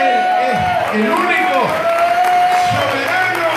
Él 0.00 0.12
es 0.50 0.58
el 0.94 1.10
único 1.10 1.68
soberano. 2.70 3.48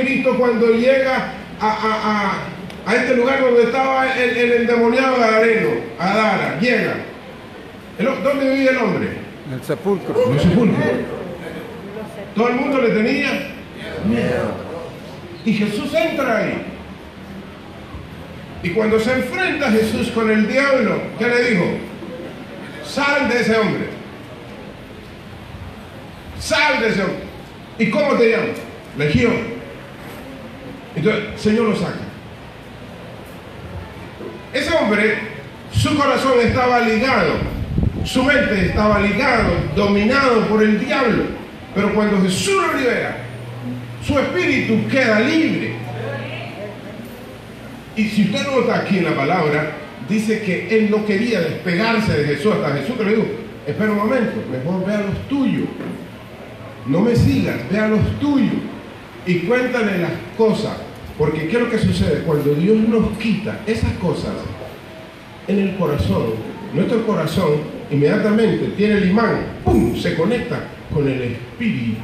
Cristo 0.00 0.36
cuando 0.38 0.66
llega 0.72 1.32
a, 1.60 1.66
a- 1.68 1.72
a- 2.86 2.90
a 2.90 2.96
este 2.96 3.14
lugar 3.16 3.40
donde 3.40 3.64
estaba 3.64 4.14
el, 4.16 4.36
el 4.36 4.52
endemoniado 4.52 5.18
Gadareno, 5.18 5.70
Adara, 5.98 6.58
llega. 6.60 6.94
El- 7.98 8.22
¿Dónde 8.22 8.50
vivía 8.54 8.70
el 8.70 8.76
hombre? 8.78 9.08
En 9.48 9.54
el 9.54 9.62
sepulcro. 9.62 10.14
En 10.26 10.32
el 10.32 10.40
sepulcro. 10.40 10.76
Todo 12.34 12.48
el 12.48 12.54
mundo 12.54 12.80
le 12.80 12.88
tenía 12.90 13.30
miedo. 14.06 14.52
Y 15.44 15.52
Jesús 15.54 15.92
entra 15.94 16.38
ahí. 16.38 16.62
Y 18.62 18.70
cuando 18.70 18.98
se 19.00 19.12
enfrenta 19.12 19.70
Jesús 19.70 20.10
con 20.10 20.30
el 20.30 20.46
diablo, 20.46 21.00
¿qué 21.18 21.26
le 21.28 21.50
dijo? 21.50 21.64
Sal 22.84 23.28
de 23.28 23.40
ese 23.40 23.56
hombre. 23.56 23.84
Sal 26.38 26.80
de 26.80 26.88
ese 26.88 27.00
hombre. 27.02 27.18
¿Y 27.78 27.90
cómo 27.90 28.14
te 28.14 28.30
llamas? 28.30 28.58
Legión. 28.98 29.59
Entonces, 30.96 31.22
Señor 31.36 31.68
lo 31.68 31.76
saca. 31.76 31.98
Ese 34.52 34.74
hombre, 34.74 35.18
su 35.72 35.96
corazón 35.96 36.40
estaba 36.42 36.80
ligado, 36.80 37.34
su 38.04 38.24
mente 38.24 38.66
estaba 38.66 39.00
ligado, 39.00 39.50
dominado 39.76 40.46
por 40.48 40.62
el 40.62 40.80
diablo. 40.80 41.24
Pero 41.74 41.94
cuando 41.94 42.20
Jesús 42.22 42.54
lo 42.54 42.78
libera, 42.78 43.18
su 44.04 44.18
espíritu 44.18 44.88
queda 44.88 45.20
libre. 45.20 45.74
Y 47.96 48.04
si 48.08 48.24
usted 48.24 48.46
nota 48.46 48.78
aquí 48.78 48.98
en 48.98 49.04
la 49.04 49.14
palabra, 49.14 49.72
dice 50.08 50.42
que 50.42 50.76
él 50.76 50.90
no 50.90 51.06
quería 51.06 51.40
despegarse 51.40 52.12
de 52.12 52.34
Jesús. 52.34 52.54
Hasta 52.54 52.78
Jesús 52.78 52.96
que 52.96 53.04
le 53.04 53.10
dijo, 53.10 53.26
espera 53.66 53.92
un 53.92 53.98
momento, 53.98 54.42
mejor 54.50 54.86
vea 54.86 55.02
los 55.02 55.28
tuyos. 55.28 55.68
No 56.86 57.00
me 57.00 57.14
sigas, 57.14 57.56
vea 57.70 57.88
los 57.88 58.18
tuyos. 58.18 58.54
Y 59.26 59.40
cuéntale 59.40 59.98
las 59.98 60.12
cosas. 60.36 60.76
Porque 61.18 61.48
¿qué 61.48 61.56
es 61.56 61.62
lo 61.62 61.70
que 61.70 61.78
sucede? 61.78 62.22
Cuando 62.22 62.54
Dios 62.54 62.78
nos 62.78 63.16
quita 63.18 63.60
esas 63.66 63.92
cosas 63.94 64.32
en 65.46 65.58
el 65.58 65.76
corazón, 65.76 66.34
nuestro 66.72 67.06
corazón 67.06 67.60
inmediatamente 67.90 68.72
tiene 68.76 68.94
el 68.94 69.10
imán, 69.10 69.36
¡pum! 69.64 69.94
se 69.96 70.14
conecta 70.14 70.60
con 70.92 71.06
el 71.06 71.20
Espíritu. 71.20 72.00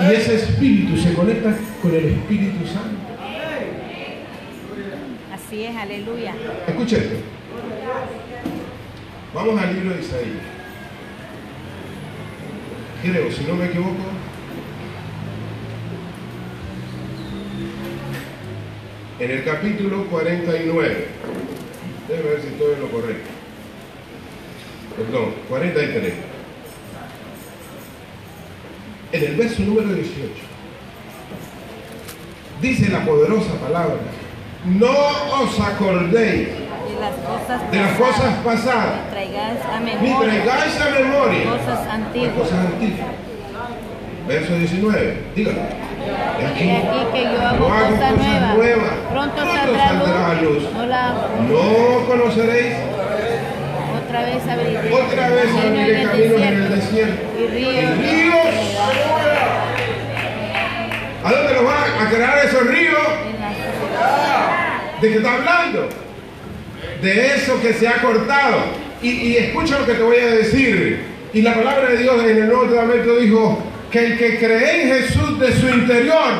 Y 0.00 0.14
ese 0.14 0.34
Espíritu 0.36 0.96
se 0.96 1.14
conecta 1.14 1.56
con 1.80 1.94
el 1.94 2.04
Espíritu 2.06 2.66
Santo. 2.66 2.98
Así 5.32 5.64
es, 5.64 5.76
aleluya. 5.76 6.34
Escuche 6.66 6.96
esto. 6.96 7.16
Vamos 9.34 9.60
al 9.62 9.74
libro 9.74 9.94
de 9.94 10.00
Isaías. 10.00 10.44
Creo, 13.02 13.32
si 13.32 13.44
no 13.44 13.54
me 13.54 13.66
equivoco. 13.66 13.96
En 19.20 19.30
el 19.30 19.44
capítulo 19.44 20.06
49. 20.06 21.06
Déjame 22.08 22.28
ver 22.30 22.40
si 22.40 22.48
estoy 22.48 22.72
en 22.72 22.80
lo 22.80 22.90
correcto. 22.90 23.28
Perdón, 24.96 25.34
43. 25.46 26.14
En 29.12 29.24
el 29.24 29.36
verso 29.36 29.62
número 29.62 29.92
18. 29.92 30.32
Dice 32.62 32.90
la 32.90 33.04
poderosa 33.04 33.52
palabra. 33.60 33.98
No 34.64 34.90
os 35.42 35.60
acordéis 35.60 36.48
De 36.48 37.00
las 37.00 37.14
cosas 37.16 37.70
de 37.70 37.78
las 37.78 37.98
cosas 37.98 38.34
pasadas, 38.44 39.04
ni 39.06 39.10
traigáis 39.10 39.60
a 39.64 39.80
memoria 39.80 40.44
traigáis 40.44 40.80
a 40.80 40.90
memoria 40.90 41.44
cosas 41.44 41.66
las 41.66 41.86
antiguas. 41.88 42.32
cosas 42.34 42.66
antiguas. 42.66 43.08
Verso 44.28 44.54
19, 44.54 45.16
dígalo. 45.34 45.89
He 46.40 46.76
aquí 46.76 47.06
que 47.12 47.22
yo 47.22 47.46
hago 47.46 47.68
Yo 47.68 47.74
hago 47.74 48.56
nuevas. 48.56 48.92
Pronto 49.10 49.36
saldrá 49.44 50.40
luz. 50.42 50.62
No 50.72 50.86
la 50.86 51.14
No 51.48 52.06
conoceréis 52.06 52.74
otra 54.10 54.24
vez 54.24 54.48
abriré. 54.48 54.92
otra 54.92 55.28
vez 55.30 55.44
camino 55.44 55.80
abriré 55.80 56.02
caminos 56.02 56.42
en 56.42 56.62
el 56.62 56.74
desierto. 56.74 57.22
Y 57.38 57.46
ríos. 57.46 57.74
Y 57.74 58.02
ríos. 58.02 58.46
¿A 61.22 61.32
dónde 61.32 61.54
los 61.54 61.64
van 61.64 62.06
a 62.06 62.10
crear 62.10 62.44
esos 62.44 62.66
ríos? 62.66 62.98
¿De 65.00 65.08
qué 65.08 65.16
está 65.16 65.34
hablando? 65.34 65.88
De 67.02 67.26
eso 67.34 67.60
que 67.60 67.72
se 67.72 67.86
ha 67.86 68.02
cortado. 68.02 68.56
Y, 69.00 69.10
y 69.10 69.36
escucha 69.36 69.78
lo 69.78 69.86
que 69.86 69.94
te 69.94 70.02
voy 70.02 70.16
a 70.16 70.26
decir. 70.26 71.04
Y 71.32 71.42
la 71.42 71.54
palabra 71.54 71.90
de 71.90 71.98
Dios 71.98 72.24
en 72.24 72.36
el 72.36 72.46
Nuevo 72.48 72.64
Testamento 72.64 73.16
dijo 73.16 73.58
que 73.92 74.06
el 74.06 74.18
que 74.18 74.38
cree 74.38 74.82
en 74.82 75.02
Jesús 75.02 75.29
de 75.40 75.52
su 75.58 75.68
interior. 75.68 76.32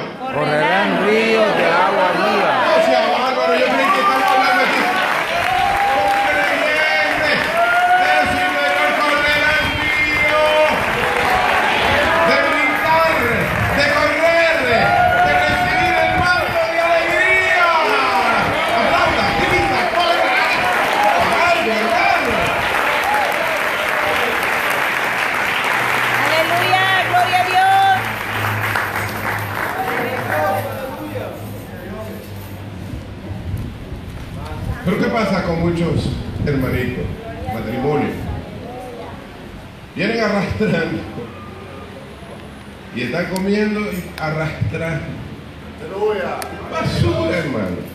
Con 35.51 35.61
muchos 35.62 36.09
hermanitos, 36.46 37.05
matrimonios? 37.53 38.12
Vienen 39.96 40.20
arrastrando 40.20 40.98
y 42.94 43.03
están 43.03 43.26
comiendo 43.26 43.80
y 43.80 44.05
arrastrando. 44.20 45.07
Basura, 46.70 47.38
hermano. 47.38 47.90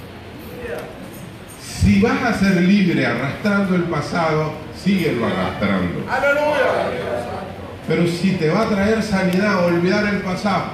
Si 1.62 2.01
vas 2.01 2.24
a 2.24 2.34
ser 2.34 2.62
libre 2.62 3.06
arrastrando 3.06 3.76
el 3.76 3.84
pasado, 3.84 4.53
síguelo 4.84 5.26
arrastrando. 5.26 6.03
Pero 7.88 8.08
si 8.08 8.32
te 8.32 8.49
va 8.49 8.64
a 8.64 8.70
traer 8.70 9.01
sanidad, 9.01 9.66
olvidar 9.66 10.06
el 10.08 10.20
pasado, 10.20 10.72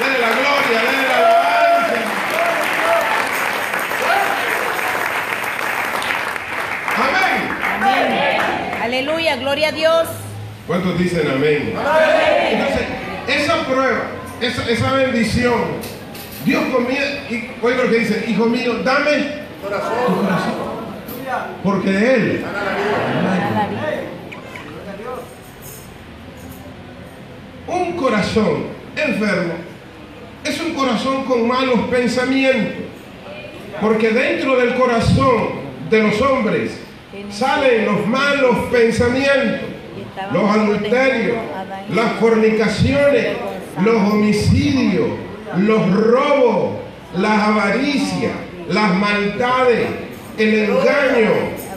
Dele 0.00 0.18
la 0.18 0.28
gloria, 0.30 0.80
dele 0.80 1.08
la 1.08 1.16
alabanza. 1.18 1.96
Amén. 6.96 7.38
Amén. 7.62 8.82
Aleluya, 9.30 9.36
gloria 9.36 9.68
a 9.68 9.72
Dios. 9.72 10.08
¿Cuántos 10.66 10.98
dicen 10.98 11.28
amén? 11.28 11.72
Entonces, 12.50 12.86
esa 13.28 13.64
prueba, 13.64 14.02
esa, 14.40 14.68
esa 14.68 14.92
bendición, 14.92 15.54
Dios 16.44 16.64
comía, 16.72 17.28
y 17.30 17.50
oiga 17.62 17.84
lo 17.84 17.90
que 17.90 17.98
dice, 18.00 18.24
hijo 18.28 18.46
mío, 18.46 18.82
dame 18.82 19.44
tu 19.60 19.68
corazón. 19.68 20.50
Porque 21.62 21.90
de 21.90 22.14
él. 22.14 22.44
Un 27.68 27.92
corazón 27.92 28.64
enfermo 28.96 29.54
es 30.42 30.60
un 30.60 30.74
corazón 30.74 31.24
con 31.24 31.46
malos 31.46 31.80
pensamientos. 31.88 32.84
Porque 33.80 34.10
dentro 34.10 34.56
del 34.56 34.74
corazón 34.74 35.60
de 35.88 36.02
los 36.02 36.20
hombres 36.20 36.89
salen 37.30 37.86
los 37.86 38.06
malos 38.06 38.56
pensamientos, 38.70 39.68
los 40.32 40.50
adulterios, 40.50 41.36
las 41.94 42.12
fornicaciones, 42.20 43.36
los 43.84 43.96
homicidios, 43.96 45.08
los 45.58 45.90
robos, 45.92 46.76
las 47.16 47.40
avaricias, 47.40 48.32
las 48.68 48.94
maldades, 48.94 49.86
el 50.38 50.54
engaño, 50.54 51.30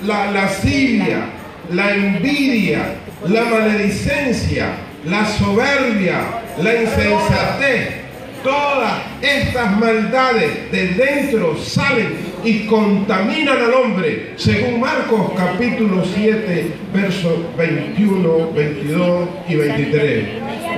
la 0.04 0.32
lascivia, 0.32 1.26
la 1.72 1.94
envidia, 1.94 2.96
la 3.28 3.44
maledicencia, 3.46 4.68
la 5.06 5.26
soberbia, 5.26 6.42
la 6.62 6.76
insensatez. 6.76 8.03
Todas 8.44 9.04
estas 9.22 9.80
maldades 9.80 10.70
de 10.70 10.88
dentro 10.88 11.58
salen 11.58 12.34
y 12.44 12.66
contaminan 12.66 13.58
al 13.58 13.74
hombre, 13.74 14.34
según 14.36 14.82
Marcos 14.82 15.32
capítulo 15.38 16.04
7, 16.04 16.74
versos 16.94 17.40
21, 17.58 18.52
22 18.52 19.30
y 19.48 19.56
23. 19.56 20.28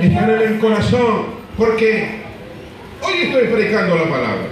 Están 0.00 0.30
en 0.30 0.42
el 0.42 0.58
corazón, 0.60 1.26
porque 1.58 2.20
hoy 3.02 3.14
estoy 3.22 3.48
predicando 3.48 3.96
la 3.96 4.04
palabra, 4.04 4.46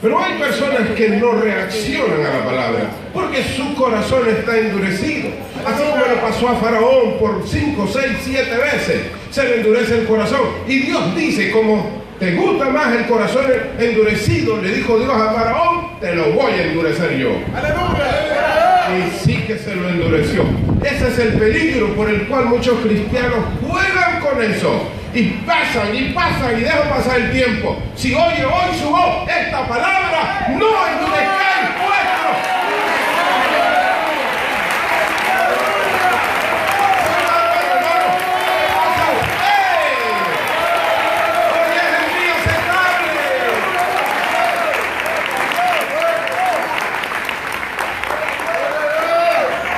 pero 0.00 0.22
hay 0.22 0.38
personas 0.38 0.90
que 0.96 1.08
no 1.08 1.32
reaccionan 1.32 2.24
a 2.24 2.38
la 2.38 2.44
palabra, 2.44 2.90
porque 3.12 3.42
su 3.42 3.74
corazón 3.74 4.28
está 4.28 4.56
endurecido. 4.56 5.30
Así 5.66 5.82
como 5.82 6.06
le 6.06 6.20
pasó 6.20 6.48
a 6.48 6.54
Faraón 6.54 7.18
por 7.18 7.42
5, 7.44 7.88
6, 7.92 8.04
7 8.22 8.50
veces, 8.56 9.00
se 9.30 9.44
le 9.44 9.56
endurece 9.56 9.98
el 9.98 10.06
corazón. 10.06 10.40
Y 10.68 10.78
Dios 10.78 11.16
dice, 11.16 11.50
como 11.50 12.00
¿Te 12.20 12.34
gusta 12.34 12.68
más 12.68 12.94
el 12.94 13.06
corazón 13.06 13.46
endurecido? 13.78 14.60
Le 14.60 14.74
dijo 14.74 14.98
Dios 14.98 15.10
a 15.10 15.32
Faraón, 15.32 15.98
te 16.00 16.14
lo 16.14 16.32
voy 16.32 16.52
a 16.52 16.64
endurecer 16.64 17.16
yo. 17.16 17.30
Y 17.30 19.10
sí 19.24 19.36
que 19.46 19.56
se 19.56 19.74
lo 19.74 19.88
endureció. 19.88 20.44
Ese 20.84 21.08
es 21.08 21.18
el 21.18 21.32
peligro 21.38 21.94
por 21.94 22.10
el 22.10 22.26
cual 22.28 22.44
muchos 22.44 22.78
cristianos 22.80 23.38
juegan 23.66 24.20
con 24.20 24.42
eso. 24.42 24.86
Y 25.14 25.28
pasan 25.46 25.94
y 25.94 26.12
pasan 26.12 26.58
y 26.58 26.60
dejan 26.60 26.90
pasar 26.90 27.20
el 27.20 27.32
tiempo. 27.32 27.78
Si 27.96 28.12
oye 28.12 28.44
hoy 28.44 28.78
su 28.78 28.90
voz 28.90 29.26
esta 29.26 29.66
palabra, 29.66 30.46
no 30.50 30.86
endurezcáis 30.88 31.70
vuestro 31.78 32.10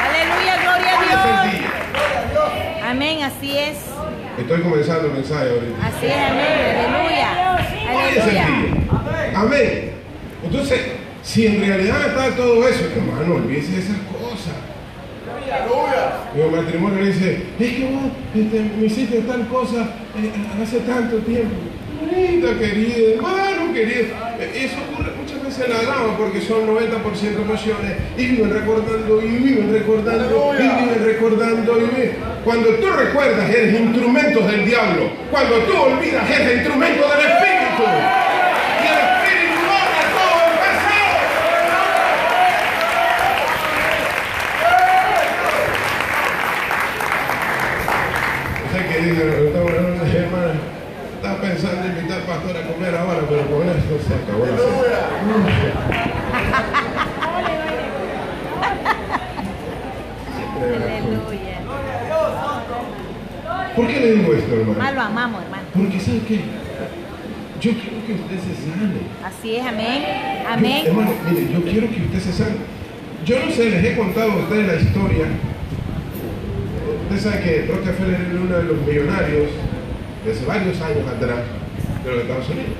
Aleluya, 0.04 0.56
gloria 0.62 0.98
a 0.98 1.44
Dios. 1.44 1.62
Amén, 2.84 3.22
así 3.22 3.58
es. 3.58 3.78
Estoy 4.42 4.60
comenzando 4.60 5.06
el 5.08 5.12
mensaje 5.14 5.50
ahorita. 5.50 5.86
Así 5.86 6.06
es, 6.06 6.16
amén. 6.16 6.46
Aleluya. 6.76 7.58
El 7.80 7.96
Aleluya. 7.96 8.46
día. 8.46 9.38
Amén. 9.38 9.90
Entonces, 10.44 10.80
si 11.22 11.46
en 11.46 11.60
realidad 11.64 12.06
está 12.08 12.36
todo 12.36 12.66
eso, 12.68 12.84
hermano, 12.96 13.36
olvídese 13.36 13.72
de 13.72 13.78
esas 13.78 13.96
cosas. 13.98 14.54
Mi 16.34 16.56
matrimonio 16.56 17.00
le 17.04 17.12
dice, 17.12 17.42
es 17.60 17.72
que 17.72 17.84
vos 17.84 18.10
este, 18.34 18.60
me 18.78 18.86
hiciste 18.86 19.20
tal 19.20 19.46
cosa 19.46 19.82
eh, 20.16 20.32
hace 20.62 20.80
tanto 20.80 21.18
tiempo. 21.18 21.54
Bonita, 22.00 22.58
querida, 22.58 23.14
hermano, 23.14 23.72
querido. 23.72 24.06
Eh, 24.40 24.64
Eso 24.64 24.76
ocurre 24.90 25.11
en 25.58 25.70
la 25.70 25.82
drama 25.82 26.16
porque 26.16 26.40
son 26.40 26.66
90% 26.66 27.42
emociones 27.42 27.96
y 28.16 28.26
viven 28.26 28.50
recordando 28.52 29.20
y 29.20 29.28
viven 29.28 29.72
recordando 29.72 30.54
y 30.54 30.62
viven 30.62 31.04
recordando 31.04 31.78
y 31.78 31.80
viven. 31.80 32.16
Cuando 32.44 32.68
tú 32.76 32.86
recuerdas, 32.90 33.50
eres 33.50 33.80
instrumentos 33.80 34.46
del 34.50 34.64
diablo. 34.64 35.10
Cuando 35.30 35.56
tú 35.58 35.76
olvidas, 35.76 36.28
eres 36.30 36.56
instrumento 36.56 37.02
del 37.08 37.20
Espíritu. 37.20 37.84
Y 38.82 38.86
el 38.86 38.98
Espíritu 39.12 39.60
borra 39.68 40.04
todo 40.16 40.40
el 40.48 40.54
pasado. 40.58 41.12
Sea 48.72 48.82
que 48.88 48.96
dice, 49.06 49.22
estaba 49.46 49.64
una 49.66 49.78
hermana, 50.12 50.54
estaba 51.16 51.36
pensando 51.40 51.84
en 51.84 51.90
invitar 51.96 52.18
al 52.20 52.26
pastor 52.26 52.56
a 52.56 52.62
comer 52.72 52.94
ahora, 52.96 53.20
pero 53.28 53.42
con 53.46 53.68
esto 53.68 53.98
se 54.06 54.14
acabó 54.14 54.46
la 54.46 54.56
cena. 54.56 54.81
¿Por 63.74 63.86
qué 63.86 64.00
le 64.00 64.12
digo 64.16 64.34
esto, 64.34 64.54
hermano? 64.54 64.92
Lo 64.94 65.00
amamos, 65.00 65.42
hermano. 65.42 65.62
Porque 65.74 66.00
¿sabe 66.00 66.20
qué? 66.28 66.40
Yo 67.60 67.70
quiero 67.72 68.06
que 68.06 68.12
usted 68.14 68.38
se 68.38 68.70
sane. 68.70 69.00
Así 69.24 69.56
es, 69.56 69.66
amén. 69.66 70.02
Yo- 70.02 70.48
Amén. 70.52 70.82
hermano, 70.86 71.10
mire, 71.30 71.52
yo 71.52 71.62
quiero 71.62 71.88
que 71.90 72.02
usted 72.02 72.18
se 72.20 72.32
sane. 72.32 72.56
Yo 73.24 73.36
no 73.46 73.52
sé, 73.52 73.70
les 73.70 73.84
he 73.84 73.96
contado 73.96 74.32
a 74.32 74.36
ustedes 74.36 74.66
la 74.66 74.74
historia. 74.74 75.26
Usted 77.08 77.30
sabe 77.30 77.42
que 77.44 77.66
Rockefeller 77.72 78.20
era 78.20 78.40
uno 78.40 78.56
de 78.56 78.62
los 78.64 78.76
millonarios 78.86 79.48
de 80.24 80.32
hace 80.32 80.44
varios 80.44 80.80
años 80.80 81.06
atrás 81.08 81.38
de 82.04 82.10
los 82.10 82.20
Estados 82.22 82.48
Unidos 82.48 82.72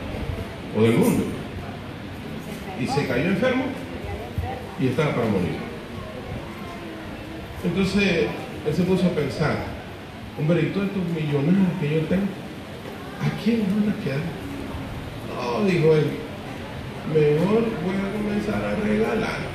o 0.77 0.83
del 0.83 0.97
mundo. 0.99 1.25
Y 2.83 2.87
se 2.87 3.07
cayó 3.07 3.27
enfermo 3.27 3.67
y 4.81 4.89
estaba 4.89 5.15
para 5.15 5.29
morir. 5.29 5.57
Entonces 7.65 8.27
él 8.67 8.75
se 8.75 8.83
puso 8.83 9.07
a 9.07 9.11
pensar, 9.11 9.57
hombre, 10.37 10.63
y 10.63 10.67
todos 10.73 10.89
estos 10.89 11.05
millonarios 11.15 11.69
que 11.81 11.95
yo 11.95 12.01
tengo, 12.07 12.27
¿a 13.21 13.43
quién 13.43 13.63
van 13.71 13.95
a 13.95 14.03
quedar? 14.03 14.19
No, 15.31 15.65
dijo 15.65 15.95
él, 15.95 16.07
mejor 17.15 17.63
voy 17.85 17.97
a 17.97 18.13
comenzar 18.17 18.65
a 18.65 18.75
regalar. 18.75 19.53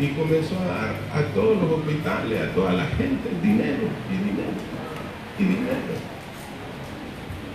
Y 0.00 0.06
comenzó 0.08 0.58
a 0.58 0.64
dar 0.64 0.94
a 1.14 1.34
todos 1.34 1.60
los 1.60 1.70
hospitales, 1.70 2.40
a 2.40 2.54
toda 2.54 2.72
la 2.72 2.86
gente, 2.86 3.28
dinero 3.42 3.88
y 4.10 4.16
dinero 4.24 4.56
y 5.38 5.44
dinero. 5.44 5.92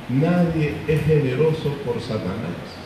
Nadie 0.09 0.75
es 0.87 1.03
generoso 1.03 1.73
por 1.83 1.99
Satanás. 1.99 2.76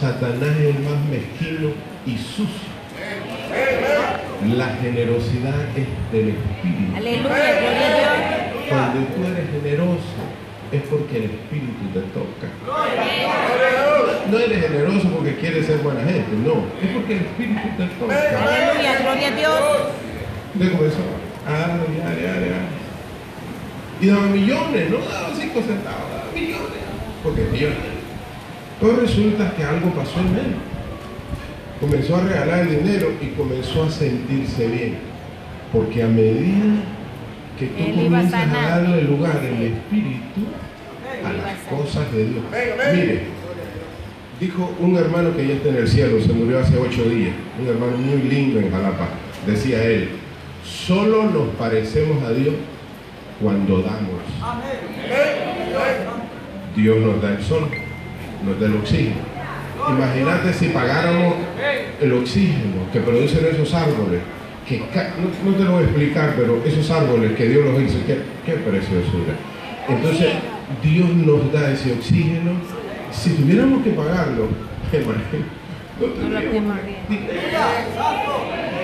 Satanás 0.00 0.56
es 0.58 0.76
el 0.76 0.82
más 0.82 1.00
mezquino 1.10 1.70
y 2.06 2.18
sucio. 2.18 2.74
La 4.56 4.68
generosidad 4.82 5.54
es 5.76 5.86
del 6.12 6.28
Espíritu. 6.30 6.96
Aleluya. 6.96 8.52
Cuando 8.68 9.06
tú 9.08 9.24
eres 9.24 9.50
generoso 9.50 10.22
es 10.72 10.82
porque 10.90 11.16
el 11.16 11.24
Espíritu 11.24 11.84
te 11.92 12.00
toca. 12.12 12.48
No 14.30 14.38
eres 14.38 14.60
generoso 14.60 15.08
porque 15.10 15.36
quieres 15.36 15.66
ser 15.66 15.78
buena 15.78 16.00
gente, 16.00 16.32
no. 16.44 16.64
Es 16.82 16.94
porque 16.94 17.12
el 17.14 17.20
Espíritu 17.20 17.68
te 17.76 17.86
toca. 17.86 18.14
Aleluya, 18.14 18.98
gloria 19.00 19.28
a 19.28 19.36
Dios. 19.36 19.60
Comenzó 20.54 20.98
a. 21.46 21.78
Y 24.00 24.06
daba 24.06 24.22
millones, 24.22 24.90
no 24.90 24.98
daba 24.98 25.30
cinco 25.34 25.60
centavos, 25.62 26.10
daba 26.10 26.30
millones. 26.34 26.82
Porque 27.22 27.42
millones. 27.42 27.93
Pues 28.80 28.96
resulta 28.96 29.54
que 29.56 29.64
algo 29.64 29.90
pasó 29.90 30.20
en 30.20 30.26
él. 30.26 30.54
Comenzó 31.80 32.16
a 32.16 32.20
regalar 32.20 32.60
el 32.60 32.82
dinero 32.82 33.12
y 33.20 33.26
comenzó 33.28 33.84
a 33.84 33.90
sentirse 33.90 34.66
bien. 34.66 34.98
Porque 35.72 36.02
a 36.02 36.06
medida 36.06 36.82
que 37.58 37.66
tú 37.66 37.74
Él 37.78 37.92
a 37.92 38.02
comienzas 38.02 38.34
a 38.34 38.40
sanar. 38.40 38.82
darle 38.82 39.02
lugar 39.02 39.40
en 39.44 39.56
el 39.56 39.62
espíritu 39.72 40.40
a 41.24 41.32
las 41.32 41.58
cosas 41.68 42.12
de 42.12 42.26
Dios. 42.26 42.44
Mire, 42.92 43.22
dijo 44.40 44.74
un 44.80 44.96
hermano 44.96 45.34
que 45.36 45.46
ya 45.46 45.54
está 45.54 45.68
en 45.70 45.76
el 45.76 45.88
cielo, 45.88 46.20
se 46.20 46.32
murió 46.32 46.58
hace 46.58 46.76
ocho 46.78 47.04
días, 47.08 47.34
un 47.60 47.68
hermano 47.68 47.96
muy 47.96 48.22
lindo 48.22 48.60
en 48.60 48.70
Jalapa. 48.70 49.08
Decía 49.46 49.82
él, 49.84 50.10
solo 50.64 51.24
nos 51.24 51.48
parecemos 51.56 52.22
a 52.24 52.30
Dios 52.32 52.54
cuando 53.40 53.82
damos. 53.82 54.22
Dios 56.76 56.98
nos 56.98 57.22
da 57.22 57.34
el 57.34 57.42
sol, 57.42 57.68
nos 58.44 58.60
da 58.60 58.66
el 58.66 58.76
oxígeno. 58.76 59.34
Imagínate 59.88 60.52
si 60.52 60.68
pagáramos 60.68 61.34
el 62.00 62.12
oxígeno 62.12 62.90
que 62.92 63.00
producen 63.00 63.46
esos 63.46 63.74
árboles, 63.74 64.20
que 64.66 64.78
no, 64.78 65.50
no 65.50 65.56
te 65.56 65.64
lo 65.64 65.72
voy 65.72 65.82
a 65.82 65.86
explicar, 65.86 66.34
pero 66.36 66.62
esos 66.64 66.90
árboles 66.90 67.32
que 67.32 67.48
Dios 67.48 67.64
los 67.64 67.82
hizo, 67.82 67.98
qué, 68.06 68.18
qué 68.46 68.52
preciosura. 68.52 69.34
Entonces, 69.88 70.32
Dios 70.82 71.08
nos 71.10 71.52
da 71.52 71.70
ese 71.70 71.92
oxígeno. 71.92 72.52
Si 73.12 73.30
tuviéramos 73.30 73.84
que 73.84 73.90
pagarlo, 73.90 74.48
no 76.00 76.06
tendríamos 76.06 76.78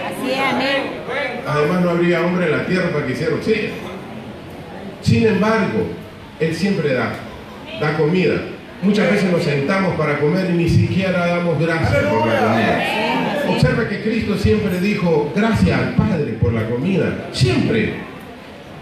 Así 0.06 0.30
es, 0.30 0.38
amén. 0.38 0.82
Además 1.46 1.80
no 1.80 1.90
habría 1.90 2.20
hombre 2.20 2.46
en 2.46 2.52
la 2.52 2.66
tierra 2.66 2.90
para 2.90 3.06
que 3.06 3.12
hiciera 3.12 3.34
oxígeno. 3.34 3.74
Sin 5.00 5.26
embargo, 5.26 5.86
Él 6.38 6.54
siempre 6.54 6.92
da, 6.92 7.12
da 7.80 7.96
comida. 7.96 8.34
Muchas 8.82 9.10
veces 9.10 9.30
nos 9.30 9.42
sentamos 9.42 9.94
para 9.96 10.18
comer 10.18 10.48
y 10.50 10.54
ni 10.54 10.68
siquiera 10.68 11.26
damos 11.26 11.60
gracias 11.60 12.02
por 12.04 12.26
la 12.26 12.40
comida. 12.40 13.44
Observa 13.48 13.88
que 13.88 14.00
Cristo 14.02 14.38
siempre 14.38 14.80
dijo 14.80 15.30
gracias 15.36 15.78
al 15.78 15.94
Padre 15.94 16.32
por 16.40 16.52
la 16.54 16.66
comida. 16.66 17.28
Siempre. 17.32 17.94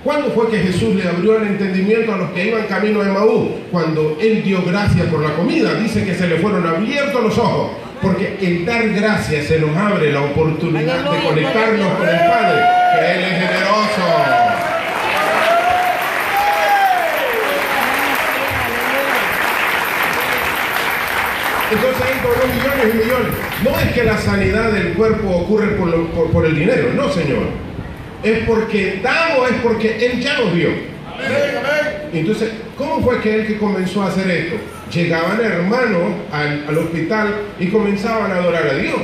¿Cuándo 0.04 0.30
fue 0.30 0.48
que 0.50 0.58
Jesús 0.58 0.94
le 0.94 1.08
abrió 1.08 1.38
el 1.38 1.48
entendimiento 1.48 2.14
a 2.14 2.18
los 2.18 2.30
que 2.30 2.46
iban 2.46 2.66
camino 2.66 3.02
de 3.02 3.10
Maús? 3.10 3.48
Cuando 3.72 4.16
Él 4.20 4.44
dio 4.44 4.62
gracias 4.62 5.06
por 5.08 5.20
la 5.20 5.34
comida. 5.34 5.74
Dice 5.74 6.04
que 6.04 6.14
se 6.14 6.28
le 6.28 6.36
fueron 6.36 6.64
abiertos 6.64 7.20
los 7.20 7.36
ojos. 7.36 7.72
Porque 8.00 8.38
el 8.40 8.64
dar 8.64 8.88
gracias 8.90 9.46
se 9.46 9.58
nos 9.58 9.76
abre 9.76 10.12
la 10.12 10.22
oportunidad 10.22 11.10
de 11.10 11.22
conectarnos 11.28 11.98
con 11.98 12.08
el 12.08 12.16
Padre, 12.16 12.62
que 12.94 13.14
Él 13.14 13.24
es 13.24 13.32
generoso. 13.32 14.57
Entonces 21.70 22.02
por 22.22 22.36
los 22.38 22.54
millones 22.54 22.94
y 22.94 22.96
millones. 22.98 23.32
No 23.64 23.78
es 23.78 23.92
que 23.92 24.04
la 24.04 24.16
sanidad 24.18 24.72
del 24.72 24.94
cuerpo 24.94 25.28
ocurre 25.30 25.68
por, 25.76 25.88
lo- 25.88 26.06
por- 26.12 26.30
por 26.30 26.46
el 26.46 26.54
dinero, 26.58 26.90
no 26.94 27.10
señor. 27.12 27.42
Es 28.22 28.40
porque 28.46 29.00
damos, 29.02 29.50
es 29.50 29.56
porque 29.62 30.06
Él 30.06 30.20
ya 30.20 30.38
nos 30.38 30.54
dio. 30.54 30.68
Entonces, 32.12 32.50
¿cómo 32.76 33.00
fue 33.02 33.20
que 33.20 33.34
Él 33.34 33.46
que 33.46 33.58
comenzó 33.58 34.02
a 34.02 34.06
hacer 34.08 34.30
esto? 34.30 34.56
Llegaban 34.92 35.40
hermanos 35.40 36.12
al, 36.32 36.64
al 36.68 36.78
hospital 36.78 37.34
y 37.60 37.66
comenzaban 37.68 38.30
a 38.32 38.36
adorar 38.36 38.66
a 38.66 38.74
Dios. 38.74 38.96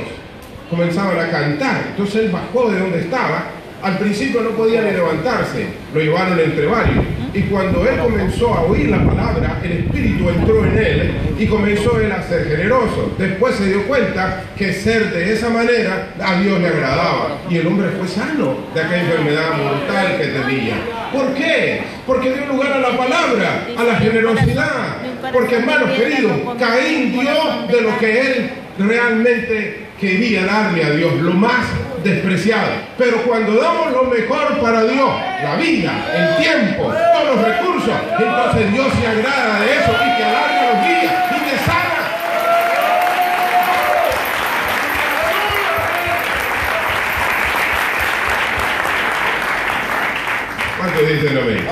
Comenzaban 0.69 1.19
a 1.19 1.29
cantar. 1.29 1.81
Entonces 1.91 2.15
Él 2.23 2.31
bajó 2.31 2.71
de 2.71 2.79
donde 2.79 2.99
estaba. 3.01 3.49
Al 3.83 3.97
principio 3.99 4.41
no 4.41 4.49
podía 4.51 4.81
ni 4.81 4.91
levantarse. 4.91 5.67
Lo 5.95 6.01
llevaron 6.01 6.37
entre 6.37 6.65
varios. 6.65 7.05
Y 7.33 7.41
cuando 7.43 7.87
Él 7.87 7.97
comenzó 7.99 8.53
a 8.53 8.63
oír 8.63 8.89
la 8.89 9.01
palabra, 9.05 9.61
el 9.63 9.71
Espíritu 9.71 10.29
entró 10.29 10.65
en 10.65 10.77
Él 10.77 11.11
y 11.39 11.45
comenzó 11.47 12.01
Él 12.01 12.11
a 12.11 12.21
ser 12.21 12.49
generoso. 12.49 13.15
Después 13.17 13.55
se 13.55 13.67
dio 13.67 13.87
cuenta 13.87 14.43
que 14.57 14.73
ser 14.73 15.09
de 15.13 15.33
esa 15.33 15.49
manera 15.49 16.09
a 16.21 16.35
Dios 16.41 16.59
le 16.59 16.67
agradaba. 16.67 17.37
Y 17.49 17.59
el 17.59 17.67
hombre 17.67 17.87
fue 17.97 18.09
sano 18.09 18.57
de 18.73 18.81
aquella 18.81 19.03
enfermedad 19.03 19.57
mortal 19.57 20.17
que 20.17 20.27
tenía. 20.27 20.75
¿Por 21.13 21.33
qué? 21.33 21.81
Porque 22.05 22.33
dio 22.33 22.45
lugar 22.47 22.73
a 22.73 22.79
la 22.79 22.97
palabra, 22.97 23.67
a 23.77 23.83
la 23.83 23.95
generosidad. 23.95 24.97
Porque 25.31 25.55
hermanos 25.55 25.91
queridos, 25.91 26.33
Caín 26.59 27.13
dio 27.13 27.67
de 27.71 27.81
lo 27.81 27.97
que 27.99 28.19
él 28.19 28.49
realmente 28.79 29.84
quería 29.99 30.45
darle 30.45 30.83
a 30.83 30.89
Dios, 30.91 31.13
lo 31.21 31.31
más 31.33 31.65
despreciado. 32.03 32.69
Pero 32.97 33.23
cuando 33.23 33.55
damos 33.55 33.91
lo 33.91 34.03
mejor 34.05 34.59
para 34.59 34.83
Dios, 34.83 35.09
la 35.43 35.55
vida, 35.55 35.91
el 36.15 36.43
tiempo, 36.43 36.83
todos 36.83 37.35
los 37.35 37.45
recursos, 37.45 37.93
entonces 38.19 38.71
Dios 38.73 38.87
se 38.99 39.07
agrada 39.07 39.59
de 39.61 39.73
eso 39.73 39.91
y 39.91 40.17
te 40.17 40.23
alarga 40.23 40.73
los 40.73 40.87
días 40.87 41.13
y 41.31 41.49
te 41.49 41.57
sana. 41.65 41.95
¿Cuántos 50.77 51.09
dicen 51.09 51.37
amén? 51.37 51.67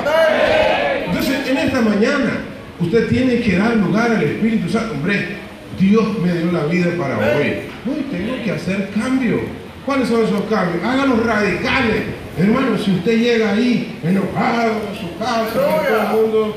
Entonces, 1.05 1.47
en 1.47 1.57
esta 1.57 1.81
mañana, 1.81 2.31
usted 2.79 3.07
tiene 3.07 3.39
que 3.39 3.57
dar 3.57 3.75
lugar 3.75 4.11
al 4.11 4.23
Espíritu 4.23 4.69
Santo. 4.69 4.93
Hombre, 4.93 5.42
Dios 5.89 6.17
me 6.19 6.31
dio 6.31 6.51
la 6.51 6.65
vida 6.65 6.91
para 6.97 7.17
hoy. 7.17 7.63
Hoy 7.85 8.05
tengo 8.09 8.41
que 8.43 8.51
hacer 8.51 8.89
cambios. 8.91 9.41
¿Cuáles 9.85 10.07
son 10.07 10.23
esos 10.23 10.43
cambios? 10.43 10.81
Hágalos 10.83 11.25
radicales. 11.25 12.03
Hermano, 12.37 12.77
si 12.77 12.91
usted 12.91 13.19
llega 13.19 13.51
ahí 13.51 13.99
enojado 14.01 14.71
a 14.71 14.95
su 14.99 15.17
casa, 15.19 15.53
todo 15.53 15.81
el 15.99 16.21
mundo 16.21 16.55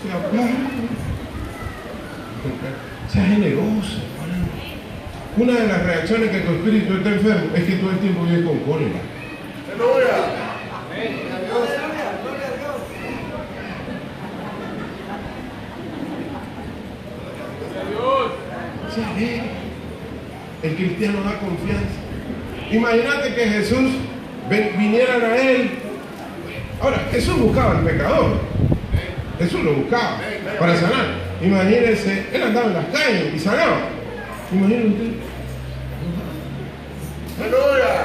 se 0.00 0.12
aplaude. 0.12 0.52
Sea 3.12 3.24
generoso, 3.24 3.98
hermano. 4.22 4.46
Una 5.36 5.60
de 5.60 5.66
las 5.66 5.82
reacciones 5.84 6.30
que 6.30 6.38
tu 6.38 6.52
espíritu 6.52 6.94
está 6.94 7.10
enfermo 7.10 7.50
es 7.54 7.64
que 7.64 7.72
todo 7.72 7.90
el 7.90 7.98
tiempo 7.98 8.24
vive 8.24 8.44
con 8.44 8.58
cólera. 8.60 9.00
El 20.62 20.74
cristiano 20.74 21.22
da 21.22 21.38
confianza. 21.38 21.98
Imagínate 22.70 23.34
que 23.34 23.46
Jesús 23.46 23.90
vinieran 24.78 25.22
a 25.22 25.36
él. 25.36 25.70
Ahora, 26.80 26.98
Jesús 27.10 27.38
buscaba 27.38 27.78
al 27.78 27.84
pecador. 27.84 28.38
Jesús 29.38 29.62
lo 29.62 29.74
buscaba 29.74 30.18
para 30.58 30.76
sanar. 30.76 31.28
Imagínense, 31.40 32.26
él 32.32 32.42
andaba 32.42 32.66
en 32.66 32.74
las 32.74 32.86
calles 32.86 33.34
y 33.34 33.38
sanaba. 33.38 33.78
Imagínense 34.52 34.88
usted. 34.88 35.28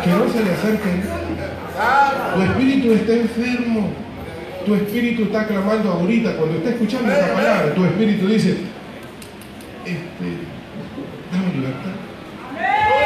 Que 0.03 0.09
no 0.09 0.29
se 0.31 0.43
le 0.43 0.51
acerque. 0.51 0.89
Tu 2.35 2.41
espíritu 2.41 2.93
está 2.93 3.13
enfermo. 3.13 3.89
Tu 4.65 4.75
espíritu 4.75 5.23
está 5.23 5.47
clamando 5.47 5.91
ahorita. 5.91 6.35
Cuando 6.35 6.57
está 6.57 6.69
escuchando 6.69 7.11
esta 7.11 7.33
palabra, 7.33 7.73
tu 7.73 7.83
espíritu 7.83 8.27
dice, 8.27 8.57
este, 9.85 10.27
dame 11.31 11.53
libertad. 11.55 11.95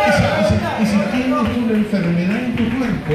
Y 0.07 0.11
si, 0.11 0.66
y 0.82 0.86
si- 0.86 0.97
tienes 1.11 1.57
una 1.57 1.73
enfermedad 1.78 2.43
en 2.43 2.55
tu 2.55 2.63
cuerpo, 2.78 3.13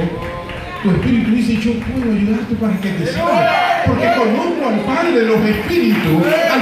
tu 0.82 0.90
espíritu 0.90 1.30
dice, 1.30 1.54
yo 1.56 1.72
puedo 1.80 2.12
ayudarte 2.12 2.54
para 2.56 2.74
que 2.80 2.88
te 2.90 3.06
sane. 3.06 3.46
Porque 3.86 4.06
conozco 4.18 4.68
al 4.68 4.80
Padre 4.80 5.22
los 5.26 5.40
espíritus. 5.44 6.26
Al 6.26 6.60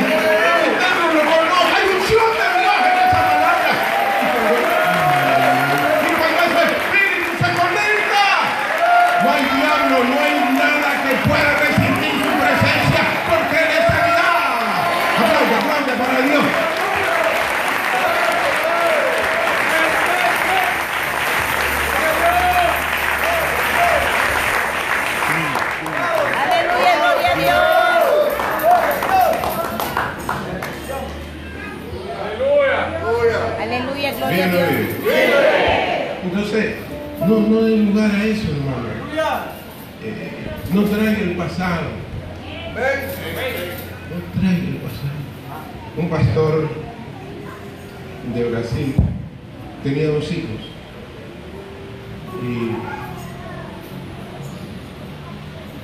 no, 37.30 37.40
no 37.48 37.64
hay 37.64 37.86
lugar 37.86 38.10
a 38.10 38.24
eso, 38.24 38.48
hermano. 38.50 38.88
Eh, 40.02 40.30
no 40.72 40.82
traiga 40.84 41.20
el 41.20 41.36
pasado. 41.36 41.86
No 42.74 44.40
traiga 44.40 44.68
el 44.68 44.76
pasado. 44.76 45.20
Un 45.96 46.08
pastor 46.08 46.68
de 48.34 48.50
Brasil 48.50 48.94
tenía 49.84 50.08
dos 50.08 50.30
hijos. 50.32 50.60
Y 52.42 52.70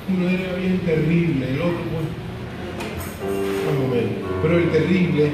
uno 0.09 0.29
era 0.29 0.55
bien 0.55 0.79
terrible, 0.79 1.49
el 1.49 1.61
otro 1.61 1.83
pues, 1.91 2.05
más 3.65 3.85
o 3.85 3.87
menos. 3.93 4.41
Pero 4.41 4.57
el 4.57 4.71
terrible, 4.71 5.31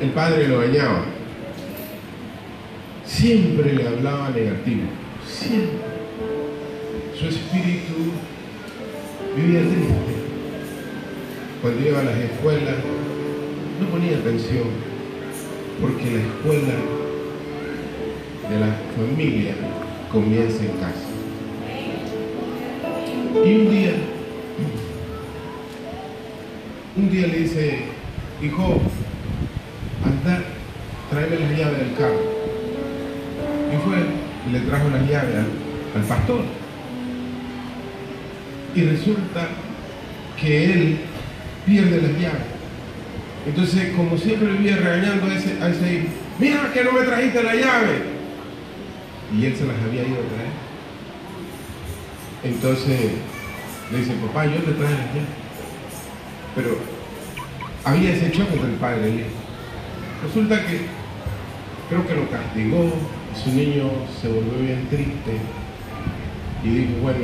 el 0.00 0.10
padre 0.10 0.48
lo 0.48 0.60
dañaba. 0.60 1.11
Siempre 3.12 3.74
le 3.74 3.86
hablaba 3.86 4.30
negativo. 4.30 4.84
Siempre. 5.28 5.78
su 7.18 7.26
espíritu 7.26 8.10
vivía 9.36 9.60
triste. 9.60 9.92
Cuando 11.60 11.88
iba 11.88 12.00
a 12.00 12.04
las 12.04 12.16
escuelas, 12.16 12.76
no 13.78 13.86
ponía 13.88 14.16
atención, 14.16 14.64
porque 15.80 16.10
la 16.10 16.20
escuela 16.20 16.74
de 18.48 18.60
la 18.60 18.76
familia 18.96 19.54
comienza 20.10 20.64
en 20.64 20.70
casa. 20.78 21.08
Y 23.44 23.54
un 23.54 23.70
día, 23.70 23.92
un 26.96 27.10
día 27.10 27.26
le 27.26 27.38
dice, 27.40 27.78
hijo, 28.42 28.80
anda, 30.02 30.42
tráeme 31.10 31.38
las 31.40 31.58
llaves 31.58 31.78
del 31.78 31.94
carro. 31.94 32.31
Le 34.52 34.60
trajo 34.60 34.90
las 34.90 35.08
llaves 35.08 35.34
al, 35.94 36.02
pastor. 36.02 36.42
Y 38.74 38.82
resulta 38.82 39.48
que 40.40 40.64
él 40.64 40.98
pierde 41.66 42.02
las 42.02 42.12
llaves. 42.12 42.52
Entonces, 43.46 43.92
como 43.96 44.16
siempre 44.16 44.52
vivía 44.52 44.76
regañando 44.76 45.26
a 45.26 45.34
ese, 45.34 45.62
a 45.62 45.68
ese 45.68 45.94
hijo, 45.94 46.06
mira 46.38 46.70
que 46.72 46.84
no 46.84 46.92
me 46.92 47.00
trajiste 47.00 47.42
la 47.42 47.54
llave. 47.54 48.02
Y 49.36 49.46
él 49.46 49.56
se 49.56 49.66
las 49.66 49.76
había 49.76 50.02
ido 50.02 50.16
a 50.16 50.28
traer. 50.28 50.52
Entonces 52.44 53.12
le 53.90 53.98
dice, 53.98 54.12
papá, 54.26 54.46
yo 54.46 54.56
te 54.56 54.72
traje 54.72 54.94
las 54.94 55.14
llaves. 55.14 55.42
Pero 56.54 56.78
había 57.84 58.14
ese 58.14 58.30
choque 58.30 58.52
entre 58.54 58.70
el 58.70 58.76
padre 58.76 59.08
y. 59.08 59.24
Resulta 60.26 60.64
que 60.64 60.82
creo 61.88 62.06
que 62.06 62.14
lo 62.14 62.30
castigó, 62.30 62.92
su 63.34 63.50
niño 63.50 63.90
se 64.20 64.28
volvió 64.28 64.58
bien 64.60 64.86
triste 64.88 65.38
y 66.64 66.68
dijo, 66.68 66.92
bueno, 67.02 67.18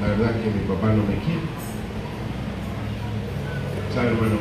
la 0.00 0.08
verdad 0.08 0.36
es 0.36 0.44
que 0.44 0.58
mi 0.58 0.64
papá 0.66 0.88
no 0.88 1.02
me 1.02 1.16
quiere. 1.24 1.46
¿Sabe, 3.94 4.08
hermano? 4.08 4.36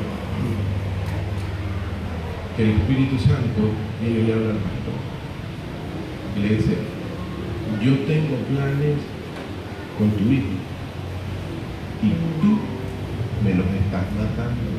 Que 2.58 2.64
el 2.64 2.70
Espíritu 2.72 3.18
Santo 3.18 3.72
viene 4.02 4.20
y 4.20 4.24
le 4.24 4.34
habla 4.34 4.50
al 4.52 4.58
pastor 4.58 4.94
y 6.36 6.40
le 6.40 6.56
dice, 6.56 6.78
yo 7.82 7.94
tengo 8.06 8.36
planes 8.52 9.00
con 9.98 10.12
tu 10.12 10.24
hijo 10.32 10.56
y 12.04 12.10
tú 12.42 12.60
me 13.44 13.56
los 13.56 13.66
estás 13.68 14.06
matando. 14.16 14.76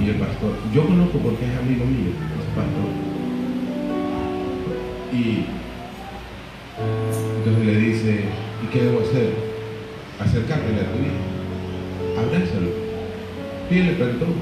Y 0.00 0.08
el 0.08 0.16
pastor, 0.16 0.56
yo 0.74 0.86
conozco 0.86 1.18
porque 1.18 1.44
es 1.46 1.58
amigo 1.58 1.84
mío, 1.84 2.10
es 2.10 2.46
pastor. 2.56 3.11
Y 5.12 5.44
entonces 7.44 7.66
le 7.66 7.76
dice, 7.76 8.20
¿y 8.62 8.66
qué 8.72 8.84
debo 8.84 9.00
hacer? 9.00 9.34
Acercártele 10.18 10.80
a 10.80 10.90
tu 10.90 10.98
hijo, 10.98 12.18
abrázalo, 12.18 12.70
pídele 13.68 13.92
perdón. 13.92 14.34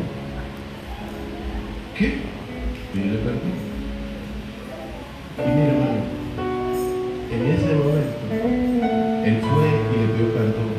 ¿Qué? 1.98 2.18
Pídele 2.92 3.18
perdón. 3.18 3.54
Y 5.38 5.50
mira, 5.50 5.72
hermano, 5.72 6.02
en 7.32 7.46
ese 7.46 7.74
momento, 7.74 8.16
él 9.26 9.36
fue 9.40 9.66
y 9.90 10.00
le 10.00 10.06
pidió 10.12 10.26
perdón. 10.34 10.70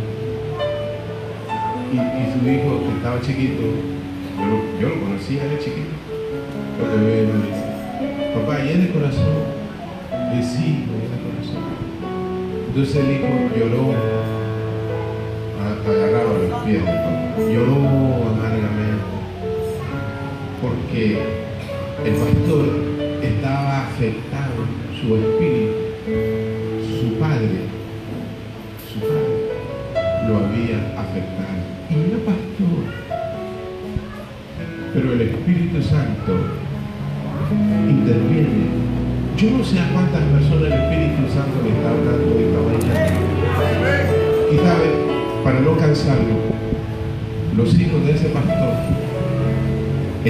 Y, 1.91 1.95
y 1.97 2.23
su 2.31 2.39
hijo, 2.49 2.79
que 2.79 2.91
estaba 2.95 3.21
chiquito, 3.21 3.63
yo 4.37 4.79
yo 4.79 4.89
lo 4.89 5.01
conocía 5.01 5.43
de 5.43 5.59
chiquito, 5.59 5.95
Corazón. 10.41 11.61
Entonces 12.67 12.95
el 12.95 13.11
hijo 13.11 13.27
lloró, 13.57 13.83
a- 15.61 15.89
agarrado 15.89 16.29
a 16.29 16.37
los 16.49 16.63
pies 16.63 16.81
lloró 17.53 17.75
amargamente, 18.31 19.11
porque 20.61 21.19
el 22.05 22.13
pastor 22.13 22.65
estaba 23.21 23.87
afectado, 23.87 24.53
su 24.99 25.07
espíritu, 25.15 25.40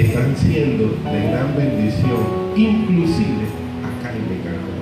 están 0.00 0.34
siendo 0.36 0.84
de 0.84 1.28
gran 1.28 1.54
bendición, 1.56 2.52
inclusive 2.56 3.44
acá 3.84 4.12
en 4.16 4.24
Nicaragua. 4.38 4.72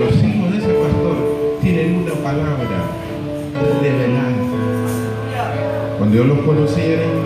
Los 0.00 0.14
hijos 0.24 0.52
de 0.52 0.58
ese 0.58 0.72
pastor 0.72 1.58
tienen 1.60 1.96
una 1.96 2.14
palabra 2.14 2.80
revelada. 3.82 4.32
Cuando 5.98 6.16
yo 6.16 6.24
los 6.24 6.38
conocí 6.40 6.80
eran 6.80 7.21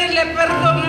quiero 0.00 0.22
pedirle 0.24 0.34
perdón 0.34 0.79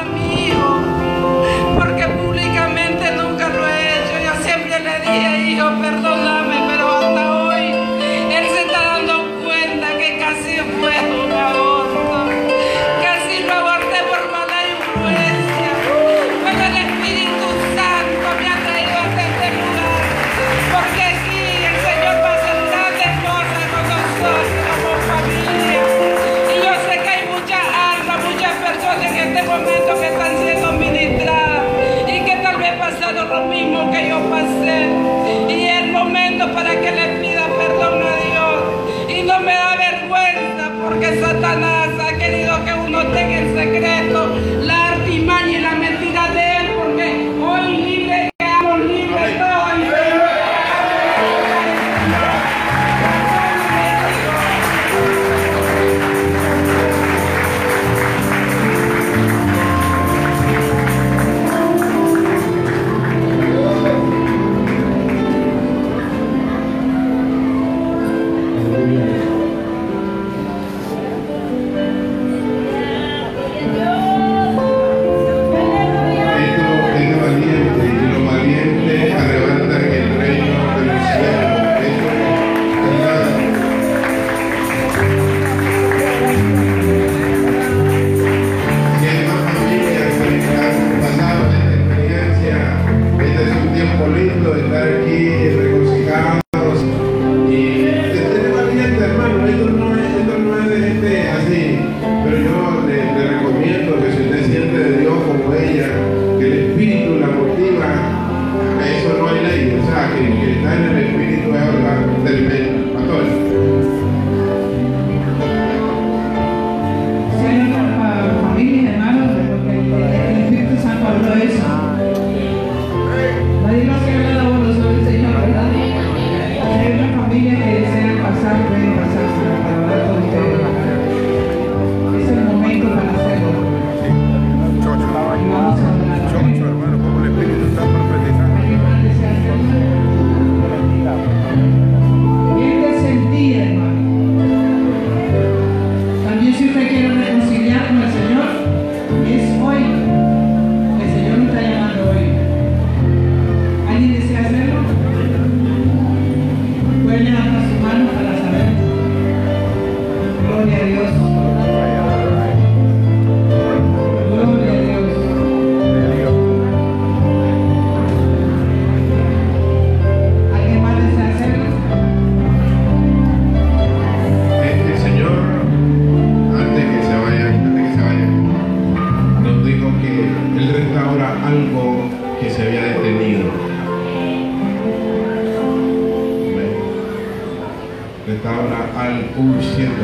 de 188.25 188.35
tabla 188.35 188.87
al 188.97 189.29
un 189.37 189.61
ciento 189.61 190.03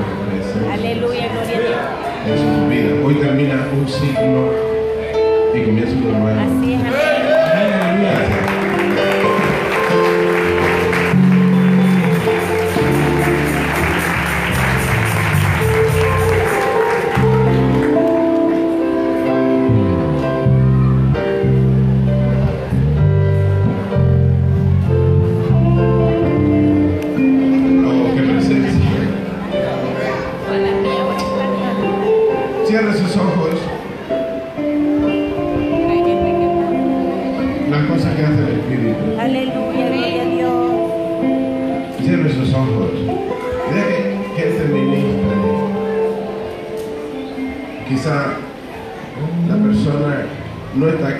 Aleluya, 0.71 1.29
gloria 1.31 1.39
a 1.39 1.45
Dios. 1.45 1.75
En 2.27 2.37
su 2.37 2.69
vida. 2.69 3.05
Hoy 3.05 3.15
termina 3.15 3.67
un 3.73 3.87
ciclo 3.87 4.53
y 5.53 5.61
comienza 5.63 5.93
un 5.93 6.19
nuevo. 6.19 6.27
Así 6.27 6.73
es, 6.73 6.81
amén. 6.81 8.46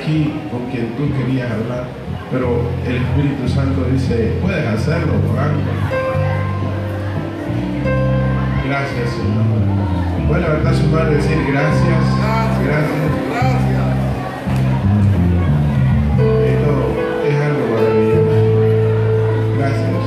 Aquí 0.07 0.31
con 0.49 0.61
quien 0.71 0.87
tú 0.95 1.03
querías 1.17 1.51
hablar, 1.51 1.83
pero 2.31 2.61
el 2.87 2.95
Espíritu 2.95 3.47
Santo 3.49 3.83
dice, 3.91 4.37
puedes 4.41 4.65
hacerlo, 4.65 5.13
Juan. 5.33 5.51
Gracias, 8.67 9.09
Señor. 9.11 10.27
Puede 10.27 10.41
levantar 10.41 10.75
su 10.75 10.87
mano 10.87 11.11
y 11.11 11.15
decir 11.15 11.37
gracias, 11.51 12.03
gracias. 12.63 13.07
Esto 16.47 16.71
es 17.27 17.35
algo 17.35 17.63
maravilloso. 17.75 18.39
Gracias. 19.57 20.03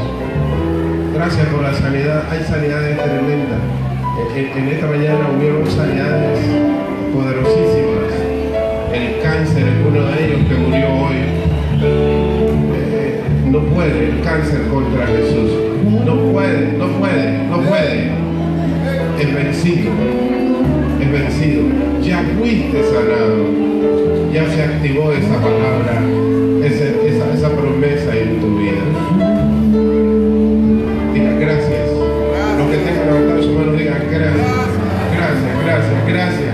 Gracias 1.15 1.47
por 1.49 1.63
la 1.63 1.75
sanidad. 1.75 2.23
Hay 2.31 2.43
sanidades 2.45 2.97
tremendas. 3.03 3.61
En, 4.35 4.39
en- 4.39 4.59
en 4.59 4.69
esta 4.75 4.87
mañana 4.87 5.29
hubieron 5.37 5.67
sanidades 5.71 6.41
poderosísimas. 7.15 7.80
El 8.93 9.21
cáncer 9.23 9.69
es 9.69 9.87
uno 9.87 10.05
de 10.07 10.25
ellos 10.27 10.49
que 10.49 10.55
murió 10.57 10.89
hoy. 10.89 11.17
Eh, 12.75 13.21
no 13.47 13.61
puede 13.61 14.09
el 14.09 14.21
cáncer 14.23 14.67
contra 14.69 15.07
Jesús. 15.07 15.51
No 16.05 16.17
puede, 16.33 16.73
no 16.77 16.89
puede, 16.99 17.39
no 17.49 17.61
puede. 17.61 18.11
Es 19.21 19.35
vencido. 19.35 19.93
Es 21.01 21.13
vencido. 21.13 21.63
Ya 22.03 22.25
fuiste 22.37 22.83
sanado. 22.83 23.71
Ya 24.33 24.49
se 24.49 24.63
activó 24.63 25.13
esa 25.13 25.41
palabra, 25.41 26.03
esa, 26.65 27.35
esa 27.35 27.49
promesa 27.51 28.17
en 28.17 28.41
tu 28.41 28.59
vida. 28.59 28.83
Diga 31.15 31.33
gracias. 31.33 31.91
Los 32.59 32.71
que 32.71 32.77
tengan 32.77 33.07
levantado 33.07 33.43
su 33.43 33.53
mano 33.53 33.73
digan 33.73 34.03
gracias. 34.11 34.47
Gracias, 35.17 35.65
gracias, 35.65 36.07
gracias. 36.07 36.50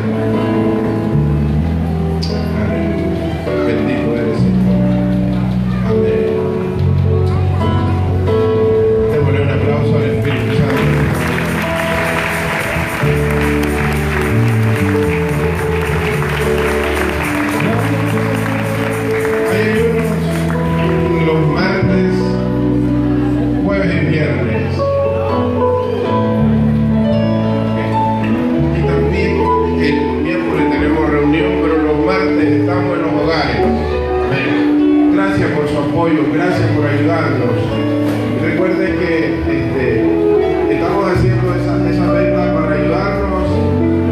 Recuerden 38.66 38.98
que 38.98 39.14
este, 39.46 40.74
estamos 40.74 41.06
haciendo 41.06 41.54
esa, 41.54 41.88
esa 41.88 42.10
venta 42.10 42.52
para 42.52 42.74
ayudarnos 42.74 43.46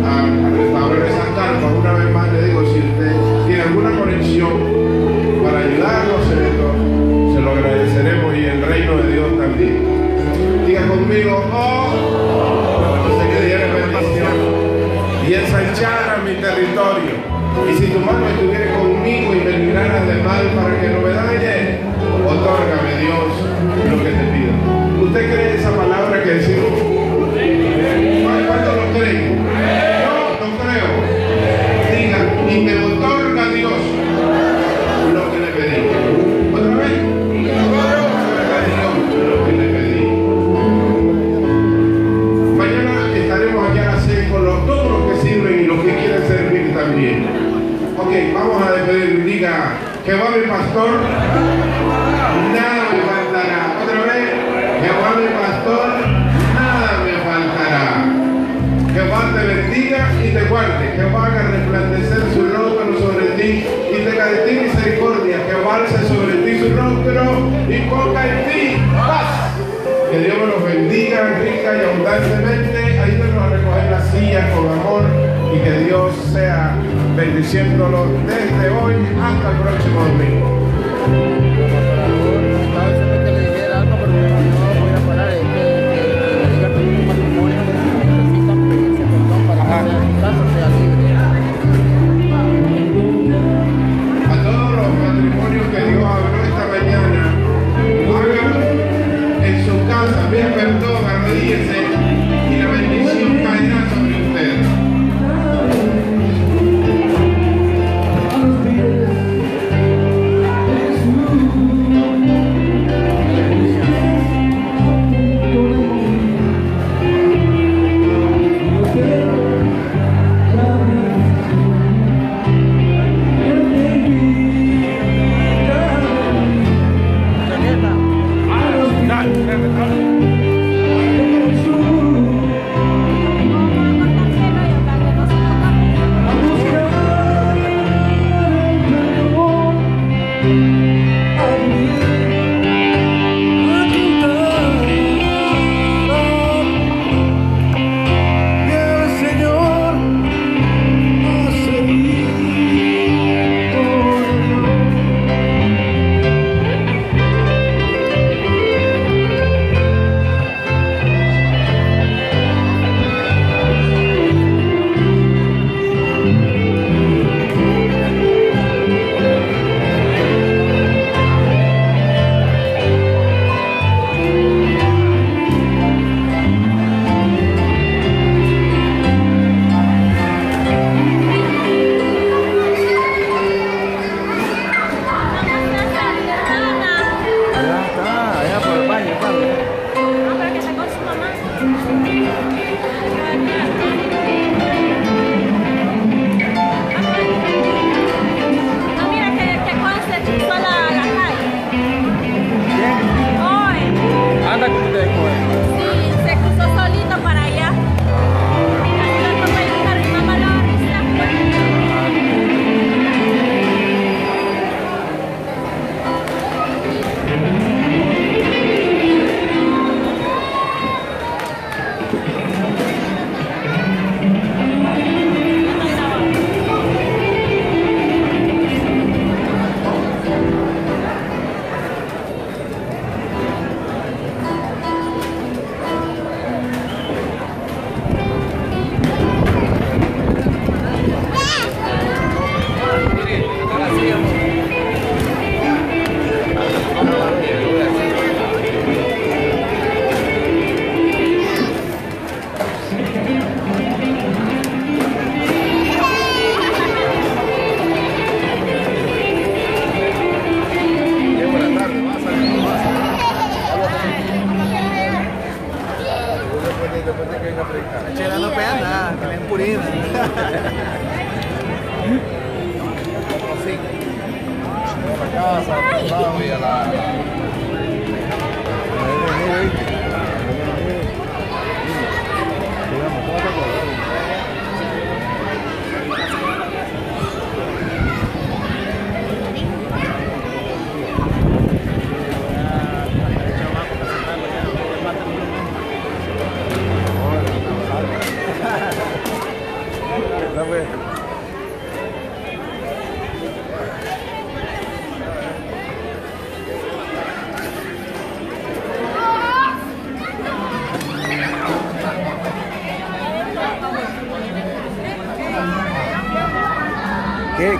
a, 0.07 0.23
a 0.23 0.51
restaurar 0.51 1.07
esas 1.09 1.29
carpas. 1.35 1.73
Una 1.77 1.93
vez 1.95 2.15
más 2.15 2.33
le 2.33 2.45
digo, 2.47 2.61
si 2.63 2.79
usted 2.79 3.47
tiene 3.49 3.63
alguna 3.63 3.99
conexión 3.99 4.53
para 5.43 5.59
ayudarnos 5.59 6.23
en 6.31 6.39
esto, 6.39 6.67
se 7.35 7.41
lo 7.41 7.51
agradeceremos 7.51 8.37
y 8.37 8.45
el 8.45 8.63
reino 8.63 8.97
de 8.99 9.13
Dios 9.13 9.39
también. 9.39 9.77
Diga 10.69 10.87
conmigo, 10.87 11.45
oh, 11.53 13.11
usted 13.11 13.27
que 13.35 13.47
diera 13.47 13.75
bendición 13.75 14.35
y 15.29 15.35
ensanchara 15.35 16.23
mi 16.25 16.35
territorio. 16.35 17.15
Y 17.69 17.75
si 17.75 17.87
tu 17.89 17.99
mano 17.99 18.25
estuviera 18.29 18.73
conmigo 18.79 19.35
y 19.35 19.41
me 19.41 19.59
libraras 19.59 20.07
de 20.07 20.15
mal 20.23 20.47
para 20.55 20.81
que 20.81 20.89
no 20.91 21.01
me 21.01 21.11
dañe, 21.11 21.81
otórgame 22.25 23.01
Dios 23.01 23.35
lo 23.91 24.05
que 24.05 24.11
te. 24.11 24.24
¿Usted 25.15 25.33
cree 25.33 25.55
esa 25.55 25.71
palabra 25.71 26.25
que 26.25 26.29
decimos? 26.29 26.73
¿Cuántos 28.49 28.75
lo 28.75 28.99
creen? 28.99 29.39
Yo 30.03 30.15
lo 30.41 30.49
creo. 30.59 30.91
Diga, 31.95 32.19
y 32.51 32.53
me 32.65 32.75
otorga 32.85 33.45
Dios 33.51 33.79
lo 35.15 35.23
que 35.31 35.39
le 35.39 35.47
pedí. 35.53 35.79
¿Otra 36.53 36.75
vez? 36.75 36.95
Lo 39.31 39.37
que 39.47 39.53
le 39.53 39.67
pedí. 39.69 40.03
Mañana 42.57 42.95
estaremos 43.15 43.71
aquí 43.71 43.79
a 43.79 43.85
las 43.85 44.03
6 44.07 44.31
con 44.33 44.45
los, 44.45 44.67
todos 44.67 44.91
los 44.91 45.13
que 45.13 45.29
sirven 45.29 45.61
y 45.61 45.65
los 45.67 45.79
que 45.85 45.95
quieren 45.95 46.27
servir 46.27 46.75
también. 46.75 47.27
Ok, 47.97 48.13
vamos 48.35 48.67
a 48.67 48.73
despedir. 48.73 49.25
Diga, 49.25 49.79
que 50.05 50.13
va 50.13 50.31
mi 50.31 50.49
pastor, 50.49 50.91
bendiciéndolo 77.45 78.07
desde 78.27 78.71
hoy 78.71 78.95
hasta 79.21 79.51
el 79.51 79.57
próximo 79.59 80.01
domingo. 80.01 80.34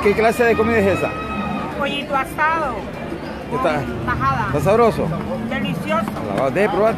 ¿Qué, 0.05 0.13
clase 0.13 0.45
de 0.45 0.55
comida 0.55 0.79
es 0.81 0.99
esa? 0.99 1.09
Pollito 1.79 2.15
asado, 2.15 2.77
¿Está, 3.51 3.83
tajada, 4.05 4.47
está 4.49 4.61
sabroso? 4.61 5.09
delicioso. 5.49 6.05
¿La 6.37 6.43
vas 6.43 6.53
a 6.53 6.55
probar? 6.71 6.95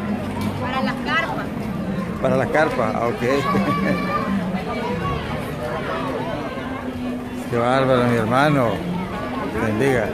Para 0.61 0.81
las 0.83 0.95
carpas. 1.05 1.45
Para 2.21 2.35
la 2.35 2.45
carpa, 2.47 2.91
ah, 2.93 3.07
ok. 3.07 3.21
Qué 7.49 7.57
bárbaro, 7.57 8.03
mi 8.09 8.17
hermano. 8.17 8.71
Bendiga. 9.65 10.09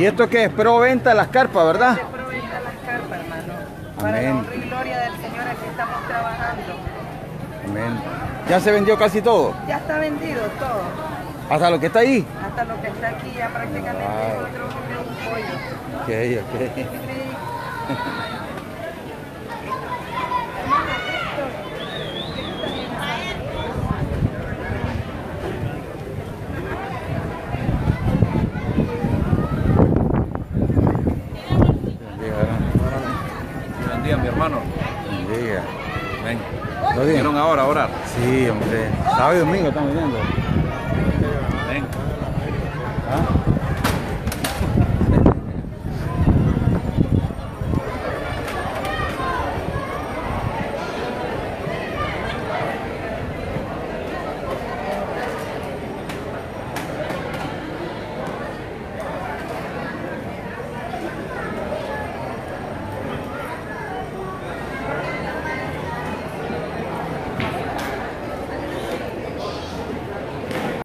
¿Y 0.00 0.06
esto 0.06 0.26
qué 0.30 0.44
es? 0.44 0.50
Pro 0.50 0.78
venta 0.78 1.10
de 1.10 1.16
las 1.16 1.28
carpas, 1.28 1.62
¿verdad? 1.66 1.98
Proventa 2.10 2.60
las 2.64 2.74
carpas, 2.86 3.20
hermano. 3.20 3.52
Para 3.98 4.12
la 4.12 4.18
Amén. 4.18 4.36
honra 4.38 4.54
y 4.54 4.60
gloria 4.60 4.98
del 5.00 5.12
Señor 5.16 5.40
aquí 5.46 5.66
estamos 5.70 6.08
trabajando. 6.08 6.72
Amén. 7.68 8.00
¿Ya 8.48 8.60
se 8.60 8.72
vendió 8.72 8.96
casi 8.98 9.20
todo? 9.20 9.54
Ya 9.68 9.76
está 9.76 9.98
vendido 9.98 10.40
todo. 10.58 10.80
¿Hasta 11.50 11.68
lo 11.70 11.78
que 11.80 11.86
está 11.86 11.98
ahí? 11.98 12.26
Hasta 12.42 12.64
lo 12.64 12.80
que 12.80 12.86
está 12.88 13.08
aquí 13.08 13.32
ya 13.36 13.48
prácticamente 13.48 14.06
Wow. 14.06 14.40
nosotros 14.40 14.74
un 14.74 15.16
pollo. 15.28 15.54
Ok, 16.00 16.54
ok. 16.54 16.89